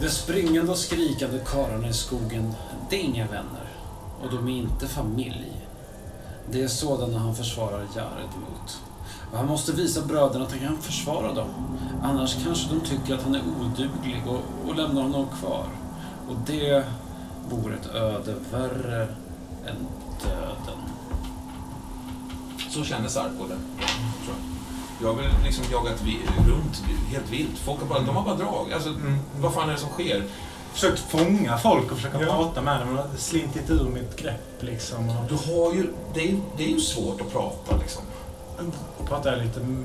[0.00, 2.54] De springande och skrikande karlarna i skogen,
[2.90, 3.70] det är inga vänner.
[4.22, 5.66] Och de är inte familj.
[6.50, 8.80] Det är sådana han försvarar Jared mot.
[9.32, 11.48] Och han måste visa bröderna att han kan försvara dem.
[12.02, 15.64] Annars kanske de tycker att han är oduglig och, och lämnar honom kvar.
[16.28, 16.84] Och det
[17.50, 19.02] vore ett öde värre
[19.66, 19.86] än
[20.24, 20.78] döden.
[22.70, 23.58] Så känner Sarko det.
[24.24, 24.38] Tror jag.
[25.08, 26.18] Jag har väl liksom jagat vi,
[26.50, 26.82] runt
[27.12, 27.58] helt vilt.
[27.58, 28.72] Folk har bara, de har bara drag.
[28.72, 28.94] Alltså,
[29.40, 30.24] vad fan är det som sker?
[30.72, 32.26] Försökt fånga folk och försöka Ja.
[32.26, 32.98] prata med dem.
[33.16, 35.12] Slintit ur mitt grepp liksom.
[35.28, 38.02] Du har ju, det, är, det är ju svårt att prata liksom.
[39.08, 39.60] Pratar jag lite...
[39.60, 39.84] mm,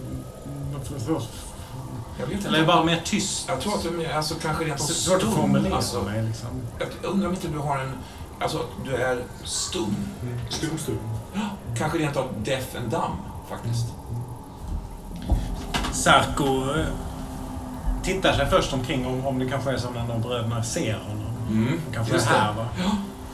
[2.19, 2.57] Jag vet Eller är inte.
[2.57, 3.45] jag bara mer tyst?
[3.47, 5.31] Jag tror att du är alltså, kanske rent av Svårt att stum.
[5.35, 6.47] formulera Alltså, mig liksom.
[6.79, 7.91] jag undrar om inte du har en...
[8.39, 9.95] Alltså, du är stum.
[10.49, 10.99] Stum, stum.
[11.77, 13.13] Kanske rent av deaf and dumb,
[13.49, 13.85] faktiskt.
[15.91, 16.45] Sarko
[16.79, 16.85] eh,
[18.03, 21.33] tittar sig först omkring om, om det kanske är som när de bröderna ser honom.
[21.49, 21.79] Mm.
[21.93, 22.37] Kanske Just är det.
[22.39, 22.65] här va?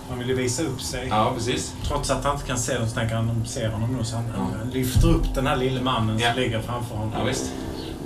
[0.10, 1.08] Han vill ju visa upp sig.
[1.08, 1.74] Ja, precis.
[1.88, 4.16] Trots att han inte kan se dem så tänker han de ser honom nu så
[4.16, 4.48] han, Ja.
[4.60, 6.34] han lyfter upp den här lille mannen Ja.
[6.34, 7.14] som ligger framför honom.
[7.18, 7.52] Ja, visst.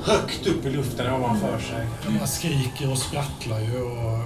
[0.03, 1.87] Högt upp i luften ovanför sig.
[2.19, 4.19] Jag skriker och sprattlar ju och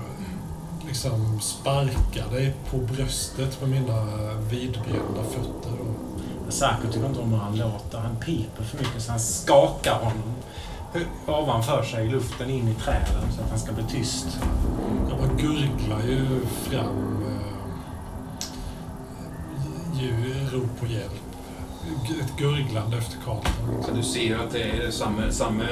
[0.88, 4.04] liksom sparkar dig på bröstet med mina
[4.52, 5.72] vidbrända fötter.
[5.82, 7.98] Och, Sarko tycker inte om hur han låter.
[7.98, 10.34] Han piper för mycket så han skakar honom
[11.28, 14.28] ovanför sig i luften in i träden så att han ska bli tyst.
[15.10, 16.26] jag bara gurglar ju
[16.70, 17.16] fram
[20.02, 21.11] ju, rop på hjälp.
[22.22, 23.18] Ett gurglande efter.
[23.86, 25.64] Så du ser att det är samma, samma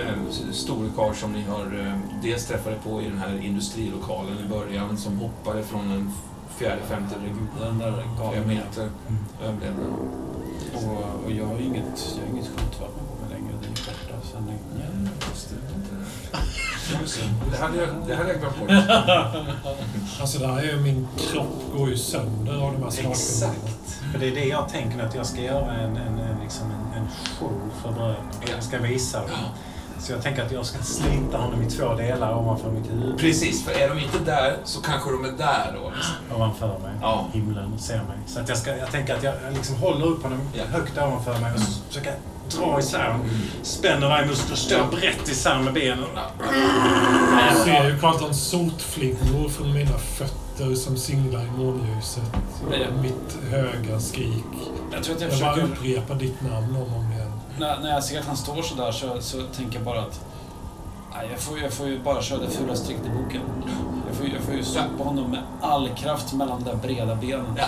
[0.52, 4.98] store karl som ni har eh, dels träffade på i den här industrilokalen i början
[4.98, 6.12] som hoppade från en
[6.58, 7.16] fjärde, femte
[8.20, 8.48] galningen.
[8.48, 8.90] meter.
[9.44, 9.86] Överlevde.
[10.74, 13.54] Och, och jag har inget, jag har inget skjutvapen på mig längre.
[13.62, 14.85] Det är borta sen länge.
[17.52, 17.58] Det.
[17.58, 18.70] Hade jag, det hade jag glömt bort.
[20.22, 23.12] Alltså det här är ju min kropp går ju sönder av de här slagningarna.
[23.12, 24.02] Exakt.
[24.12, 27.02] För det är det jag tänker att jag ska göra en, en, en, liksom en,
[27.02, 27.08] en
[27.40, 28.18] show för bröderna.
[28.52, 29.30] Jag ska visa dem
[30.00, 33.18] Så jag tänker att jag ska slita honom i två delar ovanför mitt huvud.
[33.20, 35.90] Precis, för är de inte där så kanske de är där då.
[35.96, 36.16] Liksom.
[36.36, 36.92] Ovanför mig.
[37.02, 37.28] Ja.
[37.34, 38.18] Himlen ser mig.
[38.28, 40.64] Så att jag, ska, jag tänker att jag jag liksom håller upp honom Ja.
[40.72, 42.18] högt ovanför mig och så försöker jag
[42.60, 43.28] dra isär honom.
[43.64, 46.06] Spänner varje muskel, står brett isär med benen.
[47.50, 52.24] Jag ser ju Carltons sotflingor från mina fötter som singlar i månljuset.
[52.72, 52.78] Ja.
[53.02, 54.44] Mitt höga skrik.
[54.92, 55.74] Jag tror att jag Jag bara försöker...
[55.74, 57.12] upprepar ditt namn om och om.
[57.60, 60.26] När, när jag ser att han står så där så, så tänker jag bara att...
[61.16, 63.42] Nej, jag, får, jag får ju bara köra det fula strecket i boken.
[64.08, 67.46] Jag får, jag får ju sopa honom med all kraft mellan de där breda benen.
[67.58, 67.66] Ja.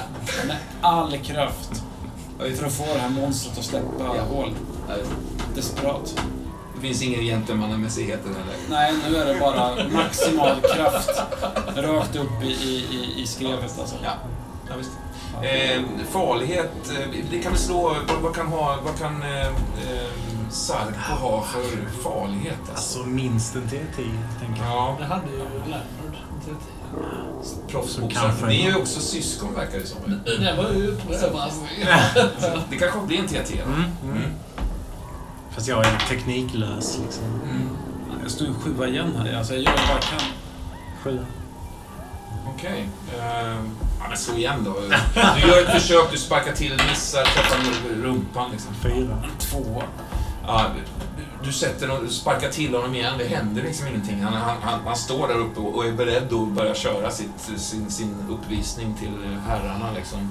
[0.47, 1.83] Med all kraft.
[2.39, 4.21] För att få det här monstret att släppa Ja.
[4.35, 4.53] hål.
[5.55, 6.21] Desperat.
[6.75, 8.43] Det finns ingen gentlemannamässighet i där.
[8.69, 11.21] Nej, nu är det bara maximal kraft.
[11.75, 13.95] Rakt upp i, i, i, i skrevet alltså.
[14.03, 14.11] Ja,
[14.69, 14.91] ja visst.
[15.43, 15.81] Eh,
[16.11, 19.51] farlighet, eh, det kan vi slå, vad, vad kan, ha, vad kan eh, eh,
[20.49, 22.59] Sarko ha för farlighet?
[22.59, 22.71] Alltså?
[22.99, 24.71] Alltså minst en T10, tänker jag.
[24.73, 25.81] Ja, Det hade ju Leonard.
[26.35, 28.23] inte vet proffsboxare.
[28.27, 28.45] Kanske.
[28.45, 29.97] Ni är ju också syskon verkar det som.
[30.25, 31.69] Det var ju överraskning.
[32.69, 33.71] Det kanske blir en TT då?
[33.71, 34.17] Mm, mm.
[34.17, 34.31] Mm.
[35.51, 37.23] Fast jag är tekniklös liksom.
[37.25, 37.69] Mm.
[38.21, 39.37] Jag står ju sjua igen här.
[39.37, 40.19] Alltså, jag gör vad jag kan.
[41.03, 41.25] Sju.
[42.55, 42.89] Okej.
[43.17, 43.57] Eh,
[43.99, 44.75] ja, men slå igen då.
[45.35, 47.57] Du gör ett försök, du sparkar till, missar, träffar
[48.03, 48.73] rumpan liksom.
[48.73, 49.23] Fyra.
[49.39, 49.83] Tvåa.
[50.47, 50.65] Ja,
[51.43, 54.21] du, sätter och sparkar till honom igen, det händer liksom ingenting.
[54.21, 57.91] Han, han, han, han står där uppe och är beredd att börja köra sitt, sin,
[57.91, 60.29] sin uppvisning till herrarna liksom.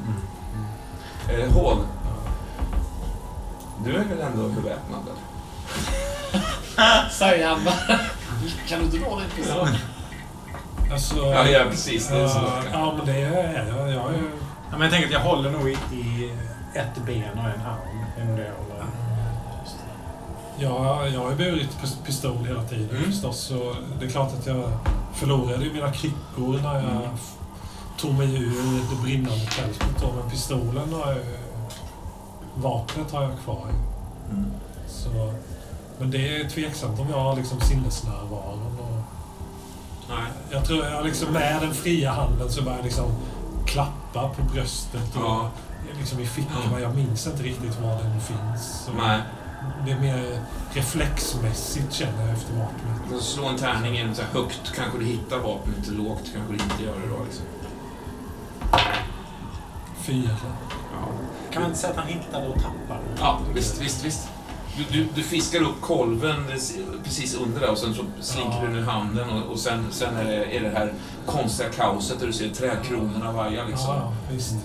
[1.29, 1.79] Eh, Hall.
[3.85, 5.03] Du är väl ändå beväpnad?
[7.13, 7.99] Säger han bara.
[8.69, 9.69] Kan du inte dra pistol?
[10.93, 12.09] Alltså, Ja, ja precis.
[12.09, 12.39] Det är så.
[12.39, 13.89] ja, ja, men det är jag.
[13.95, 14.21] Jag är
[14.71, 16.31] Ja, men jag tänker att jag håller nog i,
[16.75, 18.27] ett ben och en arm.
[18.29, 18.87] Nog det jag håller.
[20.59, 23.05] Jag, jag har ju burit pis- pistol hela tiden Mm.
[23.13, 23.39] förstås.
[23.41, 24.71] Så det är klart att jag
[25.15, 27.03] förlorade mina kryckor när jag Mm.
[27.99, 30.05] tog mig ur det brinnande tältet.
[30.21, 31.19] Men pistolen har jag
[32.55, 33.67] Vapnet har jag kvar.
[34.31, 34.53] Mm.
[34.89, 35.33] Så,
[35.99, 38.77] men det är tveksamt om jag har liksom sinnesnärvaron.
[40.09, 40.19] Nej.
[40.51, 43.13] jag tror jag liksom med den fria handen så börjar jag liksom
[43.67, 45.51] klappa på bröstet och Ja.
[45.99, 46.81] liksom i fickorna.
[46.81, 48.89] Jag minns inte riktigt var den finns.
[48.99, 49.21] Nej.
[49.87, 50.41] Det är mer
[50.73, 53.11] reflexmässigt känner jag efter vapnet.
[53.13, 56.59] Så Slå en tärning in så här högt kanske du hittar vapnet, lågt kanske du
[56.63, 57.25] inte gör det då.
[57.25, 57.45] Liksom.
[60.03, 60.37] Fyra.
[60.93, 61.09] Ja.
[61.53, 63.01] Kan man inte säga att han hittade och tappade?
[63.21, 64.29] Ja, visst, visst, visst.
[64.77, 66.45] Du, du, du fiskar upp kolven
[67.05, 68.61] precis under där och sen så slinker Ja.
[68.63, 70.93] du den i handen och, och sen, sen är, det, är det här
[71.27, 73.87] konstiga kaoset där du ser trädkronorna vaja liksom.
[73.95, 74.13] Ja.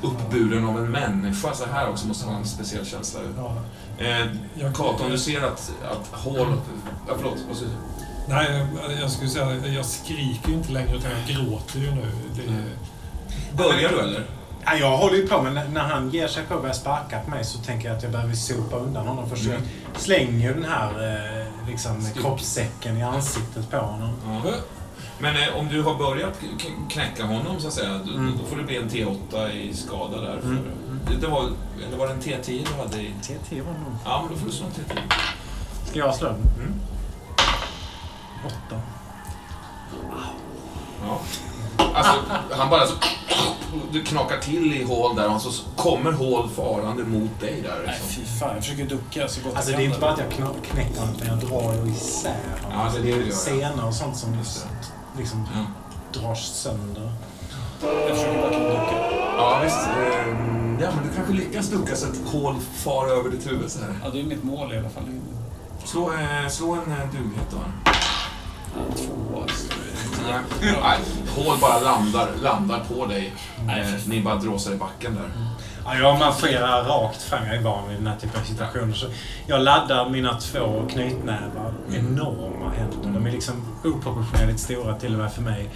[0.02, 1.54] Uppburen av en människa.
[1.54, 3.20] Så här också måste vara en speciell känsla.
[3.38, 3.56] Ja.
[3.98, 6.54] Eh, Jag- Katon, du ser att, att Hall...
[7.08, 7.38] Ja, förlåt.
[7.48, 7.78] Vad säger du?
[8.34, 8.66] Nej,
[9.02, 12.06] jag skulle säga jag skriker ju inte längre utan jag gråter ju nu.
[12.36, 12.64] Det, Mm.
[13.58, 14.26] Börjar du eller?
[14.66, 17.30] Ja, jag håller ju på, men när- han ger sig på att börja sparka på
[17.30, 19.30] mig så tänker jag att jag behöver sopa undan honom.
[19.30, 19.62] För så Mm.
[19.96, 24.10] Slänger ju den här eh, liksom, kroppssäcken i ansiktet på honom.
[24.44, 24.52] Ja.
[25.20, 26.40] Men eh, om du har börjat
[26.90, 28.38] knäcka honom så att säga, då, Mm.
[28.42, 30.40] då får det bli en T8 i skada där.
[30.42, 30.64] För, Mm.
[31.08, 31.50] det, det var,
[31.88, 33.14] eller var det en T10 du hade i?
[33.22, 33.94] TT var nog...
[34.06, 35.00] Ja, men då får du slå en T10.
[35.90, 36.38] Ska jag slå den?
[36.58, 36.74] Mm.
[38.46, 38.82] Åtta.
[41.04, 41.20] Ja.
[41.96, 42.14] Alltså,
[42.52, 42.94] han bara så...
[43.92, 47.84] Du knakar till i hål där och så kommer hål farande mot dig där.
[47.86, 48.24] Nej, Liksom.
[48.24, 48.50] fy fan.
[48.56, 50.32] Jag försöker ducka så gott Alltså det är inte bara att jag
[50.64, 52.30] knäcker honom, utan jag drar ju isär
[52.62, 52.78] honom.
[52.80, 54.66] Ja, alltså, det är det senor och sånt som Just
[55.18, 56.20] liksom Ja.
[56.22, 57.12] dras sönder.
[57.82, 58.96] Jag försöker verkligen ducka.
[59.38, 59.78] ja, visst.
[59.88, 63.80] ehm, Ja, men du kanske lyckas ducka så att hål far över ditt huvud så
[63.80, 63.96] här.
[64.04, 65.04] Ja, det är mitt mål i alla fall.
[65.86, 67.58] Slå, eh, slå en eh, duglighet då.
[68.96, 69.46] Två.
[69.46, 69.91] Nej,
[70.26, 71.00] Nej,
[71.36, 73.34] hål bara landar, landar på dig.
[73.70, 73.88] Eh.
[74.06, 75.32] Ni bara dråsar i backen där.
[75.86, 77.46] Ja, jag marscherar rakt fram.
[77.46, 78.94] Jag är van vid den här typen av situationer.
[78.94, 79.06] Så
[79.48, 81.74] jag laddar mina två knytnävar.
[81.94, 83.20] Enorma händer.
[83.20, 83.54] De är liksom
[83.84, 85.70] oproportionerligt stora till och med för mig.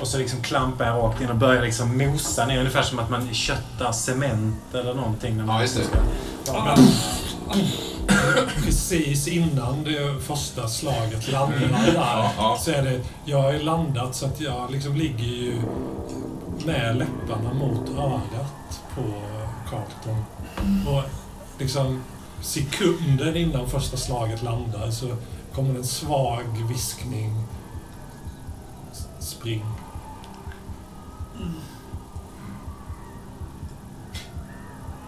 [0.00, 2.58] Och så liksom klampar jag rakt in och börjar liksom mosa ner.
[2.58, 5.36] Ungefär som att man köttar cement eller någonting.
[5.36, 5.84] När man Ja, just det.
[5.84, 6.76] ska-
[8.64, 14.14] precis innan det första slaget landar där Ja, så är det, jag har ju landat
[14.14, 15.62] så att jag liksom ligger ju
[16.66, 19.02] med läpparna mot örat på
[19.70, 20.24] Carlton.
[20.86, 21.02] Och
[21.58, 22.02] liksom
[22.42, 25.16] sekunder innan första slaget landar så
[25.54, 27.44] kommer en svag viskning.
[29.20, 29.64] Spring.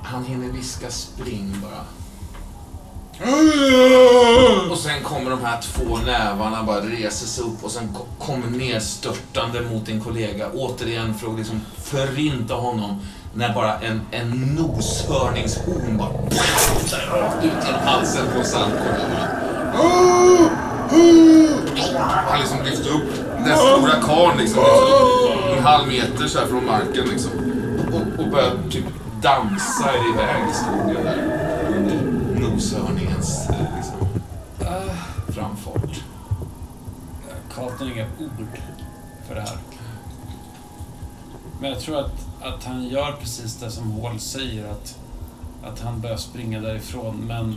[0.02, 2.01] Han hinner viska spring bara.
[4.70, 8.80] Och sen kommer de här två nävarna bara reser sig upp och sen kommer ner
[8.80, 10.46] störtande mot din kollega.
[10.54, 13.00] Återigen för att liksom förinta honom.
[13.34, 16.08] När bara en, en noshörningshorn bara
[17.20, 18.94] rakt ut genom halsen på Sandkorn.
[22.28, 23.10] Han liksom lyfter upp
[23.44, 27.30] den stora karln liksom, liksom, en halv meter så här från marken liksom.
[27.92, 28.84] Och, och börjar typ
[29.22, 31.18] dansa iväg i skogen där.
[31.76, 32.12] Under
[37.82, 38.46] Har inga ord
[39.28, 39.58] för det här.
[41.60, 44.96] Men jag tror att, att han gör precis det som Hall säger, att,
[45.64, 47.56] att han börjar springa därifrån, men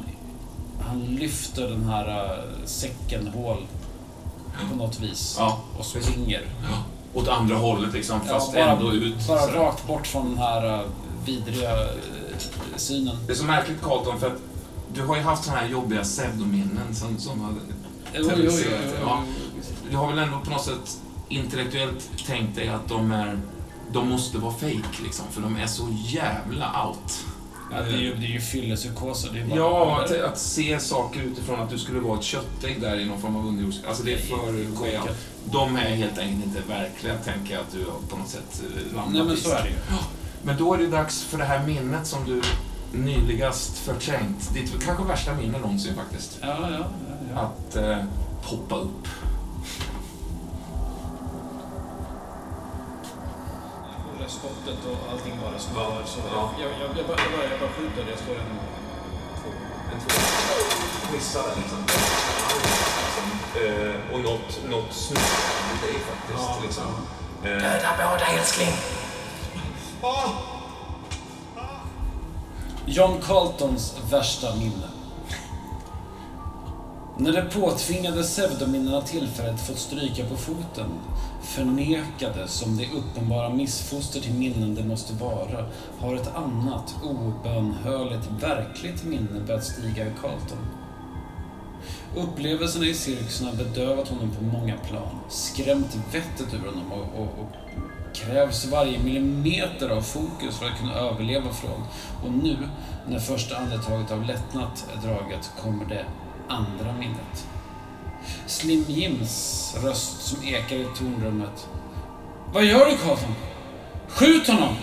[0.81, 2.07] han lyfter den här
[2.38, 3.65] äh, säcken Hall
[4.72, 6.41] på något vis Ja, och springer.
[7.14, 9.27] åt andra hållet liksom, Ja, fast bara- ändå ut.
[9.27, 9.53] Bara sådär.
[9.60, 10.85] rakt bort från den här äh,
[11.26, 11.88] vidriga äh,
[12.76, 13.18] synen.
[13.27, 14.38] Det är så märkligt Carlton, för att
[14.93, 17.53] du har ju haft såna här jobbiga pseudominnen som, som har
[18.14, 18.52] jo, jo.
[19.02, 19.23] Ja.
[19.91, 23.40] Du har väl ändå på något sätt intellektuellt tänkt dig att de är
[23.91, 27.26] de måste vara fake liksom, för de är så jävla out.
[27.72, 29.45] Ja, det är ju, det är ju fyllepsykoser.
[29.56, 33.22] Ja, att, att se saker utifrån att du skulle vara ett köttägg där i någon
[33.22, 33.82] form av underjordisk...
[33.88, 35.18] Alltså det är för skevat.
[35.45, 39.14] De är helt enkelt inte verkliga, tänker jag att du på något sätt eh, landat
[39.14, 39.76] Nej, men så är det ju.
[40.44, 42.41] Men då är det dags för det här minnet som du
[42.98, 44.53] nyligast förträngt.
[44.53, 46.38] Ditt kanske värsta minne någonsin faktiskt.
[46.41, 46.86] Ja, ja, ja.
[47.34, 47.41] ja.
[47.41, 47.98] Att eh,
[48.49, 49.07] poppa upp.
[54.26, 55.69] Det skottet och allting bara så.
[55.76, 56.52] Ja, så ja.
[56.60, 58.11] jag, jag, jag, bara, jag, bara, jag bara skjuter.
[58.11, 58.60] Jag slår en
[59.41, 59.49] två.
[59.93, 60.11] En två.
[61.14, 61.80] Missar den liksom.
[63.56, 65.23] Eh, och något, något snurrar
[65.73, 66.64] i dig faktiskt.
[66.64, 66.84] liksom.
[67.43, 67.64] Eh,
[72.85, 74.89] John Carltons värsta minne.
[77.18, 80.89] När de påtvingade pseudominnena tillfället fått stryka på foten,
[81.45, 85.65] förnekade som det uppenbara missfoster till minnen det måste vara,
[85.99, 90.57] har ett annat, obönhörligt, verkligt minne börjat stiga i Carlton.
[92.15, 97.39] Upplevelserna i cirkusen har bedövat honom på många plan, skrämt vettet ur honom och, och,
[97.39, 97.76] och
[98.15, 101.84] krävs varje millimeter av fokus för att kunna överleva från.
[102.26, 102.57] Och nu,
[103.07, 106.05] när första andetaget av lättnad är draget, kommer det
[106.47, 107.47] andra minnet.
[108.47, 111.68] Slim Jims röst som ekar i tornrummet.
[112.53, 113.35] Vad gör du Carlton?
[114.07, 114.76] Skjut honom!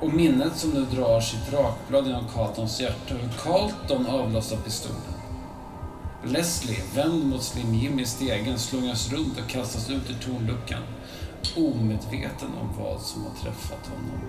[0.00, 5.00] Och minnet som nu drar sitt rakblad genom Carltons hjärta, hur Carlton avlossar pistolen.
[6.24, 10.82] Leslie, vänd mot Slim Jim i stegen, slungas runt och kastas ut ur tornluckan.
[11.56, 14.20] Omedveten om vad som har träffat honom.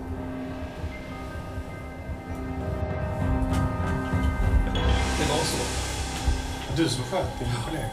[5.18, 5.85] det var så.
[6.76, 7.88] Du som sköt din kollega.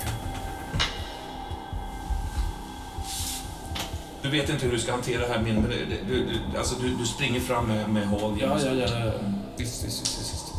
[4.21, 6.95] Du vet inte hur du ska hantera det här men det- Du, du, alltså du,
[6.95, 8.87] du springer fram med, med Hall Ja, ja, ja.
[9.05, 9.11] ja.
[9.57, 10.53] Visst, visst, visst, visst.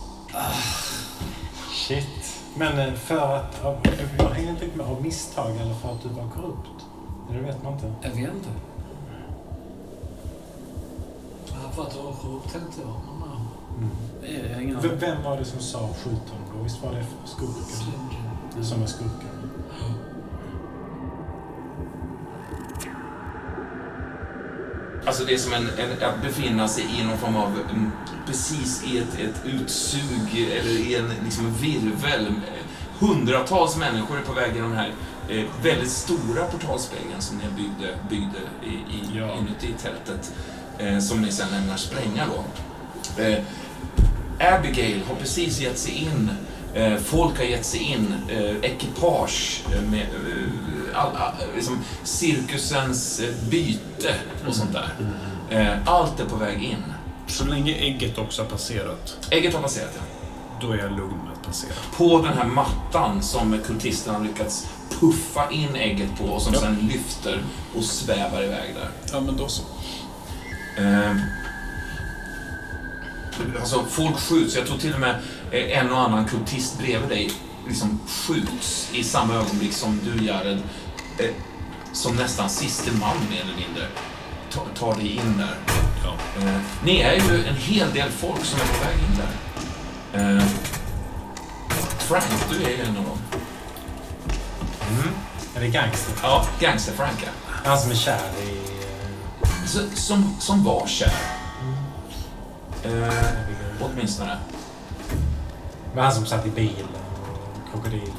[1.72, 2.40] Shit.
[2.56, 3.64] Men eh, för att...
[3.64, 3.78] av-
[4.18, 4.86] Jag hänger inte med.
[4.86, 6.84] Av misstag eller för att du var korrupt?
[7.30, 7.92] Det vet man inte.
[8.02, 8.48] Jag vet inte.
[11.74, 12.88] För att det var sjukt tänkte jag.
[13.20, 13.88] Men, ja.
[14.26, 15.00] Jag jag har ingen V- aning.
[15.00, 16.62] Vem var det som sa skjut honom då?
[16.62, 17.86] Visst var det skurken?
[18.54, 18.64] Jim.
[18.64, 19.28] Som var skurken?
[25.06, 27.90] Alltså det är som en, en, att befinna sig i någon form av, mm,
[28.26, 32.32] precis i ett, ett utsug eller i en liksom, virvel.
[32.98, 34.92] Hundratals människor är på väg genom den här
[35.28, 39.34] eh, väldigt stora portalsprängen som ni byggde, byggde i, i, Ja.
[39.38, 40.34] inuti tältet.
[40.78, 42.44] Eh, som ni sen ämnar spränga då.
[43.22, 43.38] Eh,
[44.40, 46.30] Abigail har precis gett sig in.
[46.74, 48.14] Eh, folk har gett sig in.
[48.28, 53.20] Eh, ekipage eh, med eh, all, all, liksom cirkusens
[53.50, 54.14] byte
[54.48, 54.88] och sånt där.
[55.50, 56.82] Eh, allt är på väg in.
[57.26, 60.02] Så länge ägget också har passerat, Ägget har passerat, ja.
[60.60, 61.72] då är jag lugn med att passera.
[61.96, 64.66] På den här mattan som kultisterna har lyckats
[65.00, 66.60] puffa in ägget på och som Ja.
[66.60, 67.42] sen lyfter
[67.76, 68.88] och svävar iväg där.
[69.12, 69.62] Ja, men då så.
[70.78, 71.16] Eh,
[73.60, 74.56] alltså, folk skjuts.
[74.56, 75.14] Jag tror till och med
[75.50, 77.30] eh, en och annan kultist bredvid dig
[77.68, 80.62] liksom skjuts i samma ögonblick som du, Jared,
[81.18, 81.30] eh,
[81.92, 83.86] som nästan siste man mer eller mindre,
[84.50, 85.56] tar, tar dig in där.
[86.04, 86.42] Ja.
[86.42, 90.36] Eh, ni är ju en hel del folk som är på väg in där.
[90.36, 90.44] Eh,
[91.98, 93.18] Frank, du är ju en av dem.
[95.56, 96.14] Är det gangster?
[96.22, 97.30] Ja, Gangster-Frank, ja.
[97.64, 98.60] Han som är kär i...
[99.66, 101.43] Så, som, som var kär.
[102.84, 103.24] Eh,
[103.80, 104.38] åtminstone.
[105.94, 106.88] Var han som satt i bilen.
[107.64, 108.14] och Krokodilen.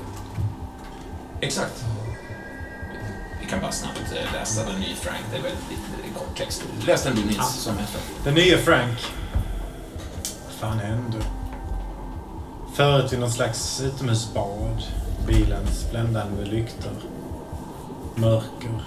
[1.42, 1.86] Exakt.
[3.42, 5.24] Vi kan bara snabbt eh, läsa den nya Frank.
[5.32, 6.64] Det är väldigt lite kort text.
[6.88, 7.44] Läs den du Nils, Ja.
[7.44, 8.02] som heter.
[8.24, 8.98] Den nya Frank.
[10.46, 11.18] Vad fan hände?
[12.76, 14.84] Förut i någon slags utomhusbad.
[15.28, 16.92] Bilens bländande lyktor.
[18.16, 18.86] Mörker.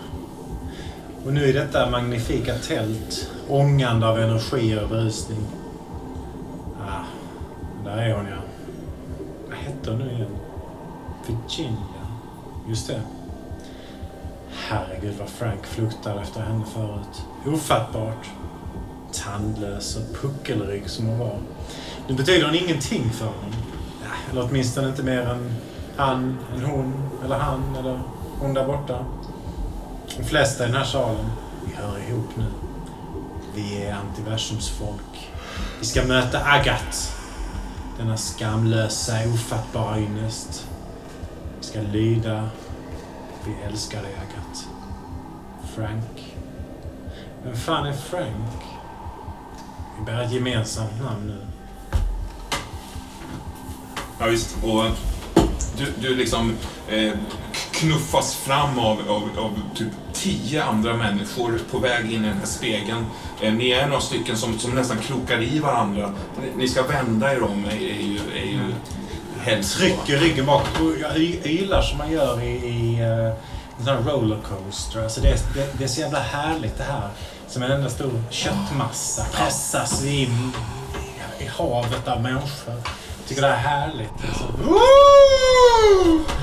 [1.24, 3.30] Och nu i detta magnifika tält.
[3.48, 5.38] Ångande av energi och berusning.
[6.88, 7.04] Ah,
[7.84, 8.36] där är hon ja.
[9.48, 10.36] Vad hette hon nu igen?
[11.26, 12.06] Virginia.
[12.68, 13.00] Just det.
[14.50, 17.22] Herregud vad Frank fluktade efter henne förut.
[17.46, 18.30] Ofattbart.
[19.12, 21.38] Tandlös och puckelrygg som hon var.
[22.08, 23.52] Nu betyder hon ingenting för honom.
[24.30, 25.54] Eller åtminstone inte mer än
[25.96, 26.94] han, en hon,
[27.24, 28.00] eller han, eller
[28.40, 29.04] hon där borta.
[30.16, 31.26] De flesta i den här salen,
[31.66, 32.44] vi hör ihop nu.
[33.54, 35.27] Vi är antiversums folk.
[35.78, 37.12] Vi ska möta Agat.
[37.98, 40.66] Denna skamlösa, ofattbara ynnest.
[41.60, 42.48] Vi ska lyda.
[43.44, 44.66] Vi älskar dig, Agat.
[45.74, 46.34] Frank.
[47.44, 48.62] Vem fan är Frank?
[49.98, 51.38] Vi bär ett gemensamt namn nu.
[54.18, 54.56] Ja, visst.
[54.62, 54.92] Och eh,
[55.76, 56.56] du, du liksom
[56.88, 57.12] eh,
[57.70, 62.46] knuffas fram av, av, av typ tio andra människor på väg in i den här
[62.46, 63.06] spegeln.
[63.40, 66.12] Eh, ni är några stycken som, som nästan krokar i varandra.
[66.56, 68.60] Ni, ska vända er om, är, är ju, är ju
[69.40, 69.78] helst så.
[69.78, 70.62] Trycker ryggen och
[71.00, 71.16] jag
[71.46, 73.26] ylar som man gör i, i eh,
[73.78, 75.02] en sån här rollercoaster.
[75.02, 77.08] Alltså det, är- det, det är så jävla härligt det här.
[77.48, 80.22] Som en enda stor köttmassa pressas i,
[81.38, 82.74] i havet av människor.
[82.74, 84.10] Jag tycker det är härligt.
[84.28, 84.44] Alltså.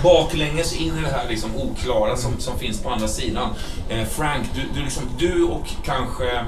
[0.03, 3.49] baklänges in i det här liksom oklara som, som finns på andra sidan.
[3.89, 6.45] Eh, Frank, du, du, liksom, du och kanske,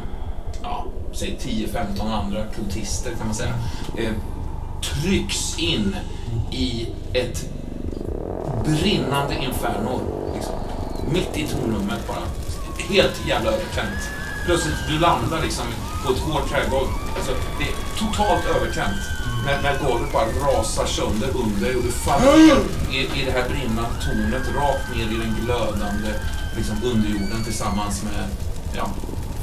[0.67, 3.53] ja, säg 10-15 andra kultister kan man säga,
[3.97, 4.11] eh,
[4.81, 5.95] trycks in
[6.51, 7.49] i ett
[8.65, 10.01] brinnande inferno.
[10.35, 10.55] Liksom.
[11.13, 12.23] Mitt i tornrummet bara.
[12.89, 14.01] Helt jävla övertänt.
[14.45, 15.65] Plötsligt, du landar liksom
[16.05, 16.87] på ett hårt trägolv.
[17.15, 19.01] Alltså, det är totalt övertänt.
[19.45, 22.59] När, när golvet bara rasar sönder under och du faller
[22.91, 26.09] i, i det här brinnande tornet rakt ner i den glödande
[26.57, 28.27] liksom, underjorden tillsammans med
[28.75, 28.89] ja,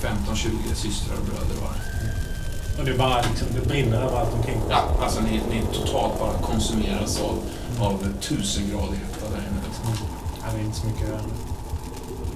[0.05, 1.85] 15-20 systrar och bröder var det.
[2.79, 4.61] Och det bara liksom, det brinner överallt omkring.
[4.71, 7.39] Ja, alltså ni, ni totalt bara konsumeras av,
[7.81, 9.61] av tusengradig hetta där inne.
[9.67, 10.07] Liksom.
[10.41, 11.21] Ja, det är inte så mycket göra.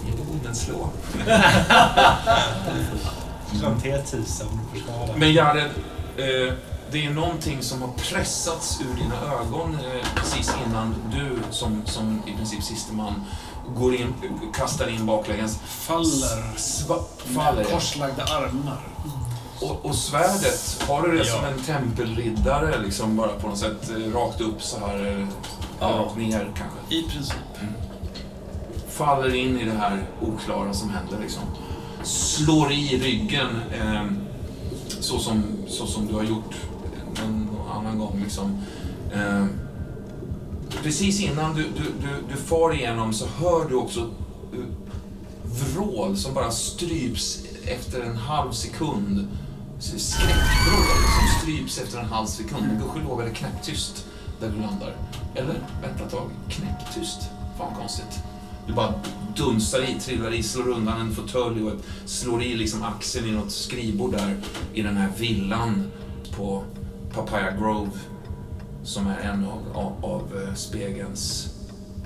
[0.06, 0.90] Jo, men slå.
[3.60, 5.16] Som T1000 försvarar.
[5.16, 5.70] Men Jared,
[6.16, 6.54] eh,
[6.90, 12.22] det är någonting som har pressats ur dina ögon eh, precis innan du, som, som
[12.26, 13.24] i princip siste man,
[13.76, 14.14] går in,
[14.54, 15.58] kastar in baklänges.
[15.66, 16.56] Faller.
[16.58, 17.56] Sva, faller.
[17.62, 18.80] Med korslagda armar.
[19.60, 21.34] Och, och svärdet, har du det Ja.
[21.36, 25.26] som en tempelriddare, liksom bara på något sätt eh, rakt upp så här, eller
[25.80, 25.86] Ja.
[25.86, 26.94] rakt ner kanske?
[26.96, 27.36] I princip.
[28.88, 31.18] faller in i det här oklara som händer.
[31.20, 31.42] Liksom.
[32.02, 33.48] Slår i ryggen
[33.80, 34.04] eh,
[35.00, 36.54] så, som, så som du har gjort
[37.24, 38.20] en annan gång.
[38.22, 38.58] Liksom.
[39.14, 39.44] Eh,
[40.82, 44.64] precis innan du, du, du, du far igenom så hör du också eh,
[45.74, 49.28] vrål som bara stryps efter en halv sekund.
[49.78, 50.84] Skräckvrål
[51.18, 52.66] som stryps efter en halv sekund.
[52.66, 54.06] Men gudskelov är det knäpptyst
[54.40, 54.96] där du landar.
[55.34, 57.20] Eller, vänta ett tag, knäpptyst.
[57.58, 58.22] Fan konstigt.
[58.66, 58.94] Du bara
[59.36, 61.72] dunsar i, trillar i, slår undan en fåtölj och
[62.04, 64.36] slår i liksom axeln i något skrivbord där
[64.74, 65.90] i den här villan
[66.36, 66.64] på
[67.14, 67.90] Papaya Grove
[68.88, 71.54] som är en av, av, av eh, spegelns...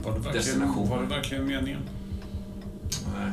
[0.05, 0.89] Var det, verkligen, Destination.
[0.89, 1.81] var det verkligen meningen?
[3.17, 3.33] Nej,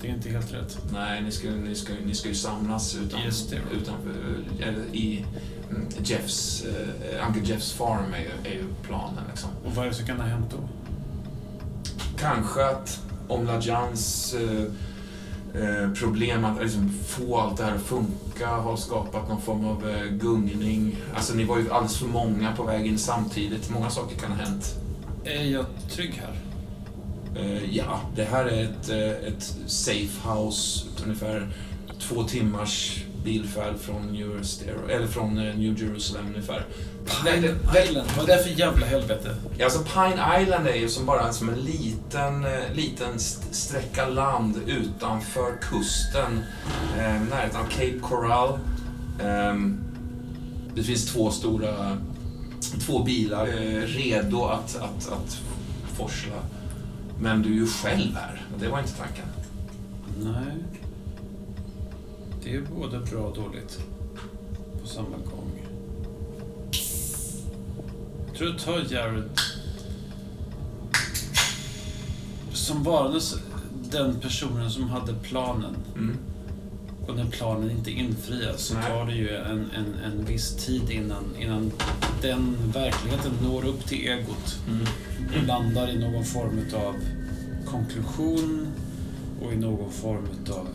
[0.00, 0.78] Det är inte helt rätt.
[0.92, 3.20] nej ni, ska, ni, ska, ni ska ju samlas utan,
[3.50, 3.76] det.
[3.76, 4.10] utanför,
[4.60, 5.24] eller i
[5.70, 9.50] mm, Jeffs, eh, Uncle Jeffs farm är ju, är ju planen liksom.
[9.64, 10.68] Och vad är det som kan ha hänt då?
[12.18, 14.34] Kanske att om Lajans
[15.54, 19.88] eh, problem att liksom få allt det här att funka har skapat någon form av
[19.88, 20.96] eh, gungning.
[21.14, 23.70] Alltså ni var ju alldeles för många på väg in samtidigt.
[23.70, 24.74] Många saker kan ha hänt.
[25.24, 26.38] Är jag trygg här?
[27.36, 31.48] Eh, ja, det här är ett, eh, ett safe house, ungefär
[32.00, 36.66] två timmars bilfärd från New, Estero, eller från New Jerusalem ungefär.
[37.24, 39.34] Nej, Pine det- Island, vad är det för jävla helvete?
[39.58, 44.08] Ja, alltså Pine Island är ju som bara som en liten, eh, liten st- sträcka
[44.08, 46.42] land utanför kusten,
[46.98, 48.58] eh, närheten av Cape Coral.
[49.22, 49.80] Ehm,
[50.74, 51.96] det finns två stora,
[52.86, 55.38] två bilar eh, redo att, att, att
[55.96, 56.36] forsla.
[57.20, 59.24] Men du är ju själv här, och det var inte tanken.
[60.22, 60.54] Nej.
[62.44, 63.78] Det är både bra och dåligt.
[64.82, 65.37] På samma gång.
[68.38, 69.30] Tror du tar Jared
[72.52, 73.34] som varandes
[73.90, 76.16] den personen som hade planen Mm.
[77.06, 81.24] och när planen inte infrias så tar det ju en, en, en viss tid innan,
[81.38, 81.72] innan
[82.22, 84.86] den verkligheten når upp till egot Mm.
[85.36, 86.94] och landar i någon form av
[87.66, 88.66] konklusion
[89.42, 90.68] och i någon form av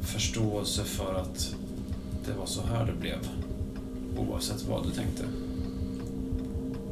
[0.00, 1.54] förståelse för att
[2.26, 3.18] det var så här det blev.
[4.16, 5.24] Oavsett vad du tänkte.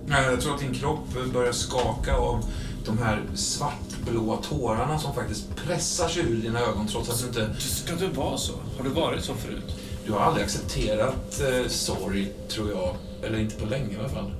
[0.08, 2.44] Jag tror att din kropp börjar skaka av
[2.86, 7.60] de här svartblåa tårarna som faktiskt pressar sig ur dina ögon trots att du inte...
[7.60, 8.52] Ska det vara så?
[8.76, 9.76] Har det varit så förut?
[10.06, 12.96] Du har aldrig accepterat eh, sorg, tror jag.
[13.22, 14.32] Eller inte på länge i alla fall.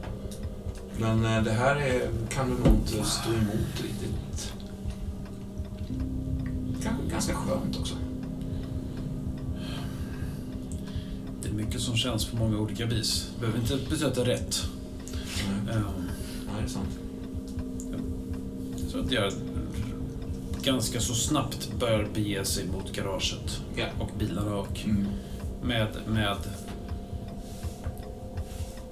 [0.99, 4.53] Men eh, det här är, kan du nog inte stå emot riktigt.
[6.83, 7.95] Kanske ganska skönt också.
[11.43, 13.29] Det är mycket som känns på många olika vis.
[13.35, 14.63] Det behöver inte betyda att det är rätt.
[15.67, 15.83] Nej, Ehm,
[16.47, 16.89] nej, det är sant.
[18.91, 19.33] Tror att jag
[20.63, 23.85] ganska så snabbt börjar bege sig mot garaget Ja.
[24.01, 25.07] och bilarna och Mm.
[25.63, 26.37] med, med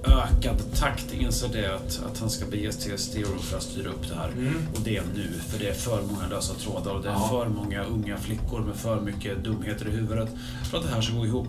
[0.04, 3.88] ökad takt inser det att, att han ska bege sig till Stereo för att styra
[3.90, 4.28] upp det här.
[4.28, 4.54] Mm.
[4.74, 7.28] Och det är nu, för det är för många lösa trådar och det är Ja.
[7.28, 10.28] för många unga flickor med för mycket dumheter i huvudet
[10.70, 11.48] för att det här ska gå ihop.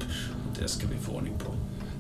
[0.50, 1.52] Och det ska vi få ordning på.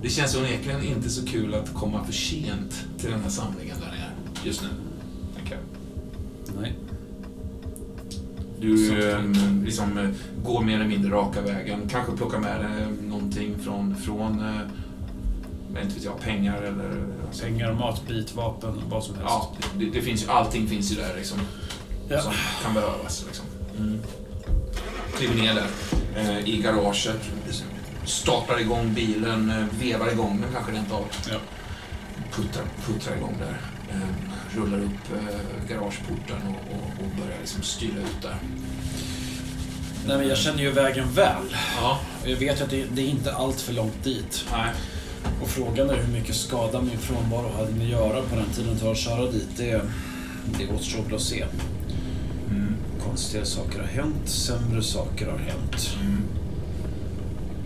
[0.01, 3.87] Det känns onekligen inte så kul att komma för sent till den här samlingen där
[3.87, 4.11] nere
[4.43, 4.67] just nu.
[5.35, 5.61] tänker jag.
[6.61, 6.73] Nej.
[8.59, 10.09] Du Som eh, liksom, eh,
[10.43, 11.79] går mer eller mindre raka vägen.
[11.89, 17.05] Kanske plockar med dig någonting från, från eh, inte vet jag, pengar eller...
[17.27, 19.29] alltså- Pengar, matbit, vapen, vad som helst.
[19.29, 21.37] Ja, det, det finns ju, allting finns ju där liksom.
[22.09, 22.21] Ja.
[22.21, 23.45] Som kan behövas liksom.
[23.79, 23.99] Mm.
[25.17, 25.67] Kliver ner där
[26.21, 27.19] eh, i garaget.
[28.05, 31.05] Startar igång bilen, eh, vevar igång den kanske rent av.
[31.31, 31.37] Ja.
[32.31, 33.57] Puttrar, puttrar igång där.
[33.95, 38.35] Eh, rullar upp eh, garageporten och, och, och börjar liksom styra ut där.
[40.07, 41.55] Nej, men jag känner ju vägen väl.
[41.81, 44.45] Ja, jag vet ju att det, det är inte allt för långt dit.
[44.51, 44.69] nej.
[45.41, 48.73] Och frågan är hur mycket skada min frånvaro hade med att göra på den tiden
[48.73, 49.47] det tar att köra dit.
[49.57, 49.81] Det,
[50.57, 51.45] det återstår att se.
[52.49, 52.75] Mm.
[53.05, 55.97] Konstiga saker har hänt, sämre saker har hänt.
[56.01, 56.23] Mm.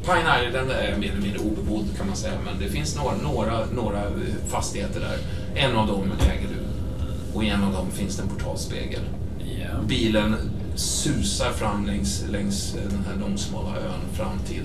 [0.09, 3.65] Pine Island är mer eller mindre obebodd kan man säga, men det finns några, några,
[3.65, 4.01] några
[4.47, 5.17] fastigheter där.
[5.55, 6.69] En av dem äger du
[7.33, 9.01] och i en av dem finns det en portalspegel.
[9.39, 9.81] Ja.
[9.87, 10.35] Bilen
[10.75, 14.63] susar fram längs, längs den här långsmala ön fram till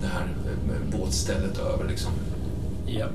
[0.00, 2.12] det här eh, båtstället över liksom.
[2.86, 3.06] ja.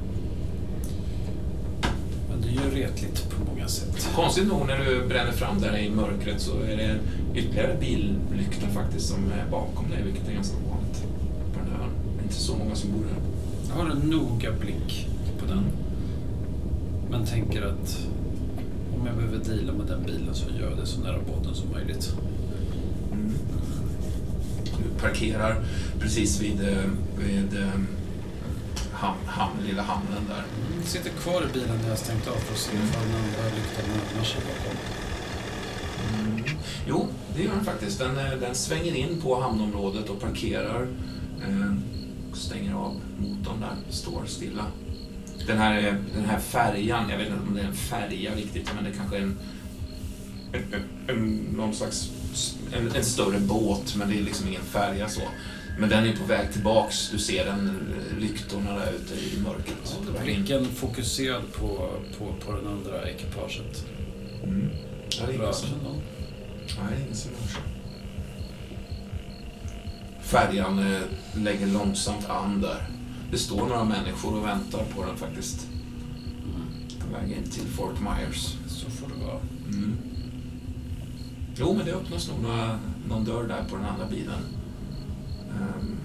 [2.29, 4.09] Men det är ju retligt på många sätt.
[4.15, 6.99] Konstigt nog när du bränner fram där i mörkret så är det
[7.35, 11.03] ytterligare billykta faktiskt som är bakom dig, vilket är ganska vanligt
[11.53, 11.91] på den här ön.
[12.15, 13.21] Det är inte så många som bor här.
[13.69, 15.07] Jag har en noga blick
[15.39, 15.63] på den.
[17.09, 18.07] Men tänker att
[18.95, 21.71] om jag behöver deala med den bilen så gör jag det så nära båten som
[21.71, 22.13] möjligt.
[23.11, 23.33] Mm.
[24.77, 25.63] Du parkerar
[25.99, 27.79] precis vid, eh, vid eh,
[28.91, 30.43] ham, ham, lilla hamnen där.
[30.77, 33.55] Jag sitter kvar i bilen när jag stängt av för att se ifall den andra
[33.55, 34.77] lyktan öppnar sig bakom.
[36.13, 36.43] Mm.
[36.87, 37.99] Jo, det gör den faktiskt.
[37.99, 40.87] Den, eh, den svänger in på hamnområdet och parkerar.
[41.41, 41.73] Eh,
[43.89, 44.65] står stilla.
[45.47, 45.81] Den här,
[46.15, 49.17] den här färjan, jag vet inte om det är en färja riktigt, men det kanske
[49.17, 49.37] är en,
[50.53, 52.11] en, en, någon slags
[52.73, 55.21] en, en större båt, men det är liksom ingen färja så.
[55.79, 57.09] Men den är på väg tillbaks.
[57.09, 59.97] Du ser den, eh, lyktorna där ute i mörkret.
[60.07, 60.23] in.
[60.23, 63.85] Blicken fokuserad på, på, på den andra ekipaget.
[64.43, 64.69] Mm.
[65.09, 65.69] Ja, det är ingen som,
[66.79, 67.61] nej, ingen som rör sig.
[70.21, 71.01] Färjan eh,
[71.35, 72.94] lägger långsamt an där.
[73.31, 75.67] Det står några människor och väntar på den faktiskt.
[76.99, 78.57] På väg in till Fort Myers.
[78.67, 79.39] Så får det vara.
[79.67, 79.97] Mm.
[81.57, 82.79] Jo, men det öppnas nog några,
[83.09, 84.41] någon dörr där på den andra bilen.
[85.49, 85.97] Ehm,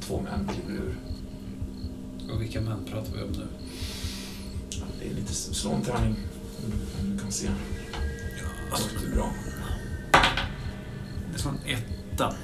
[0.00, 0.96] två män kliver ur.
[2.32, 3.46] Och vilka män pratar vi om nu?
[4.70, 6.16] Ja, det är lite slå en tärning.
[7.00, 7.48] Om du kan se.
[9.00, 9.32] Det är bra.
[11.30, 12.34] Det är som en etta.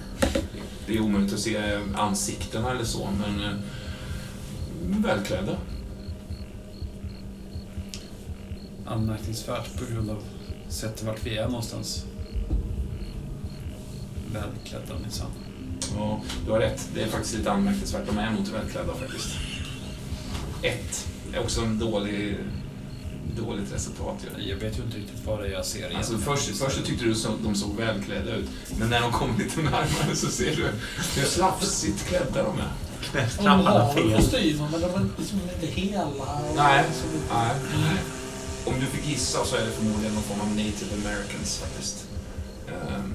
[0.86, 3.58] Det är omöjligt att se ansiktena eller så, men eh,
[4.82, 5.56] välklädda.
[8.86, 10.22] Anmärkningsvärt på grund av
[10.68, 12.04] sättet vart vi är någonstans.
[14.32, 15.30] Välklädda minsann.
[15.96, 16.88] Ja, du har rätt.
[16.94, 18.06] Det är faktiskt lite anmärkningsvärt.
[18.06, 19.28] De är nog inte välklädda faktiskt.
[20.62, 21.08] Ett.
[21.34, 22.38] är också en dålig,
[23.36, 24.16] dåligt resultat.
[24.38, 24.48] Ju.
[24.48, 25.96] Jag vet ju inte riktigt vad det är jag ser.
[25.96, 28.48] Alltså först, först så tyckte du att de såg välklädda ut,
[28.78, 30.62] men när de kommer lite närmare så ser du
[31.16, 32.70] hur slafsigt klädda de är.
[33.00, 34.16] de Knästrapparna har fel.
[34.16, 36.40] kostymer men de är liksom inte hela.
[36.56, 36.84] Nej.
[36.94, 37.54] så lite- Nej.
[37.80, 37.96] nej.
[38.64, 42.06] Om du fick gissa så är det förmodligen någon form av native americans faktiskt.
[42.68, 43.14] Ehm,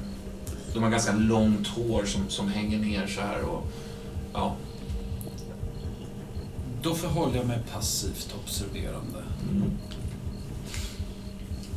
[0.73, 3.67] De har ganska långt hår som, som hänger ner så här och
[4.33, 4.55] ja.
[6.83, 9.19] Då förhåller jag mig passivt observerande.
[9.51, 9.71] Mm.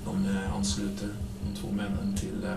[0.05, 1.09] De eh, ansluter
[1.43, 2.55] de två männen till eh,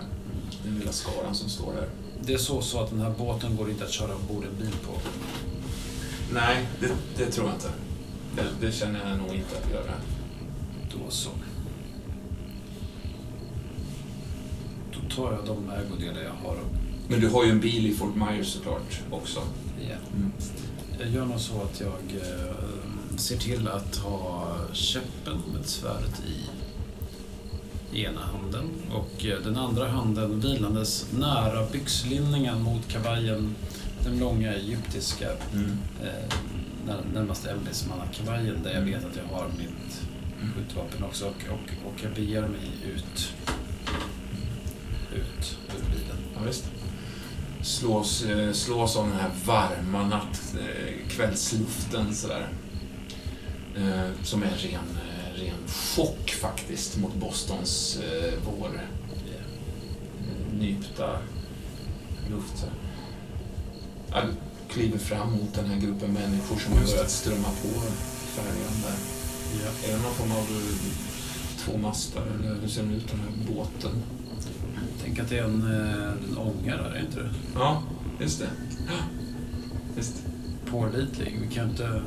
[0.64, 1.88] den lilla skaran som står där.
[2.20, 4.74] Det är så, så att den här båten går inte att köra ombord en bil
[4.86, 4.92] på.
[6.32, 7.70] Nej, det, det tror jag inte.
[8.36, 9.92] Det, det känner jag nog inte att göra.
[10.92, 11.30] Då så.
[14.92, 16.56] Då tar jag de ägodelar jag har.
[17.08, 19.40] Men du har ju en bil i Fort Myers såklart också.
[19.80, 19.96] Ja.
[20.16, 20.32] Mm.
[21.00, 22.54] Jag gör nog så att jag eh,
[23.16, 26.50] ser till att ha käppen med svärdet i,
[27.92, 33.54] i ena handen och eh, den andra handen vilandes nära byxlinningen mot kavajen.
[34.04, 35.70] Den långa egyptiska Mm.
[36.02, 36.34] eh,
[36.86, 40.00] när- närmaste ämbetsmannakavajen där jag vet att jag har mitt
[40.54, 43.32] skjutvapen också och, och, och jag beger mig ut,
[45.14, 46.16] ut ur bilen.
[46.34, 46.64] Ja, visst.
[47.62, 50.54] Slås, eh, slås av den här varma natt,
[51.08, 52.48] kvällsluften sådär.
[54.22, 54.98] Som är en ren,
[55.40, 61.18] ren chock faktiskt mot Bostons eh, vår eh, nypta
[62.30, 62.66] luft.
[64.10, 64.24] Jag
[64.68, 67.68] kliver fram mot den här gruppen människor som har börjat strömma på
[68.26, 68.96] färjan där.
[69.64, 69.88] Ja.
[69.88, 70.78] Är det någon form av eh,
[71.58, 74.02] två mastar eller hur ser den ut den här båten?
[75.04, 77.30] Tänk att det är en, eh, en ångare, är inte det?
[77.54, 77.82] Ja,
[78.20, 78.48] just det.
[79.96, 80.14] Just.
[80.70, 81.38] pålitlig.
[81.48, 82.02] Vi kan inte,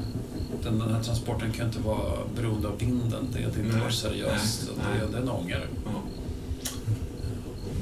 [0.64, 3.28] den, den här transporten kan inte vara beroende av vinden.
[3.34, 4.69] Det hade inte varit seriöst.
[4.78, 5.11] nej, Det.
[5.11, 5.64] Det är en ångare.
[5.86, 6.02] Ja.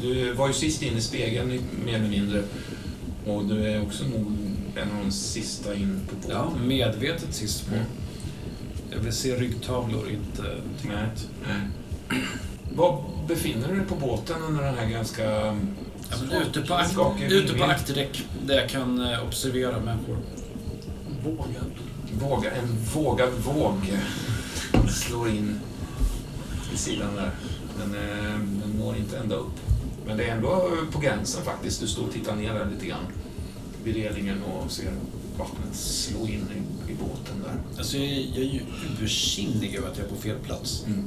[0.01, 2.43] Du var ju sist in i spegeln mer eller mindre.
[3.25, 4.25] Och du är också nog
[4.75, 6.31] en av de sista in på båten.
[6.31, 7.75] Ja, medvetet sist på.
[7.75, 7.85] Mm.
[8.91, 10.97] Jag vill se ryggtavlor, inte någonting Nej.
[10.97, 11.27] annat.
[11.47, 12.21] Nej.
[12.75, 15.23] Var befinner du dig på båten under den här ganska...
[16.11, 16.79] Ja, men ute på,
[17.29, 20.17] ute på akterdäck där jag kan eh, observera människor.
[21.23, 21.71] Vågad.
[22.19, 23.75] Våga, en vågad våg
[24.89, 25.59] slår in
[26.73, 27.31] i sidan där.
[27.77, 29.51] Men eh, den når inte ända upp.
[30.05, 31.81] Men det är ändå på gränsen faktiskt.
[31.81, 33.05] Du står och tittar ner där lite grann
[33.83, 34.91] vid relingen och ser
[35.37, 36.47] vattnet slå in
[36.87, 37.77] i, i båten där.
[37.77, 38.61] Alltså, jag, jag är ju
[39.01, 40.83] ursinnig över att jag är på fel plats.
[40.87, 41.05] Mm.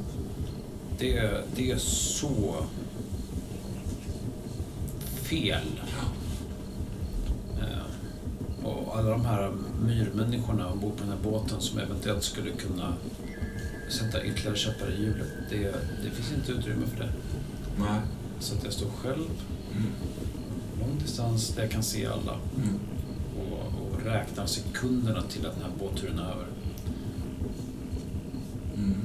[0.98, 2.56] Det, är- det är så
[5.22, 5.80] fel.
[5.88, 6.21] Och
[8.94, 9.52] alla de här
[9.86, 12.94] myrmänniskorna ombord på den här båten som eventuellt skulle kunna
[13.88, 15.28] sätta ytterligare käppar i hjulet.
[15.50, 15.58] Det,
[16.04, 17.12] det finns inte utrymme för det.
[17.78, 18.00] Nej.
[18.40, 19.24] Så att jag står själv,
[19.76, 19.92] Mm.
[20.80, 22.38] lång distans, där jag kan se alla.
[22.56, 22.78] Mm.
[23.38, 26.46] Och, och räknar sekunderna till att den här båtturen är över.
[28.76, 28.96] Mm.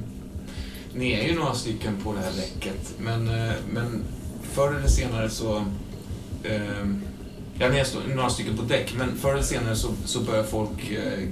[0.94, 4.02] Ni är ju några stycken på det här räcket, men, eh, men
[4.42, 5.56] förr eller senare så...
[6.42, 6.86] Eh,
[7.58, 10.90] ja, ni är några stycken på däck, men förr eller senare så, så börjar folk
[10.90, 11.28] eh,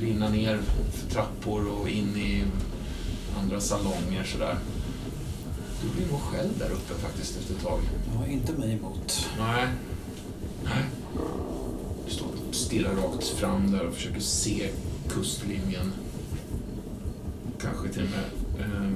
[0.00, 0.60] rinna ner
[0.92, 2.44] för trappor och in i
[3.40, 4.56] andra salonger sådär.
[5.82, 7.80] Du blir nog själv där uppe faktiskt efter ett tag.
[8.14, 9.28] Ja, inte mig emot.
[9.38, 9.66] Nej.
[10.64, 10.84] Nej.
[12.06, 14.68] Du står och stirrar rakt fram där och försöker se
[15.08, 15.92] kustlinjen.
[17.62, 18.66] Kanske till och med.
[18.66, 18.90] Eh,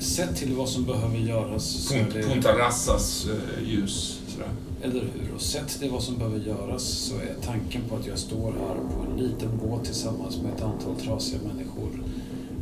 [0.00, 2.22] Sett till vad som behöver göras så är Punt, det...
[2.22, 4.20] Punta Rassas eh, ljus.
[4.36, 4.50] Sådär.
[4.82, 5.34] Eller hur?
[5.34, 8.74] Och sett till vad som behöver göras så är tanken på att jag står här
[8.96, 12.04] på en liten båt tillsammans med ett antal trasiga människor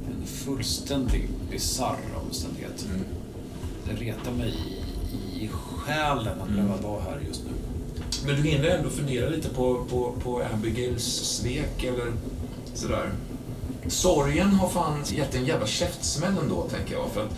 [0.07, 2.87] en fullständigt bisarr omständighet.
[2.89, 3.05] Mm.
[3.89, 4.55] Det retar mig
[5.39, 6.55] i, i själen att Mm.
[6.67, 7.51] behöva vara här just nu.
[8.27, 12.13] Men du hinner ändå fundera lite på, på, på Abigails svek eller
[12.75, 13.11] sådär.
[13.89, 17.11] Sorgen har fan gett en jävla käftsmäll ändå, tänker jag.
[17.11, 17.37] För att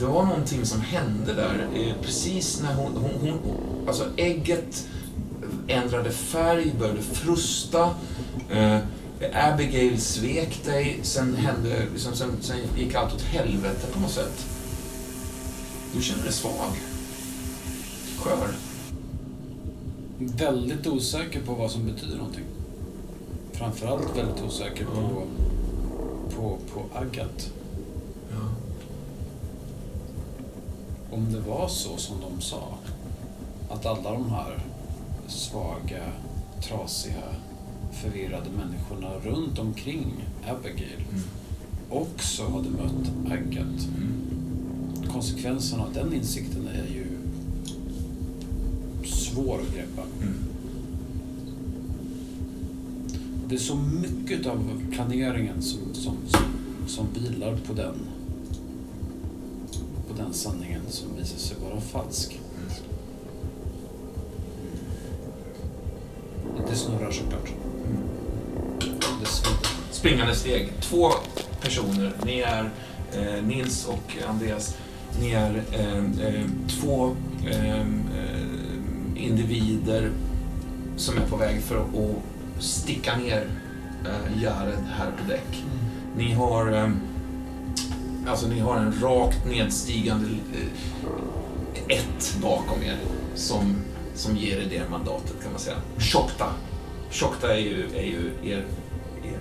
[0.00, 3.38] det var någonting som hände där eh, precis när hon, hon, hon...
[3.86, 4.88] Alltså ägget
[5.68, 7.94] ändrade färg, började frusta.
[8.50, 8.78] Eh,
[9.34, 11.86] Abigail svek dig, sen hände...
[11.92, 14.46] Liksom, sen, sen gick allt åt helvete på något sätt.
[15.94, 16.80] Du känner dig svag.
[18.18, 18.48] Skör.
[20.18, 22.44] Väldigt osäker på vad som betyder någonting.
[23.52, 25.22] Framförallt väldigt osäker på,
[26.36, 27.52] på, på Agat.
[28.30, 28.36] Ja.
[31.10, 32.78] Om det var så som de sa,
[33.70, 34.58] att alla de här
[35.26, 36.02] svaga,
[36.62, 37.22] trasiga,
[37.92, 41.22] förvirrade människorna runt omkring Abigail Mm.
[41.90, 43.88] också hade mött Agat.
[43.96, 45.12] Mm.
[45.12, 47.06] Konsekvenserna av den insikten är ju
[49.06, 50.02] svår att greppa.
[50.22, 50.34] Mm.
[53.50, 56.42] det är så mycket av planeringen som, som, som,
[56.86, 57.94] som vilar på den
[60.10, 62.40] på den sanningen som visar sig vara falsk.
[66.68, 67.52] Det snurrar såklart.
[69.20, 69.68] Det svider.
[69.90, 70.72] springande steg.
[70.80, 71.10] Två
[71.62, 72.12] personer.
[72.24, 72.70] Ni är
[73.12, 74.76] eh, Nils och Andreas.
[75.20, 77.16] Ni är eh, eh, två
[77.46, 77.86] eh, eh,
[79.16, 80.10] individer
[80.96, 83.46] som är på väg för att sticka ner
[84.04, 85.64] eh, Jared här på däck.
[86.16, 86.90] Ni har eh,
[88.26, 92.96] alltså ni har en rakt nedstigande eh, ett bakom er
[93.34, 93.76] som,
[94.14, 95.76] som ger er det mandatet kan man säga.
[95.98, 96.46] Tjokta.
[97.10, 98.64] Tjokta är ju, är ju er,
[99.24, 99.40] er,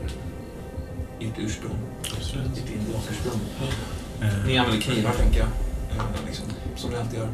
[1.20, 1.76] ert ursprung.
[2.18, 2.48] Absolut.
[2.48, 3.40] Ert indianursprung.
[4.22, 5.48] Eh, Ni använder knivar tänker jag.
[5.48, 6.46] Eh, Liksom,
[6.76, 7.30] som ni alltid gör.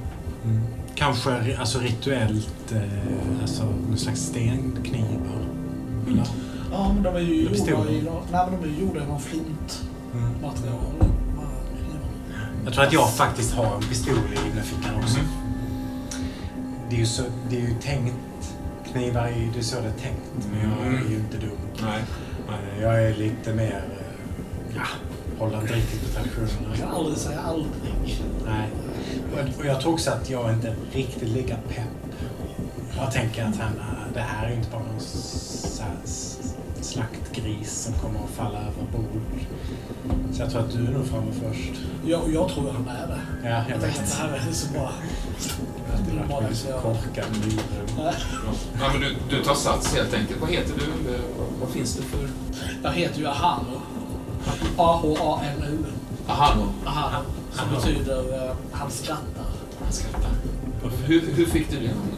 [0.45, 0.61] Mm.
[0.95, 5.45] Kanske alltså rituellt, eh, alltså någon slags stenknivar.
[6.07, 6.27] Eller?
[6.72, 8.01] Ja, men de är ju gjorda i,
[8.31, 11.11] nej, men de är ju gjorda i någon flintmaterial.
[12.65, 15.19] Jag tror att jag faktiskt har en pistol i innerfickan också.
[15.19, 15.27] Mhm.
[16.89, 18.15] Det, är ju så, det är ju tänkt.
[18.91, 20.47] Knivar är ju det är så det är tänkt.
[20.51, 21.05] Men jag Mm.
[21.05, 21.57] är ju inte dum.
[21.81, 22.03] Nej.
[22.49, 23.83] Eh, Jag är lite mer...
[24.75, 24.81] Ja,
[25.39, 26.75] håller inte riktigt på traditionerna.
[26.77, 27.71] kan aldrig säga aldrig.
[28.45, 28.69] Nej.
[29.59, 32.15] Och- jag tror också att jag inte är riktigt lika pepp.
[32.97, 33.71] Jag tänker att han,
[34.13, 34.99] det här är inte bara någon
[36.95, 39.39] slaktgris som kommer att falla över bord.
[40.34, 41.72] Så jag tror att du är nog framme först.
[42.05, 43.49] Jag, jag tror att han är det.
[43.49, 43.95] Ja, jag vet.
[43.95, 44.91] det här är så bra.
[46.81, 47.61] Korkad liv.
[48.80, 50.41] Ja, men du, du tar sats helt enkelt.
[50.41, 51.17] Vad heter du?
[51.61, 52.30] Vad, finns det för...
[52.84, 53.81] Jag heter ju Ahano.
[54.77, 55.77] A-H-A-N-U.
[56.27, 56.73] Ahano.
[56.85, 57.26] Ahano.
[57.51, 59.45] Som betyder uh, han skrattar.
[59.84, 60.31] Han skrattar.
[61.05, 62.14] Hur, hur fick du det namnet?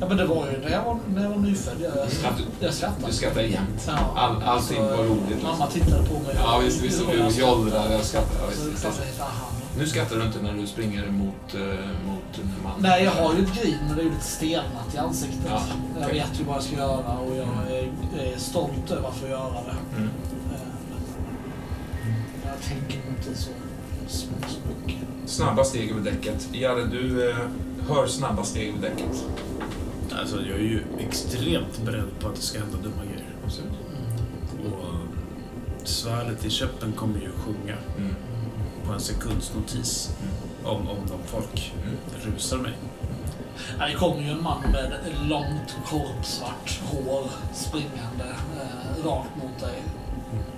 [0.00, 1.74] Ja men det var ju när jag var, när jag var nyfödd.
[1.80, 3.06] Jag, jag, Att du- jag skrattade.
[3.06, 3.84] Du skrattar jämt.
[3.86, 3.98] Ja.
[4.16, 5.22] All, allting Så, var roligt.
[5.30, 5.48] Liksom.
[5.50, 6.36] Mamma tittade på mig.
[6.44, 7.00] Ja, visst, visst.
[7.02, 7.58] och Du jag skrattade.
[7.60, 8.38] jollrar, jag skrattar.
[8.40, 8.84] Ja, visst, visst.
[9.18, 9.26] jag.
[9.78, 11.60] Nu skrattar du inte när du springer mot, eh,
[12.06, 12.78] mot mannen.
[12.80, 15.40] Nej, jag har ju ett grin men det är ju lite stelnat i ansiktet.
[15.48, 15.60] Ja,
[15.98, 16.18] Jag okej.
[16.20, 17.88] vet ju vad jag ska göra och jag är,
[18.34, 19.96] är stolt över att få göra det.
[19.96, 20.08] Mm.
[20.54, 20.60] Eh,
[22.44, 23.50] Jag tänker nog inte så,
[24.08, 25.02] så, så mycket.
[25.26, 26.48] Snabba steg över däcket.
[26.52, 27.36] Jare, du eh,
[27.88, 29.24] hör snabba steg över däcket.
[30.18, 33.30] Alltså, jag är ju extremt beredd på att det ska hända dumma grejer.
[33.44, 33.72] Absolut.
[34.66, 38.14] Och svärdet i käppen kommer ju sjunga Mm.
[38.86, 40.10] på en sekunds notis
[40.64, 41.96] om, om de folk Mm.
[42.34, 42.72] rusar mig.
[43.78, 44.92] Ja, Det kommer ju en man med
[45.28, 48.24] långt korpsvart hår springande
[48.60, 49.82] eh, rakt mot dig.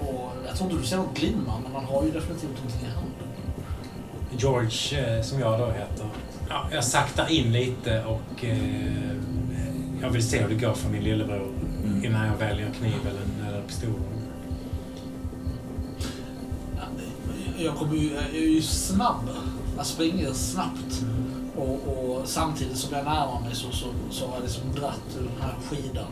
[0.00, 2.90] Och jag tror inte du ser något glimma, men han har ju definitivt någonting i
[2.94, 3.12] handen.
[4.38, 6.06] George, eh, som jag då heter.
[6.48, 8.56] Ja, jag saktar in lite och eh,
[10.02, 11.48] jag vill se hur det går för min lillebror
[11.84, 12.04] Mm.
[12.04, 13.90] innan jag väljer kniv eller, eller pistol.
[16.76, 16.82] Ja,
[17.58, 19.28] Jag, kommer ju, jag är ju snabb.
[19.76, 21.02] Jag springer snabbt.
[21.56, 25.22] Och, och samtidigt som jag närmar mig så, så, så har jag liksom dratt ur
[25.22, 26.06] den här skidan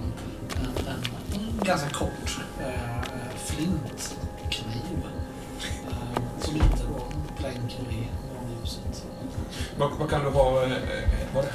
[0.57, 3.03] en, en, en ganska kort eh,
[3.37, 5.03] flintkniv.
[5.91, 7.03] Eh, som inte då
[7.39, 8.09] plänker i
[8.61, 9.07] ljuset.
[9.79, 10.63] Vad, vad kan du ha...
[10.63, 10.71] Eh,
[11.35, 11.53] var det?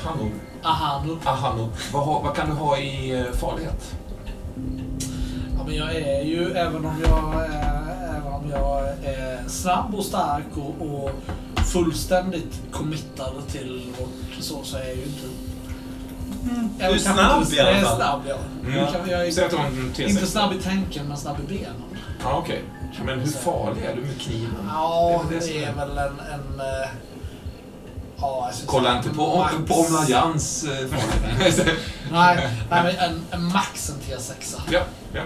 [0.63, 1.17] Ahano.
[1.25, 1.69] Ahano.
[1.93, 3.91] Vad, har- vad kan du ha i eh, farlighet?
[5.57, 10.05] Ja, men jag är ju, även om jag, eh, även om jag är snabb och
[10.05, 11.11] stark och, och
[11.65, 15.27] fullständigt committad till vårt så, så är jag ju inte...
[16.79, 17.95] Jag Du är snabb inte- i alla Jag är fall.
[17.95, 18.35] snabb, ja.
[18.65, 18.77] Mm.
[18.77, 20.09] Jag, kan- jag är att du har en T6.
[20.09, 21.73] inte snabb i tänken, men snabb i benen.
[22.23, 22.61] Ja, okej.
[23.05, 24.55] Men hur farlig är du med kniven?
[24.69, 26.19] Ja, Det är det väl det är är- väl en...
[26.19, 26.89] en eh,
[28.21, 30.71] ja, skulle Kolla inte på, max- på Omla Jans eh.
[32.11, 34.61] Nej, nej, men en, en max en T6.
[34.71, 34.79] ja,
[35.13, 35.21] ja.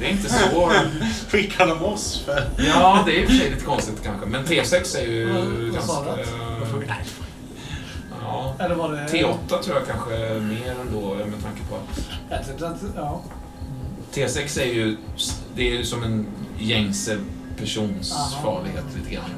[0.00, 0.72] Det är inte så...
[1.30, 2.50] Skickar de oss för...
[2.58, 4.26] Ja, det är i och för sig lite konstigt kanske.
[4.26, 6.20] Men T6 är ju sa ganska...
[6.20, 6.26] eh,
[8.22, 8.54] Ja.
[8.58, 9.06] Eller var det...
[9.06, 12.00] T8 tror jag kanske är mer ändå med tanke på att,
[12.96, 13.20] ja.
[14.14, 14.96] T6 är ju,
[15.54, 16.26] det är ju som en
[16.58, 17.16] gängse
[17.58, 18.42] persons Aha.
[18.42, 19.30] farlighet lite grann.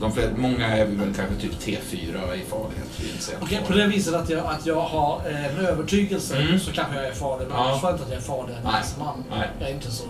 [0.00, 3.28] De flesta, många är väl kanske typ T4 i farlighet.
[3.32, 3.42] jag.
[3.42, 6.60] Okej, på det viset att jag, att jag har eh, en övertygelse Mm.
[6.60, 7.46] så kanske jag är farlig.
[7.48, 7.70] Men Ja.
[7.70, 8.72] jag tror inte att jag är farlig Nej.
[8.84, 9.24] som man.
[9.30, 10.04] Nej, Jag är inte så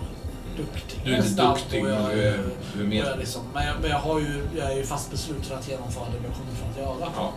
[0.57, 1.01] duktig.
[1.05, 2.87] du är Jag inte duktig, och men jag du är, du är och jag är
[2.87, 3.17] mer...
[3.19, 6.27] liksom, men jag, men jag, har ju, jag är ju fast besluten att genomföra det
[6.29, 7.11] jag kommer för att göra.
[7.17, 7.33] Ja,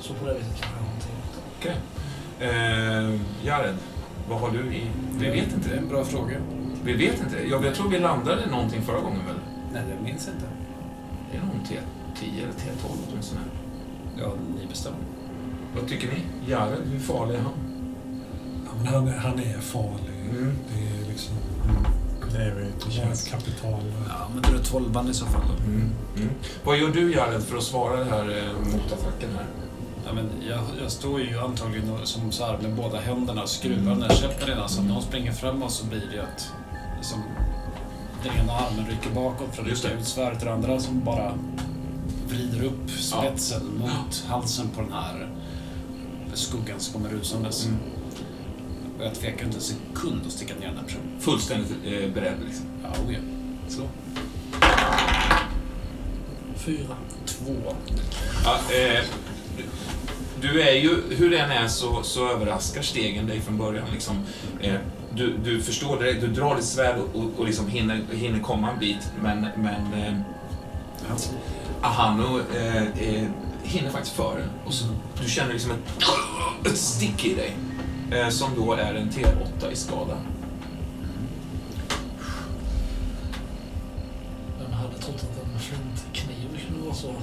[0.00, 1.16] Så på det viset kanske jag har någonting.
[1.58, 1.76] okej.
[2.40, 3.74] Eh, Jared,
[4.28, 4.82] vad har du i...
[5.18, 6.36] Vi vet inte Det en bra fråga.
[6.84, 7.42] Vi vet inte det.
[7.48, 9.36] Jag, jag tror vi landade någonting förra gången väl?
[9.72, 10.46] Nej, jag minns inte.
[11.36, 13.40] Det är nog T10 eller T12 åtminstone.
[14.18, 14.98] Ja, ni bestämmer.
[15.74, 16.50] Vad tycker ni?
[16.50, 17.52] Jared, hur farlig är han?
[18.78, 20.14] Men han, han är farlig.
[20.30, 20.52] Mm.
[20.74, 21.34] Det är liksom...
[22.32, 23.80] Det är väl Det känns kapital.
[24.08, 25.64] Ja, men då är det tolvan i så fall då.
[25.64, 25.90] Mm.
[26.16, 26.28] Mm.
[26.64, 29.46] Vad gör du Jared för att svara den här eh, motattacken här?
[30.06, 33.48] Ja, men jag, jag står ju antagligen och- som så här med båda händerna och
[33.48, 34.68] skruvar den här käppen redan.
[34.68, 36.52] Så om någon springer framåt så blir det ju att
[36.96, 37.22] liksom,
[38.22, 39.94] den ena armen rycker bakåt för att rycka det.
[39.94, 41.38] ut svärdet och den andra som bara
[42.28, 45.28] vrider upp spetsen mot halsen på den här
[46.34, 47.66] skuggan som kommer rusandes.
[47.66, 47.78] Mm.
[48.98, 51.20] Och jag tvekar inte en sekund att sticka ner den här personen.
[51.20, 52.66] Fullständigt eh, beredd liksom.
[52.82, 53.18] Ja, oh ja.
[53.68, 53.84] Slå.
[56.56, 56.96] Fyra.
[57.26, 57.54] Två.
[58.44, 59.04] Ja, eh,
[60.40, 63.86] du är ju, hur det än är så, så överraskar stegen dig från början.
[63.92, 64.16] Liksom.
[64.60, 64.74] Eh,
[65.16, 68.70] du, du förstår direkt, du drar ditt svärd och, och, och liksom hinner, hinner komma
[68.70, 70.14] en bit, men, men eh,
[71.82, 73.28] Ahano eh, eh,
[73.62, 74.48] hinner faktiskt före.
[74.64, 74.84] Och så,
[75.22, 76.02] du känner liksom ett,
[76.66, 77.56] ett stick i dig,
[78.10, 80.16] eh, som då är en T8 i skada.
[84.58, 87.14] Vem hade trott att en flintkniv kunde vara så...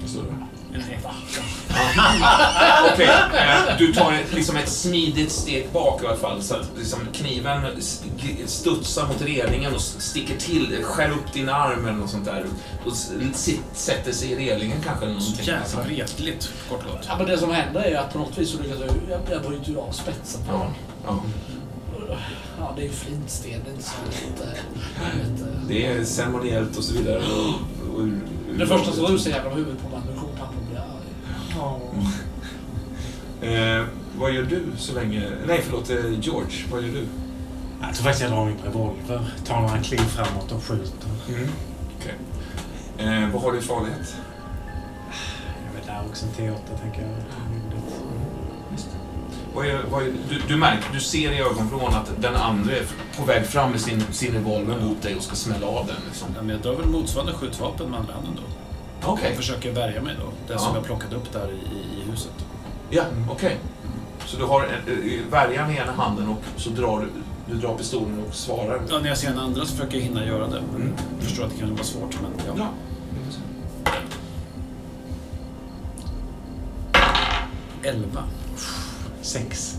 [0.00, 0.59] Vad står det?
[0.74, 1.10] En etta.
[2.92, 6.66] Okej, eh, du tar ett, liksom ett smidigt steg bak i alla fall så att
[6.78, 7.62] liksom, kniven
[8.46, 12.44] studsar mot relingen och sticker till, skär upp din arm eller något sånt där
[12.86, 15.04] och s- sit, sätter sig i relingen kanske.
[15.04, 15.44] Eller någonting.
[15.46, 17.04] jävla retligt, kort och gott.
[17.08, 19.42] Ja, men det som händer är att på något vis så lyckas jag, jag, jag
[19.50, 20.72] bryter ju av spetsen på Ja, den.
[21.06, 21.20] ja.
[22.58, 24.40] Ja, det är ju flintsten, det är inte så lätt.
[24.40, 25.68] eh, eh.
[25.68, 27.18] Det är ceremoniellt och så vidare.
[27.18, 28.06] Och, och,
[28.58, 29.89] Det första som rusar genom huvudet på
[33.42, 33.84] Eh,
[34.18, 35.22] vad gör du så länge...
[35.46, 35.90] Nej, förlåt.
[35.90, 37.06] Eh, George, vad gör du?
[37.80, 41.08] Jag tror faktiskt jag drar min revolver, tar några kliv framåt och skjuter.
[41.28, 41.48] Mm.
[41.98, 42.14] Okej.
[42.98, 44.16] Eh, vad har du i farlighet?
[45.66, 47.10] Jag vet där också en T8 tänker jag.
[49.54, 52.86] Vad är, vad är, du, du märker, du ser i ögonvrån att den andra är
[53.16, 55.96] på väg fram med sin, sin revolver mot dig och ska smälla av den.
[56.06, 56.28] Liksom.
[56.34, 58.59] Ja, men jag drar väl motsvarande skjutvapen med andra handen då.
[59.04, 59.24] Okej.
[59.28, 60.26] Jag försöker värja mig då.
[60.46, 60.58] Det Ja.
[60.58, 62.32] som jag plockade upp där i, i huset.
[62.90, 63.56] Ja, okej.
[64.26, 64.70] Så du har en-
[65.04, 67.06] eh, värjan i ena handen och så drar du,
[67.54, 68.80] du drar pistolen och svarar.
[68.90, 70.58] Ja, när jag ser den andra så försöker jag hinna göra det.
[70.58, 70.92] Mm.
[71.18, 72.52] Jag förstår att det kan vara svårt, men ja.
[72.56, 72.68] Ja.
[77.82, 78.24] Elva.
[79.22, 79.76] Sex.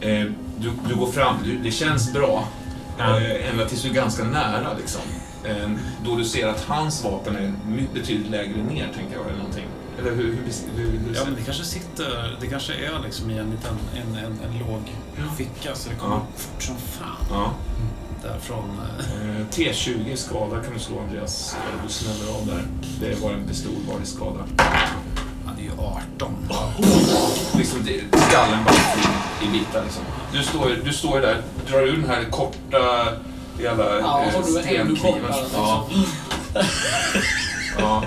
[0.00, 0.24] Eh,
[0.58, 2.44] du, du går fram, du, det känns bra.
[2.98, 3.20] Ja.
[3.20, 5.00] Eh, ända tills du är ganska nära liksom.
[5.44, 5.70] Eh,
[6.04, 7.52] då du ser att hans vapen är
[7.94, 9.66] betydligt lägre ner, tänker jag, eller någonting.
[9.98, 12.36] Eller hur, hur, hur, hur, Ja, men det kanske sitter...
[12.40, 14.80] Det kanske är liksom i en liten en, en, en låg
[15.36, 16.22] ficka, så det kommer Ja.
[16.36, 17.26] fort som fan.
[17.30, 17.52] Ja.
[18.22, 18.70] Därifrån...
[18.80, 21.56] eh, Eh, T20 i skada kan du slå, Andreas.
[21.86, 22.62] Du smäller av där.
[23.00, 24.40] Det var en pistol var i skada.
[25.46, 26.32] Han är ju 18.
[27.58, 28.74] Liksom, det, skallen bara
[29.48, 30.02] i, bitar liksom.
[30.32, 32.78] Du står, du står ju där, drar ur den här korta
[33.62, 35.10] jävla Ja, eh, liksom.
[35.54, 35.86] Ja.
[37.78, 38.02] ja.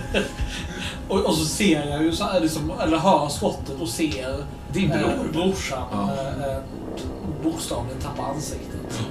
[1.10, 4.36] Och, och så ser jag ju, så liksom, eller hör skottet och ser
[4.74, 5.00] Din bror.
[5.02, 6.10] eh, brorsan Ja.
[6.14, 6.58] eh, eh,
[7.44, 9.02] bokstavligen tappa ansiktet.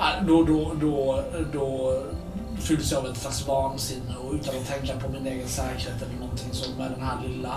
[0.00, 1.98] Ah, då, då, då, då
[2.60, 6.20] fylls jag av ett slags vansinne och utan att tänka på min egen säkerhet eller
[6.20, 7.54] någonting så med den här lilla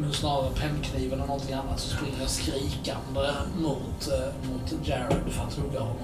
[0.00, 5.42] nu snarare pennkniven och någonting annat så springer jag skrikande mot, eh, mot Jared för
[5.42, 5.96] att hugga honom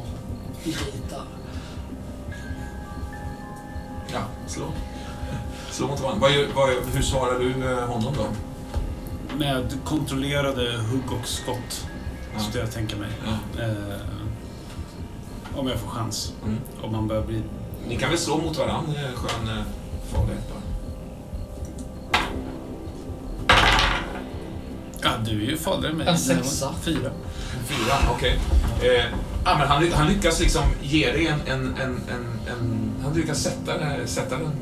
[0.65, 1.25] i bitar.
[4.13, 4.65] ja, slå.
[5.71, 6.29] Slå mot varandra.
[6.93, 8.27] Hur svarar du eh, honom då?
[9.39, 11.87] Med kontrollerade hugg och skott,
[12.35, 12.41] Ja.
[12.41, 13.09] skulle jag tänka mig.
[13.25, 13.63] Ja.
[13.63, 14.01] Eh,
[15.57, 16.33] om jag får chans.
[16.45, 16.59] Mm.
[16.83, 17.43] Om man börjar bli...
[17.89, 19.65] Ni kan väl slå mot varandra, eh, skön eh,
[20.13, 20.62] farlighet bara.
[25.03, 26.07] Ja, du är ju farligare än mig.
[26.09, 26.75] En sexa.
[26.83, 27.11] Fyra.
[27.67, 28.39] Fyra, okej.
[28.83, 29.05] Eh,
[29.45, 31.41] ja, men han, han lyckas liksom ge dig en...
[31.53, 34.53] en, en, en, en han lyckas sätta, det- sätta den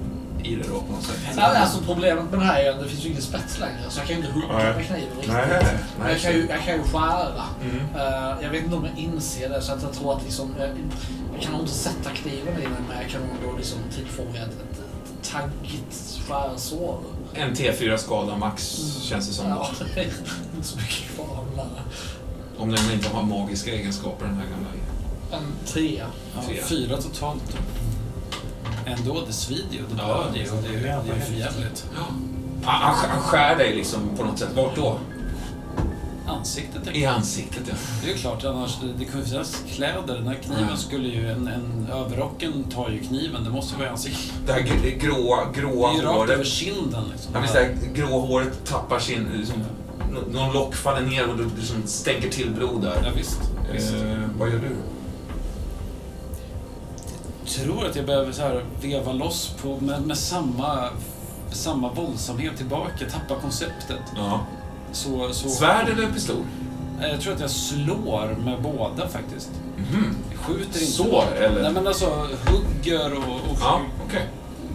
[0.45, 1.17] i det då på något sätt.
[1.37, 4.01] Ja, alltså problemet med det här är att det finns ju ingen spets längre så
[4.01, 4.75] jag kan ju inte hugga Nej.
[4.77, 5.33] med kniven riktigt.
[5.33, 6.12] Nej, nej, nej.
[6.12, 7.45] jag, kan ju, jag kan ju skära.
[7.62, 7.77] Mm.
[7.97, 10.69] Eh, jag vet inte om jag inser det så att jag tror att liksom, jag,
[11.35, 14.41] jag kan nog inte sätta kniven i den men jag kan nog då liksom tillfoga
[14.43, 17.01] ett, ett, ett taggigt skärsår.
[17.35, 19.48] En T4 skada max, känns det som.
[19.48, 21.82] Ja, det är inte så mycket kvar av den där.
[22.59, 24.66] Om den inte har magiska egenskaper, den här gamla.
[25.32, 26.07] En trea.
[26.35, 26.62] Ja, Fyra.
[26.65, 27.57] fyra totalt.
[28.86, 29.78] Ändå, det svider ju.
[29.78, 30.44] Det Ja, blöder ju.
[30.73, 31.86] Det, det är ju för jävligt.
[32.65, 34.48] Han, han skär dig liksom på något sätt.
[34.55, 34.98] Vart då?
[36.31, 36.97] Ja, ansiktet.
[36.97, 37.15] I jag.
[37.15, 37.74] ansiktet, ja.
[38.05, 40.15] Det är klart, annars, det, det ju finnas kläder.
[40.15, 40.77] Den här kniven Ja.
[40.77, 44.32] skulle ju, en, en överrocken tar ju kniven, det måste vara i ansiktet.
[44.47, 46.47] Det här gr- gråa, Det gråa är ju rakt över håret.
[46.47, 47.32] kinden liksom.
[47.35, 49.28] Ja, visst, det här grå håret tappar sin...
[49.39, 49.57] Liksom,
[50.12, 53.12] nå- någon lock faller ner och det liksom stänker till blod Ja, där.
[53.16, 53.39] visst.
[53.73, 53.93] visst.
[53.93, 54.77] Eh, vad gör du?
[57.47, 60.89] tror att jag behöver så här veva loss på, med, med samma,
[61.52, 63.98] samma våldsamhet tillbaka, tappa konceptet.
[64.16, 64.40] Ja.
[64.93, 66.37] Så, så, Svärd eller pistol?
[67.01, 69.51] Nej, Jag tror att jag slår med båda faktiskt.
[70.31, 70.79] Jag skjuter inte.
[70.79, 71.62] Så, eller?
[71.62, 74.27] Nej men alltså hugger och, och Ja, okej.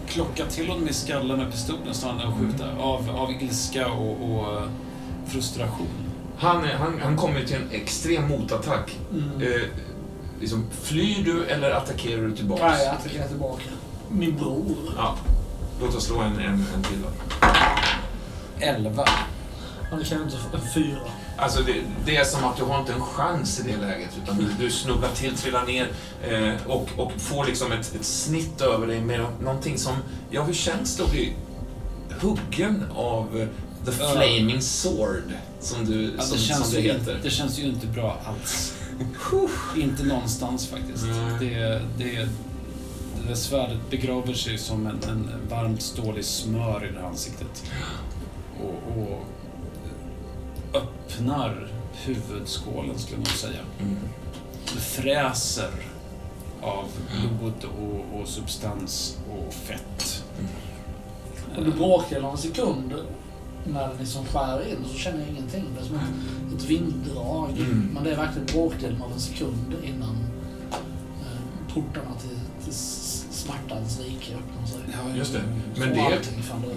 [0.08, 2.64] klockar till honom i skallen med pistolen snarare än att skjuta.
[2.78, 4.68] Av, av ilska och, och eh,
[5.26, 5.86] frustration.
[6.38, 8.98] Han, han, han kommer till en extrem motattack.
[9.12, 9.42] Mm.
[9.52, 9.60] Eh,
[10.40, 12.62] liksom, flyr du eller attackerar du tillbaks?
[12.62, 13.62] Nej, jag attackerar tillbaka.
[14.10, 14.76] Min bror.
[14.96, 15.16] Ja.
[15.80, 17.46] Låt oss slå en, en, en till då.
[18.66, 19.04] Elva.
[19.90, 20.98] Han kan ju inte en fyra.
[21.36, 21.74] Alltså det,
[22.06, 24.10] det är som att du har inte en chans i det läget.
[24.22, 25.88] Utan du, du snubblar till, trillar ner
[26.28, 29.94] eh, och, och får liksom ett, ett snitt över dig med någonting som...
[30.30, 31.32] Ja, hur känns det att bli
[32.20, 33.48] huggen av eh,
[33.86, 33.92] The.
[33.92, 35.32] Flaming Sword?
[35.60, 37.00] Som, du, Ja, som, det, känns som det ju, heter.
[37.00, 38.74] inte- det känns ju inte bra alls.
[39.76, 41.04] inte någonstans faktiskt.
[41.06, 41.38] Nej.
[41.50, 42.28] Det, det,
[43.22, 47.06] det där svärdet begraver sig som en, en varmt stål i smör i det här
[47.08, 47.64] ansiktet.
[48.62, 49.24] Och, och
[50.74, 53.60] öppnar huvudskålen skulle nog säga.
[53.80, 53.96] Mm.
[54.66, 55.70] Fräser
[56.60, 56.84] av
[57.20, 60.24] blod och, och substans och fett.
[61.56, 62.94] Och du bråkar någon sekund
[63.64, 65.64] när den liksom skär in så känner jag ingenting.
[65.74, 67.50] Det är som ett, ett vinddrag.
[67.50, 67.90] Mm.
[67.94, 70.16] Men det är verkligen bråkdelen av en sekund innan
[70.70, 72.74] eh, portarna till, till
[73.30, 74.80] smärtans rike öppnar sig.
[74.92, 75.40] Ja, Just det.
[75.74, 76.20] Så Men det,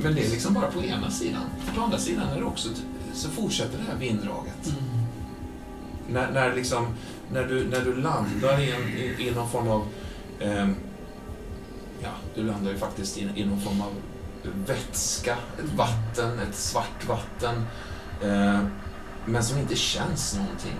[0.03, 1.43] men det är liksom bara på ena sidan.
[1.65, 2.69] För på andra sidan är det också,
[3.19, 4.67] så fortsätter det här vinddraget.
[4.67, 4.83] Mm.
[6.07, 6.87] När, när, liksom,
[7.31, 9.87] när, du, när du landar i, en, i, i någon form av...
[10.39, 10.75] ehm,
[12.03, 13.93] ja, du landar ju faktiskt i, i någon form av
[14.65, 17.55] vätska, ett vatten, ett svart vatten.
[18.23, 18.59] eh,
[19.25, 20.77] men som inte känns någonting.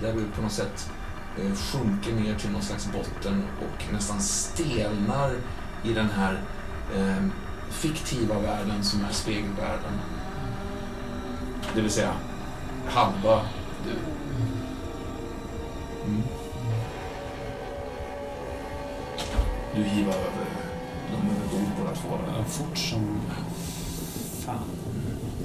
[0.00, 0.90] Där du på något sätt
[1.38, 5.30] eh, sjunker ner till någon slags botten och nästan stelnar
[5.84, 6.40] i den här
[6.96, 7.24] eh,
[7.70, 10.00] fiktiva världen som är spegelvärlden.
[11.74, 12.14] Det vill säga
[12.86, 13.40] halva
[13.84, 13.90] du.
[16.06, 16.22] Mm.
[19.74, 20.46] Du hivar över
[21.12, 22.08] dem över bord båda två.
[22.38, 23.20] Ja, Fort som
[24.44, 24.64] fan.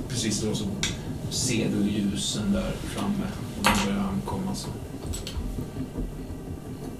[0.09, 0.65] Precis då så
[1.29, 3.27] ser du ljusen där framme
[3.59, 4.55] och de börjar ankomma.
[4.55, 4.69] Så.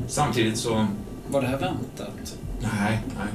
[0.08, 0.88] Samtidigt så...
[1.32, 2.38] Var det här väntat?
[2.62, 3.28] Nej, nej.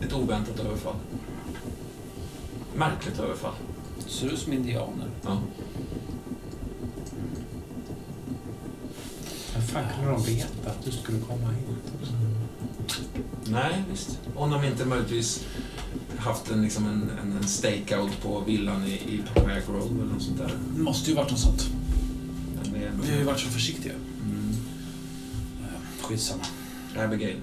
[0.00, 0.96] Ett oväntat överfall.
[2.74, 3.54] Märkligt överfall.
[4.08, 5.10] Ser ut som indianer.
[5.22, 5.40] Ja.
[9.52, 12.12] Men fan kunde de veta att du skulle komma hit också?
[13.44, 14.18] Nej, visst.
[14.34, 15.46] Om de inte möjligtvis
[16.16, 20.22] haft en, liksom en, en, en stakeout på villan i, i Papaya Grove eller något
[20.22, 20.52] sånt där.
[20.76, 21.70] Det måste ju varit något sånt.
[22.62, 23.02] Men det är ändå...
[23.04, 23.92] Vi har ju varit så försiktiga.
[23.92, 24.54] Mm.
[26.02, 26.44] Skitsamma.
[26.98, 27.36] Abigail.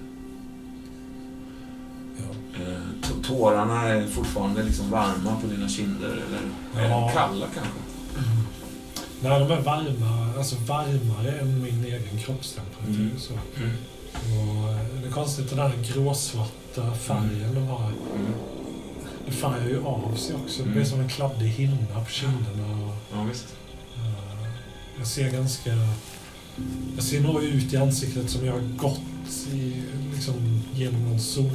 [2.16, 2.60] Ja.
[2.62, 7.00] Eh, tårarna är fortfarande liksom varma på dina kinder, eller är Ja.
[7.00, 7.78] de kalla kanske?
[9.20, 12.94] Nej, de är varma, alltså varmare än min egen kroppstemperatur.
[12.94, 13.18] Mm.
[13.18, 13.32] Så.
[13.32, 13.70] Mm.
[14.38, 18.32] Och eh, det är konstigt, den här gråsvarta färgen de har, Mm.
[19.26, 20.58] det färgar ju av sig också.
[20.62, 20.86] Det blir Mm.
[20.90, 22.86] som en kladdig hinna på kinderna.
[22.86, 23.46] Och, Ja, visst.
[23.96, 24.48] eh,
[24.98, 25.70] jag ser ganska...
[26.94, 29.00] Jag ser nog ut i ansiktet som jag har gått
[29.52, 29.72] i,
[30.14, 31.52] liksom, genom någon sot...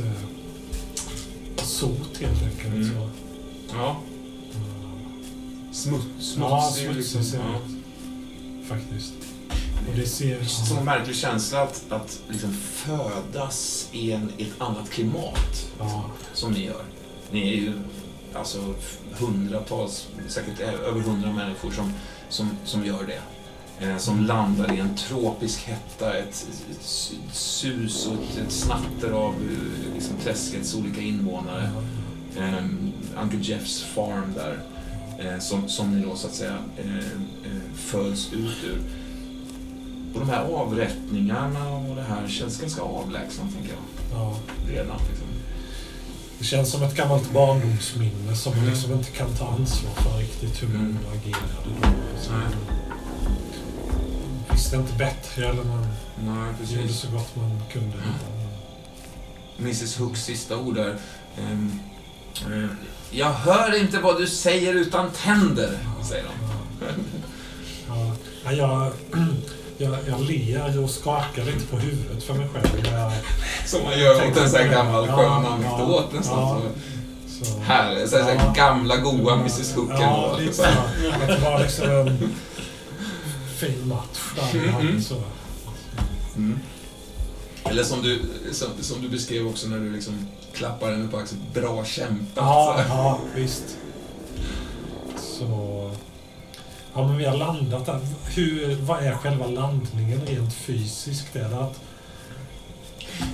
[0.00, 2.74] Eh, sot helt enkelt.
[2.74, 2.88] Mm.
[2.88, 3.10] Så.
[3.74, 3.96] Ja.
[4.50, 7.24] Eh, Smuts, ja, smutsig smutsig liksom.
[7.24, 7.60] ser Ja.
[8.68, 9.12] Faktiskt.
[9.88, 10.44] Och det ser...
[10.44, 16.10] Som en märklig känsla att, att liksom födas i, en, i ett annat klimat, Ja,
[16.34, 16.84] som ni gör.
[17.30, 17.72] Ni är ju
[18.34, 18.74] alltså
[19.18, 21.92] hundratals, säkert över hundra människor som,
[22.28, 23.20] som, som gör det.
[23.80, 26.84] Eh, som landar i en tropisk hetta, ett, ett
[27.32, 31.70] sus och ett, ett snatter av eh, liksom, träskets olika invånare.
[32.38, 32.64] eh,
[33.22, 34.58] Uncle Jeffs farm där.
[35.18, 38.78] Eh, som, som ni då så att säga eh, eh, föds ut ur.
[40.14, 44.20] Och de här avrättningarna och det här känns ganska avlägsna, tänker jag.
[44.20, 44.36] ja.
[44.68, 44.96] Redan.
[45.10, 45.26] Liksom.
[46.38, 48.70] Det känns som ett gammalt barndomsminne som man Mm.
[48.74, 50.96] liksom inte kan ta ansvar för riktigt hur man Mm.
[51.12, 51.52] agerade
[51.82, 51.88] då.
[54.52, 55.86] Visste inte bättre eller man
[56.24, 57.00] Nej, gjorde precis.
[57.00, 57.96] så gott man kunde.
[59.58, 60.96] Mrs Hooks sista ord där.
[61.38, 61.80] Ehm,
[62.36, 62.68] eh,
[63.10, 65.78] jag hör inte vad du säger utan tänder,
[66.08, 66.30] säger de.
[67.88, 68.12] Ja,
[68.44, 68.92] ja, jag,
[69.78, 72.86] jag, jag ler och skakar lite på huvudet för mig själv.
[72.92, 73.12] Jag,
[73.66, 76.38] Som man gör åt en sån här gammal Ja, skön ja, anekdot nästan.
[76.38, 76.60] ja.
[77.38, 77.44] Så.
[77.44, 80.62] så, Här, så här, så här gamla goa Mrs Hook ja, lite Så.
[81.22, 82.18] Att det var liksom
[83.60, 84.70] fin match där.
[84.70, 85.02] hade, Mm.
[85.02, 85.22] Så.
[86.36, 86.58] Mm.
[87.64, 88.20] Eller som du,
[88.52, 91.40] som, som du beskrev också när du liksom klappar henne på axeln.
[91.54, 92.36] Bra kämpat.
[92.36, 93.76] Ja, ja, visst.
[95.16, 95.90] Så...
[96.94, 98.00] Ja, men vi har landat där.
[98.34, 101.36] Hur, vad är själva landningen rent fysiskt?
[101.36, 101.80] Är det att,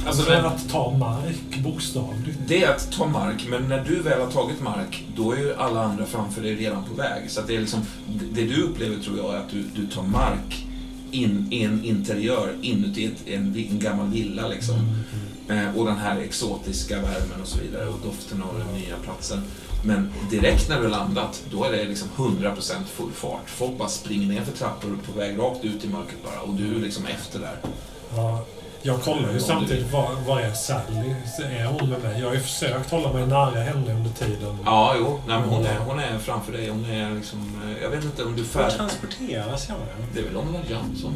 [0.06, 2.38] Alltså, men, att ta mark, bokstavligt?
[2.46, 5.54] det är att ta mark, men när du väl har tagit mark, då är ju
[5.54, 7.30] alla andra framför dig redan på väg.
[7.30, 7.80] Så det är liksom,
[8.32, 10.66] det du upplever tror jag är att du, du tar mark
[11.10, 14.76] in, i en interiör, inuti ett, en, en gammal villa liksom.
[15.48, 19.42] Eh, och den här exotiska värmen och så vidare och doften av den nya platsen.
[19.84, 22.56] Men direkt när du landat, då är det liksom 100%
[22.86, 23.50] full fart.
[23.50, 26.76] Folk bara springer ner för trappor på väg rakt ut i mörkret bara och du
[26.76, 27.56] är liksom efter där.
[28.16, 28.44] Ja,
[28.82, 31.14] jag kollar ju samtidigt, var, var är Sally?
[31.58, 32.20] Är hon med mig?
[32.20, 34.58] Jag har ju försökt hålla mig nära henne under tiden.
[34.64, 36.68] Ja, jo, nej, men hon, är, hon är framför dig.
[36.68, 38.72] Hon är liksom, eh, jag vet inte om du färd...
[38.72, 39.76] transporteras jag?
[40.14, 41.12] Det är väl om Jan som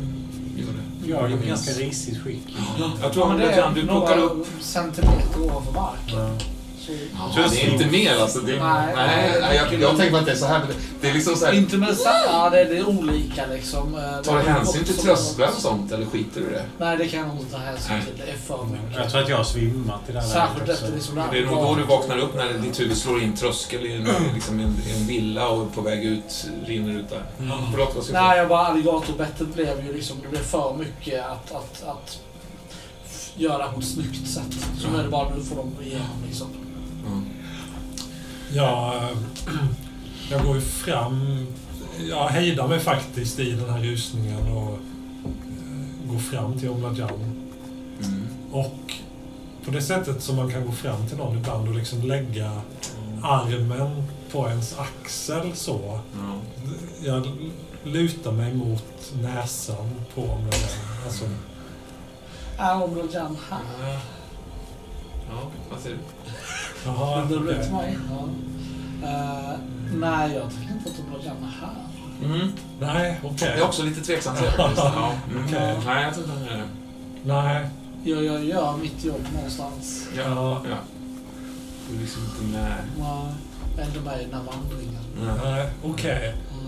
[0.57, 1.11] gör det.
[1.11, 2.57] Jag är i ganska risigt skick.
[3.03, 4.47] Jag tror det Jan, är du plockar upp...
[4.61, 6.19] centimeter ovanför marken.
[6.19, 6.60] Ja.
[6.87, 6.93] Så,
[7.37, 8.39] Ja, det är inte mer alltså.
[8.39, 9.39] Det, nej, Nej.
[9.41, 10.63] nej, jag, jag tänker att det är så här.
[11.01, 11.53] Det, är liksom så här.
[11.53, 13.95] inte med samma, ja, det, det är olika liksom.
[13.95, 16.65] Eh, Tar du hänsyn till trösklar och sånt eller skiter du i det?
[16.79, 18.23] Nej, det kan jag nog inte ta hänsyn till.
[18.27, 18.97] Det är för mycket.
[18.97, 21.45] Jag tror att jag har svimmat i det här Särskilt läget efter liksom det är
[21.45, 24.77] nog då du vaknar upp när ditt huvud slår in tröskel i en, liksom en,
[24.97, 27.23] en villa och på väg ut, rinner ut där.
[27.71, 31.25] Förlåt, vad ska jag Nej, jag bara alligatorbettet blev ju liksom, det blev för mycket
[31.25, 32.19] att, att, att
[33.37, 34.67] göra på ett snyggt sätt.
[34.79, 36.47] Så nu är det bara, nu får de igenom liksom.
[37.07, 37.25] Mm.
[38.53, 39.03] Jag,
[40.31, 41.47] jag går ju fram...
[42.09, 47.45] Jag hejdar mig faktiskt i den här rusningen och eh, går fram till Omladjan.
[48.03, 48.27] Mm.
[48.53, 48.93] Och
[49.65, 52.61] på det sättet som man kan gå fram till någon ibland och liksom lägga
[53.23, 54.03] armen
[54.33, 56.01] på ens axel så.
[56.13, 56.39] Ja.
[57.05, 57.27] Jag
[57.85, 60.71] lutar mig mot näsan på Omladjan.
[61.05, 61.25] Alltså,
[62.59, 63.99] Är Omladjan här?
[65.31, 66.03] Ja, vad säger du?
[66.87, 67.63] Jaha, Det okej.
[67.65, 67.99] till mig.
[68.11, 68.29] Ja.
[69.09, 69.59] Eh,
[69.95, 72.35] nej, jag tycker inte att Omladjan är här.
[72.35, 72.53] Mm.
[72.81, 73.49] Nej, okej.
[73.49, 74.53] Jag är också lite tveksam till det.
[74.77, 75.13] Ja.
[75.31, 75.45] Mm.
[75.87, 76.63] Nej, jag tror inte det.
[77.25, 77.67] Nej.
[78.05, 80.09] Jag, jag gör mitt jobb någonstans.
[80.17, 80.23] Ja.
[80.27, 80.63] Ja.
[80.71, 80.77] ja.
[81.89, 82.75] Du är liksom inte med.
[82.99, 83.35] Nej,
[83.77, 85.03] Jag är inte med i den här vandringen.
[85.45, 85.71] Nej.
[85.85, 86.29] Okej.
[86.29, 86.67] Mm.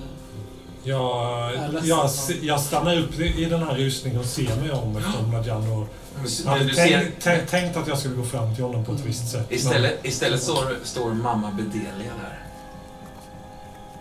[0.85, 2.11] Jag, Jag jag,
[2.43, 5.89] jag stannar upp i den här rusningen och ser mig om efter och
[6.25, 8.85] S- hade du, du ser, tänkt, tänkt, tänkt att jag skulle gå fram till honom
[8.85, 9.47] på ett visst sätt.
[9.51, 12.39] men- istället, istället står, står mamma Bedelia där.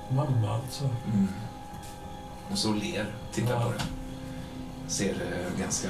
[0.09, 0.83] Mamma alltså.
[1.13, 1.27] Mm.
[2.51, 3.63] Och så ler, tittar Ja.
[3.63, 3.81] på det.
[4.91, 5.87] Ser eh, ganska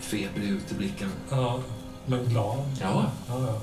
[0.00, 1.12] febrig ut i blicken.
[1.30, 1.58] Ja,
[2.06, 2.58] men glad.
[2.80, 3.04] Ja.
[3.28, 3.60] Ja, ja.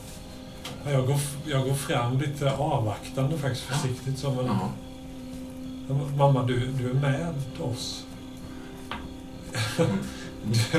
[0.85, 4.31] Ja, Jag, går, jag går fram lite avvaktande faktiskt, försiktigt så.
[4.31, 4.69] Men, Ja.
[6.17, 8.03] Mamma, du, du är med oss.
[9.79, 9.97] Mm.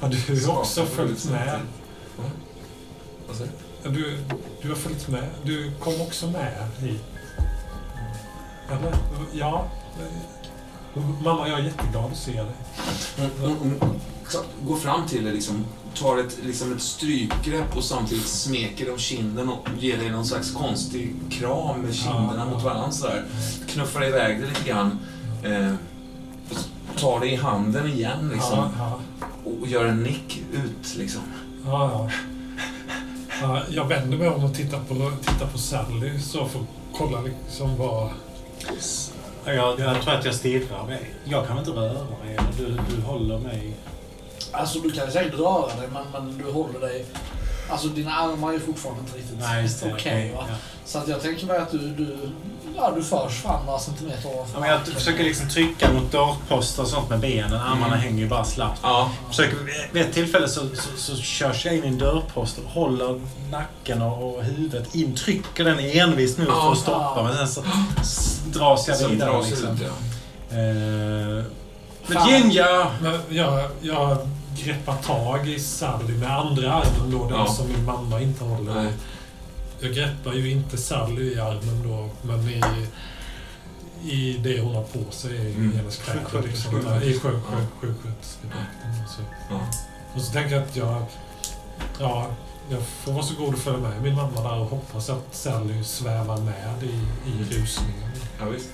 [0.00, 1.60] Du har skakar också följt huvudet med.
[3.28, 3.90] Vad säger du?
[3.90, 4.18] Du,
[4.62, 5.24] du har följt med.
[5.44, 7.04] Du kom också med hit.
[8.70, 8.94] Eller?
[9.32, 9.66] Ja.
[11.24, 12.52] Mamma, jag är jätteglad att se dig.
[13.40, 13.80] Hon,
[14.66, 19.48] går fram till dig, liksom, tar ett, liksom ett strykgrepp och samtidigt smeker om kinden
[19.48, 22.44] och ger dig någon slags konstig kram med kinderna Ja.
[22.44, 22.90] mot varandra.
[22.90, 23.24] Sådär.
[23.68, 24.98] Knuffar iväg dig lite grann.
[25.44, 25.74] Eh,
[26.96, 29.30] tar dig i handen igen liksom, Ja, ja.
[29.50, 30.96] och gör en nick ut.
[30.96, 31.22] Liksom.
[31.66, 32.10] Ja, ja.
[33.42, 33.62] ja.
[33.70, 37.76] Jag vänder mig om och tittar på, tittar på Sally så för att kolla liksom
[37.76, 38.10] vad...
[39.44, 41.14] Jag, jag tror att jag stirrar mig.
[41.24, 42.38] Jag kan inte röra mig.
[42.58, 43.76] Du, du håller mig...
[44.52, 47.06] Alltså du kan säkert röra dig men, men du håller dig...
[47.72, 49.92] Alltså dina armar är fortfarande inte riktigt Nej, just det.
[49.94, 50.32] okej.
[50.36, 50.44] va?
[50.48, 50.54] Ja.
[50.84, 52.16] Så att jag tänker mig att du, du,
[52.76, 54.94] ja, du förs fram några centimeter ovanför Ja, men jag marken.
[54.94, 57.54] försöker liksom trycka mot dörrposter och sånt med benen.
[57.54, 57.98] Armarna Mm.
[57.98, 58.80] hänger ju bara slappt.
[58.82, 59.10] Ja.
[59.28, 59.56] Försöker,
[59.92, 60.60] vid ett tillfälle så,
[60.96, 63.20] så, så körs jag in i en dörrpost och håller
[63.50, 65.14] nacken och, och huvudet in.
[65.16, 67.22] Trycker den envist nu för att stoppa.
[67.22, 67.62] Men sen så
[68.58, 69.30] dras jag vidare.
[69.30, 69.68] dras Liksom.
[69.74, 70.56] ut, ja.
[70.56, 71.44] Eh,
[72.06, 72.52] men!
[73.02, 74.18] Men jag, jag
[74.64, 77.46] greppar tag i Sally med andra armen då, den Ja.
[77.46, 78.74] som min mamma inte håller.
[78.74, 78.92] Nej.
[79.80, 82.62] Jag greppar ju inte Sally i armen då, men i,
[84.12, 85.76] i det hon har på sig, i Mm.
[85.76, 86.48] hennes kläder.
[86.48, 86.76] Liksom.
[86.78, 87.56] I sjuk- Ja.
[87.56, 89.08] sjuk- sjuksköterskedräkten.
[89.16, 89.22] Så.
[89.50, 89.60] Ja.
[90.14, 91.02] Och så tänker jag att jag,
[92.00, 92.26] ja,
[92.70, 95.84] jag får vara så god att följa med min mamma där och hoppas att Sally
[95.84, 96.86] svävar med i,
[97.30, 98.10] i rusningen.
[98.40, 98.68] Ja, visst.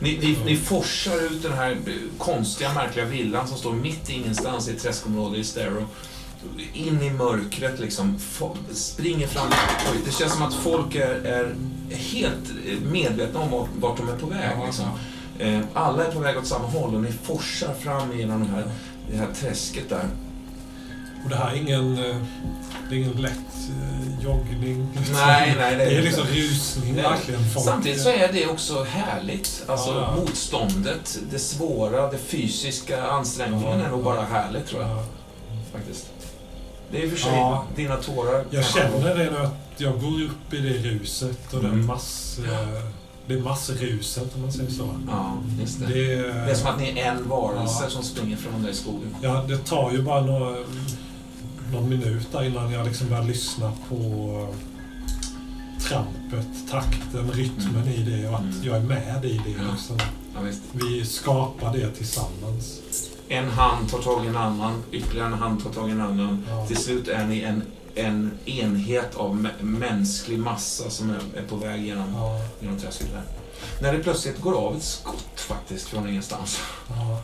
[0.00, 1.76] Ni, ni, ni forsar ut den här
[2.18, 5.86] konstiga, märkliga villan som står mitt i ingenstans i ett träskområde i Stero.
[6.72, 8.18] In i mörkret liksom.
[8.72, 9.46] Springer fram.
[9.92, 11.54] Oj, det känns som att folk är, är
[11.90, 12.52] helt
[12.92, 14.50] medvetna om vart, vart de är på väg.
[14.66, 14.84] Liksom.
[15.38, 18.64] Eh, Alla är på väg åt samma håll och ni forsar fram genom de här,
[19.10, 20.08] det här träsket där.
[21.24, 22.16] Och det här är ingen, eh,
[22.88, 24.88] det är ingen lätt eh, joggning.
[24.96, 25.14] liksom.
[25.16, 26.02] Nej, nej, det är Det är inte.
[26.02, 27.40] liksom rusning verkligen.
[27.64, 29.64] Samtidigt så är det också härligt.
[29.66, 30.20] Alltså Ja, ja.
[30.20, 34.04] motståndet, det svåra, det fysiska ansträngningen Ja, är nog ja.
[34.04, 34.90] bara härligt tror jag.
[34.90, 35.04] Ja.
[35.72, 36.06] Faktiskt.
[36.90, 37.64] Det är i och för sig Ja.
[37.76, 38.44] dina tårar.
[38.50, 41.70] Jag känner det nu att jag går upp i det ruset och Mm.
[41.70, 42.38] den mass,
[43.26, 44.88] det massruset om man säger så.
[45.08, 45.86] Ja, just det.
[45.86, 47.90] Det, Det är som att ni är en varelse Ja.
[47.90, 49.16] som springer från där i skogen.
[49.22, 50.56] ja, det tar ju bara några,
[51.72, 53.94] någon minut där innan jag liksom börjar lyssna på
[54.50, 54.56] eh,
[55.88, 58.62] trampet, takten, rytmen i det och att Mm.
[58.62, 59.48] jag är med i det.
[59.72, 59.98] Liksom.
[60.34, 60.62] Ja, visst.
[60.72, 62.80] Vi skapar det tillsammans.
[63.28, 66.44] En hand tar tag i en annan, ytterligare en hand tar tag i en annan.
[66.50, 66.66] Ja.
[66.66, 67.62] Till slut är ni en,
[67.94, 73.08] en enhet av mä- mänsklig massa som är, är på väg genom, Ja, genom träsket
[73.12, 73.22] där.
[73.82, 76.58] När det plötsligt går av ett skott faktiskt från ingenstans.
[76.88, 77.20] ja.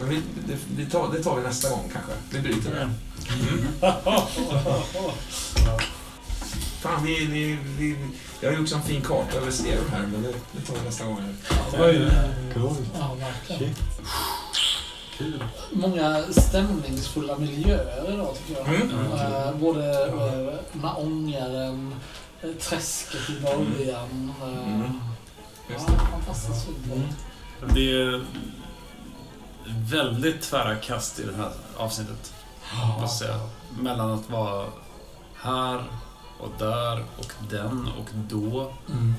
[0.00, 2.12] Men vi, det, vi tar, det tar vi nästa gång kanske.
[2.30, 2.80] Vi bryter det.
[2.82, 3.66] Mm.
[6.80, 7.96] Fan, vi, vi, vi,
[8.40, 11.04] jag har gjort en fin karta över Stereo här, men det, det tar vi nästa
[11.04, 11.18] gång.
[11.78, 12.10] Oj.
[12.54, 12.76] Cool.
[12.98, 13.16] Ja,
[13.48, 13.74] verkligen.
[15.18, 15.44] Kul.
[15.72, 18.74] Många stämningsfulla miljöer idag tycker jag.
[18.74, 19.12] Mm.
[19.12, 21.94] Eh, både eh, med ångaren,
[22.42, 24.32] eh, träsket i början.
[24.42, 25.00] eh, Mm.
[25.70, 25.78] Ja,
[26.10, 26.78] fantastiskt fint.
[26.92, 27.74] Mm.
[27.74, 28.24] Det är
[29.70, 32.32] väldigt tvära kast i det här avsnittet.
[33.00, 33.40] Måste säga.
[33.80, 34.66] Mellan att vara
[35.42, 35.84] här
[36.40, 38.72] och där och den och då.
[38.92, 39.14] Mm.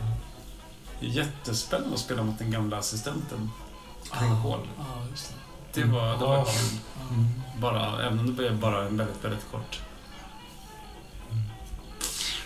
[1.00, 3.52] Jättespännande att spela mot den gamla assistenten.
[4.12, 4.68] Kring Hall.
[4.78, 5.34] Ja, just
[5.74, 5.82] det.
[5.82, 6.46] Det var, det var Ja.
[6.46, 6.80] kul.
[7.12, 7.26] Mm.
[7.62, 9.80] Bara, även om det blev bara en väldigt, väldigt kort.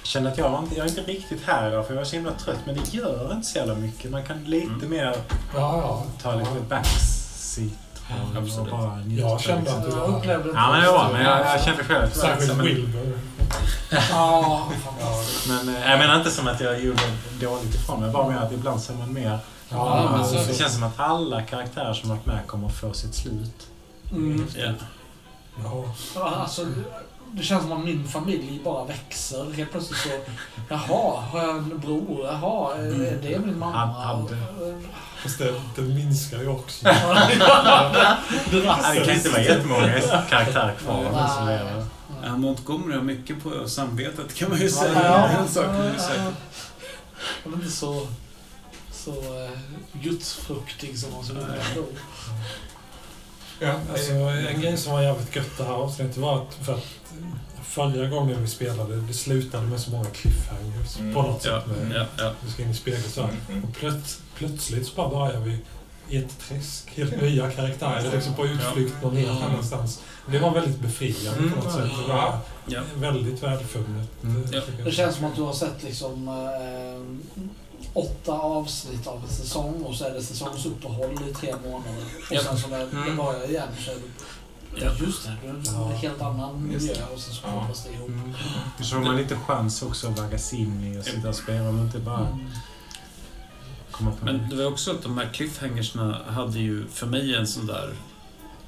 [0.01, 2.05] Jag känner att jag, var inte, jag är inte riktigt här idag för jag var
[2.05, 2.59] så himla trött.
[2.65, 4.11] Men det gör inte så jävla mycket.
[4.11, 4.89] Man kan lite Mm.
[4.89, 5.15] mer Ja,
[5.53, 6.03] ja.
[6.21, 7.71] ta lite backseat
[8.21, 8.73] och absolut.
[9.19, 10.53] Jag kände att du upplevde var...
[10.53, 11.63] det Ja, men det var men jag, jag Ja.
[11.65, 13.19] kände själv att Särskilt Wilbur.
[14.09, 14.67] Ja.
[15.47, 17.01] Men eh, jag menar inte som att jag gjorde
[17.41, 18.11] dåligt ifrån mig.
[18.11, 19.39] Bara med att ibland ser man mer.
[19.69, 23.15] Ja, men alltså, det känns som att alla karaktärer som varit med kommer få sitt
[23.15, 23.67] slut.
[24.11, 24.47] Mm.
[24.57, 24.71] Ja.
[25.63, 25.83] ja.
[26.15, 26.65] Ja, Alltså,
[27.31, 29.51] det känns som att min familj bara växer.
[29.53, 30.09] Helt plötsligt så,
[30.69, 32.25] jaha, har jag en bror?
[32.25, 33.77] Jaha, är det min mamma?
[33.77, 34.37] Hade-
[35.23, 36.85] Fast det, det minskar ju också.
[38.51, 38.61] Det
[39.05, 41.85] kan inte vara jättemånga karaktärer kvar lever.
[42.23, 45.01] Ja, Montgomery har mycket på samvetet kan man ju Ja, säga.
[45.03, 45.27] ja.
[45.27, 45.65] En sak.
[47.43, 48.07] Han är inte så,
[48.91, 49.49] så uh,
[49.93, 51.43] gudsfruktig som han såg ut
[51.75, 51.85] då.
[53.59, 56.85] Ja, Alltså, en grej som var jävligt gött det här avsnittet var att, för att
[57.63, 61.13] förra gången vi spelade, det slutade med så många cliffhangers Mm.
[61.13, 61.67] på något Ja, sätt.
[61.77, 62.31] Med, ja, ja.
[62.45, 63.29] Vi ska in i spegeln så här.
[63.29, 63.63] Mm, mm.
[63.63, 65.57] Och plöts, plötsligt så bara börjar vi
[66.09, 66.89] i ett träsk.
[66.95, 69.45] Helt nya karaktärer, liksom på utflykt någon helt Ja.
[69.45, 70.01] annanstans.
[70.31, 71.89] Det var väldigt befriande på något sätt.
[72.07, 72.81] Det var Ja.
[72.95, 73.87] väldigt värdefullt.
[74.23, 74.43] Mm.
[74.43, 74.61] eh, Ja.
[74.85, 77.33] Det känns som att du har sett liksom eh,
[77.93, 82.03] åtta avsnitt av en säsong och så är det säsongsuppehåll i tre månader.
[82.29, 82.41] Och Ja.
[82.43, 83.17] sen så när det Mm.
[83.17, 84.01] börjar igen så är det
[84.85, 84.91] Ja.
[85.05, 85.87] just det, det är en Ja.
[85.95, 87.59] helt annan miljö och sen så Ja.
[87.59, 88.07] kopplas det ihop.
[88.09, 88.33] Mm.
[88.81, 91.63] Så får man lite chans också att vaggas in i och sitta och spela.
[91.71, 92.45] Men inte bara Mm.
[93.93, 97.47] Komma på Men det var också att de här cliffhangersna hade ju för mig en
[97.47, 97.93] sån där...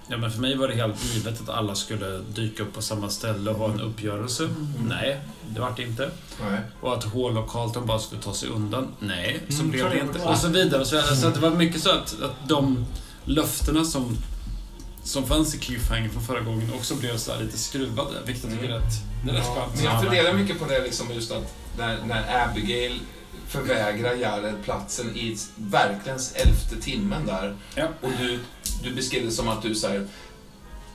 [0.08, 3.10] Ja, men för mig var det helt givet att alla skulle dyka upp på samma
[3.10, 4.44] ställe och ha en uppgörelse.
[4.44, 4.68] Mm.
[4.90, 6.10] Nej, det vart det inte.
[6.50, 6.60] Nej.
[6.82, 8.88] Och att Hall och Carlton bara skulle ta sig undan.
[9.00, 10.20] Nej, så Mm, blev det det inte.
[10.20, 10.86] Och så vidare.
[10.86, 12.86] Så, så att det var mycket så att, att de
[13.26, 14.18] löftena som,
[15.04, 18.12] som fanns i Cliffhanger från förra gången också blev så här lite skruvade.
[18.26, 18.94] Vilket jag tycker är rätt,
[19.26, 19.56] det är rätt Ja.
[19.56, 19.76] skönt.
[19.76, 23.00] Men jag funderar mycket på det liksom just att när, när Abigail
[23.48, 27.88] förvägrar Jared platsen i verkligen elfte timmen där Ja.
[28.02, 28.40] och du,
[28.84, 30.08] du beskrev det som att du så här,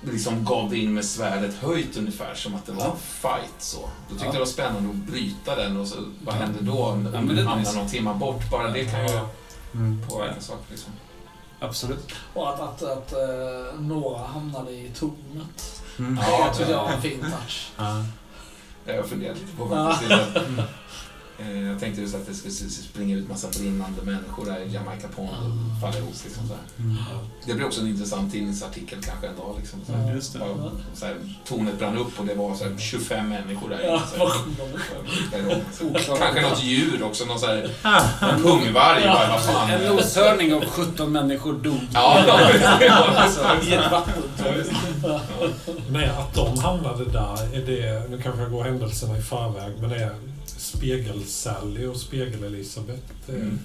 [0.03, 3.81] liksom gav dig in med svärdet höjt ungefär som att det var en fight så.
[3.81, 4.25] Då tyckte Ja.
[4.27, 7.35] jag det var spännande att bryta den och så vad händer då om Ja, det
[7.35, 8.51] du hamnar någon timma bort?
[8.51, 9.19] Bara det kan ju
[9.75, 10.03] Mm.
[10.09, 10.93] påverka saker liksom.
[11.61, 12.13] Absolut.
[12.35, 15.83] Och att, att, att eh, några hamnade i tornet.
[15.99, 16.19] Mm.
[16.23, 17.71] Ja, det tyckte jag var en fin touch.
[17.77, 18.05] Ja.
[18.85, 20.11] Det jag funderat lite på faktiskt.
[21.41, 25.09] Eh, Jag tänkte just att det skulle springa ut massa brinnande människor där i Jamaica
[25.17, 26.15] Pond och falla ihop.
[26.25, 26.63] Liksom, så här.
[27.47, 29.55] Det blir också en intressant tidningsartikel kanske en dag.
[29.59, 30.15] Liksom, så här.
[30.15, 30.39] Just det.
[30.39, 34.03] Bara, så här, tornet brann upp och det var så här, 25 människor där Ja,
[34.13, 34.35] så här.
[35.83, 37.63] de Kanske något djur också, någon så här,
[38.35, 39.03] en pungvarg.
[39.05, 39.71] bara, Vad fan.
[39.71, 41.81] En noshörning av 17 människor dog.
[41.95, 42.19] Ja,
[43.63, 45.21] I ett vattentorn.
[45.91, 49.91] Nej, att de hamnade där, är det, nu kanske jag går händelserna i förväg, men
[49.93, 50.11] är
[50.59, 53.59] Spegel-Sally och Spegel-Elisabeth, eh, Mm.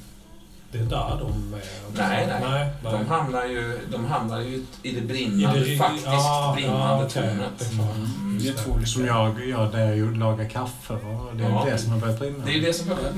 [0.72, 1.60] det är där de är?
[2.08, 2.40] Nej, nej.
[2.50, 2.92] nej, nej.
[2.94, 6.96] De hamnar ju, de hamnar ju i det brinnande, I det- faktiskt ja, brinnande ja,
[7.06, 7.50] okej, tornet.
[7.60, 7.72] det är.
[7.72, 8.40] Mm.
[8.42, 8.88] Det är två olika.
[8.88, 11.66] Som jag gör där jag lagar kaffe och det är Ja.
[11.72, 12.46] det som har börjat brinna.
[12.46, 13.16] Det är ju det som behövs.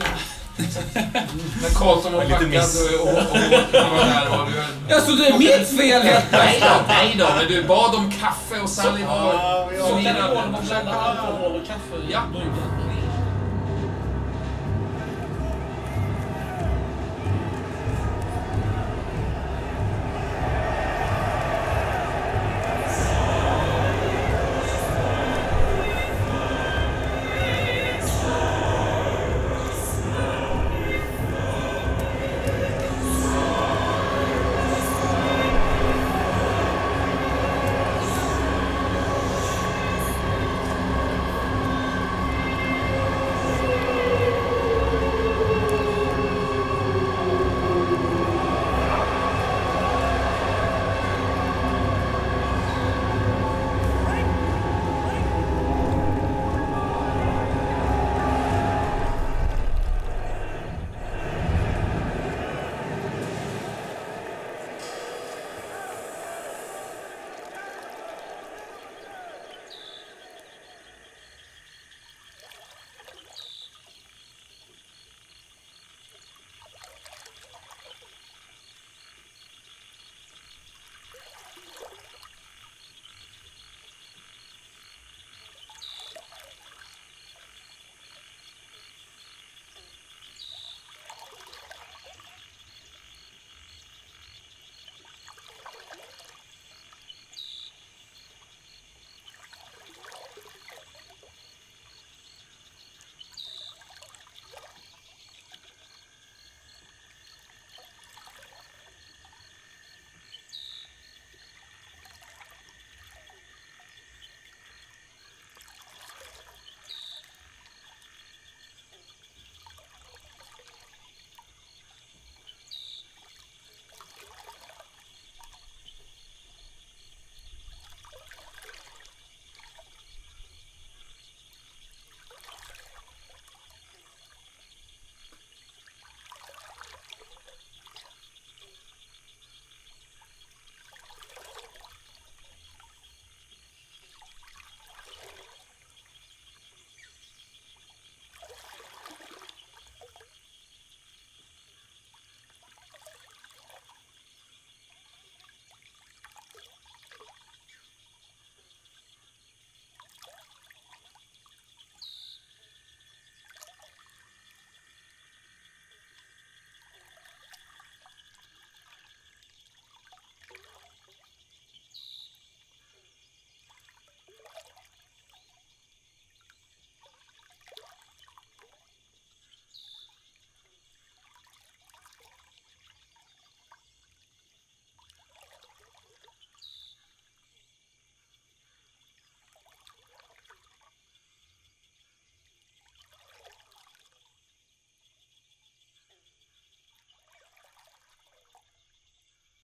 [1.61, 2.87] När Karlsson var packad miss.
[2.99, 4.53] och, och, och, och var där och du...
[4.89, 8.11] Ja, så det är mitt fel helt Nej då, nej då, men du bad om
[8.11, 9.33] kaffe och Sally var...
[9.87, 12.19] Så kan det när man blandar alkohol och kaffe Ja.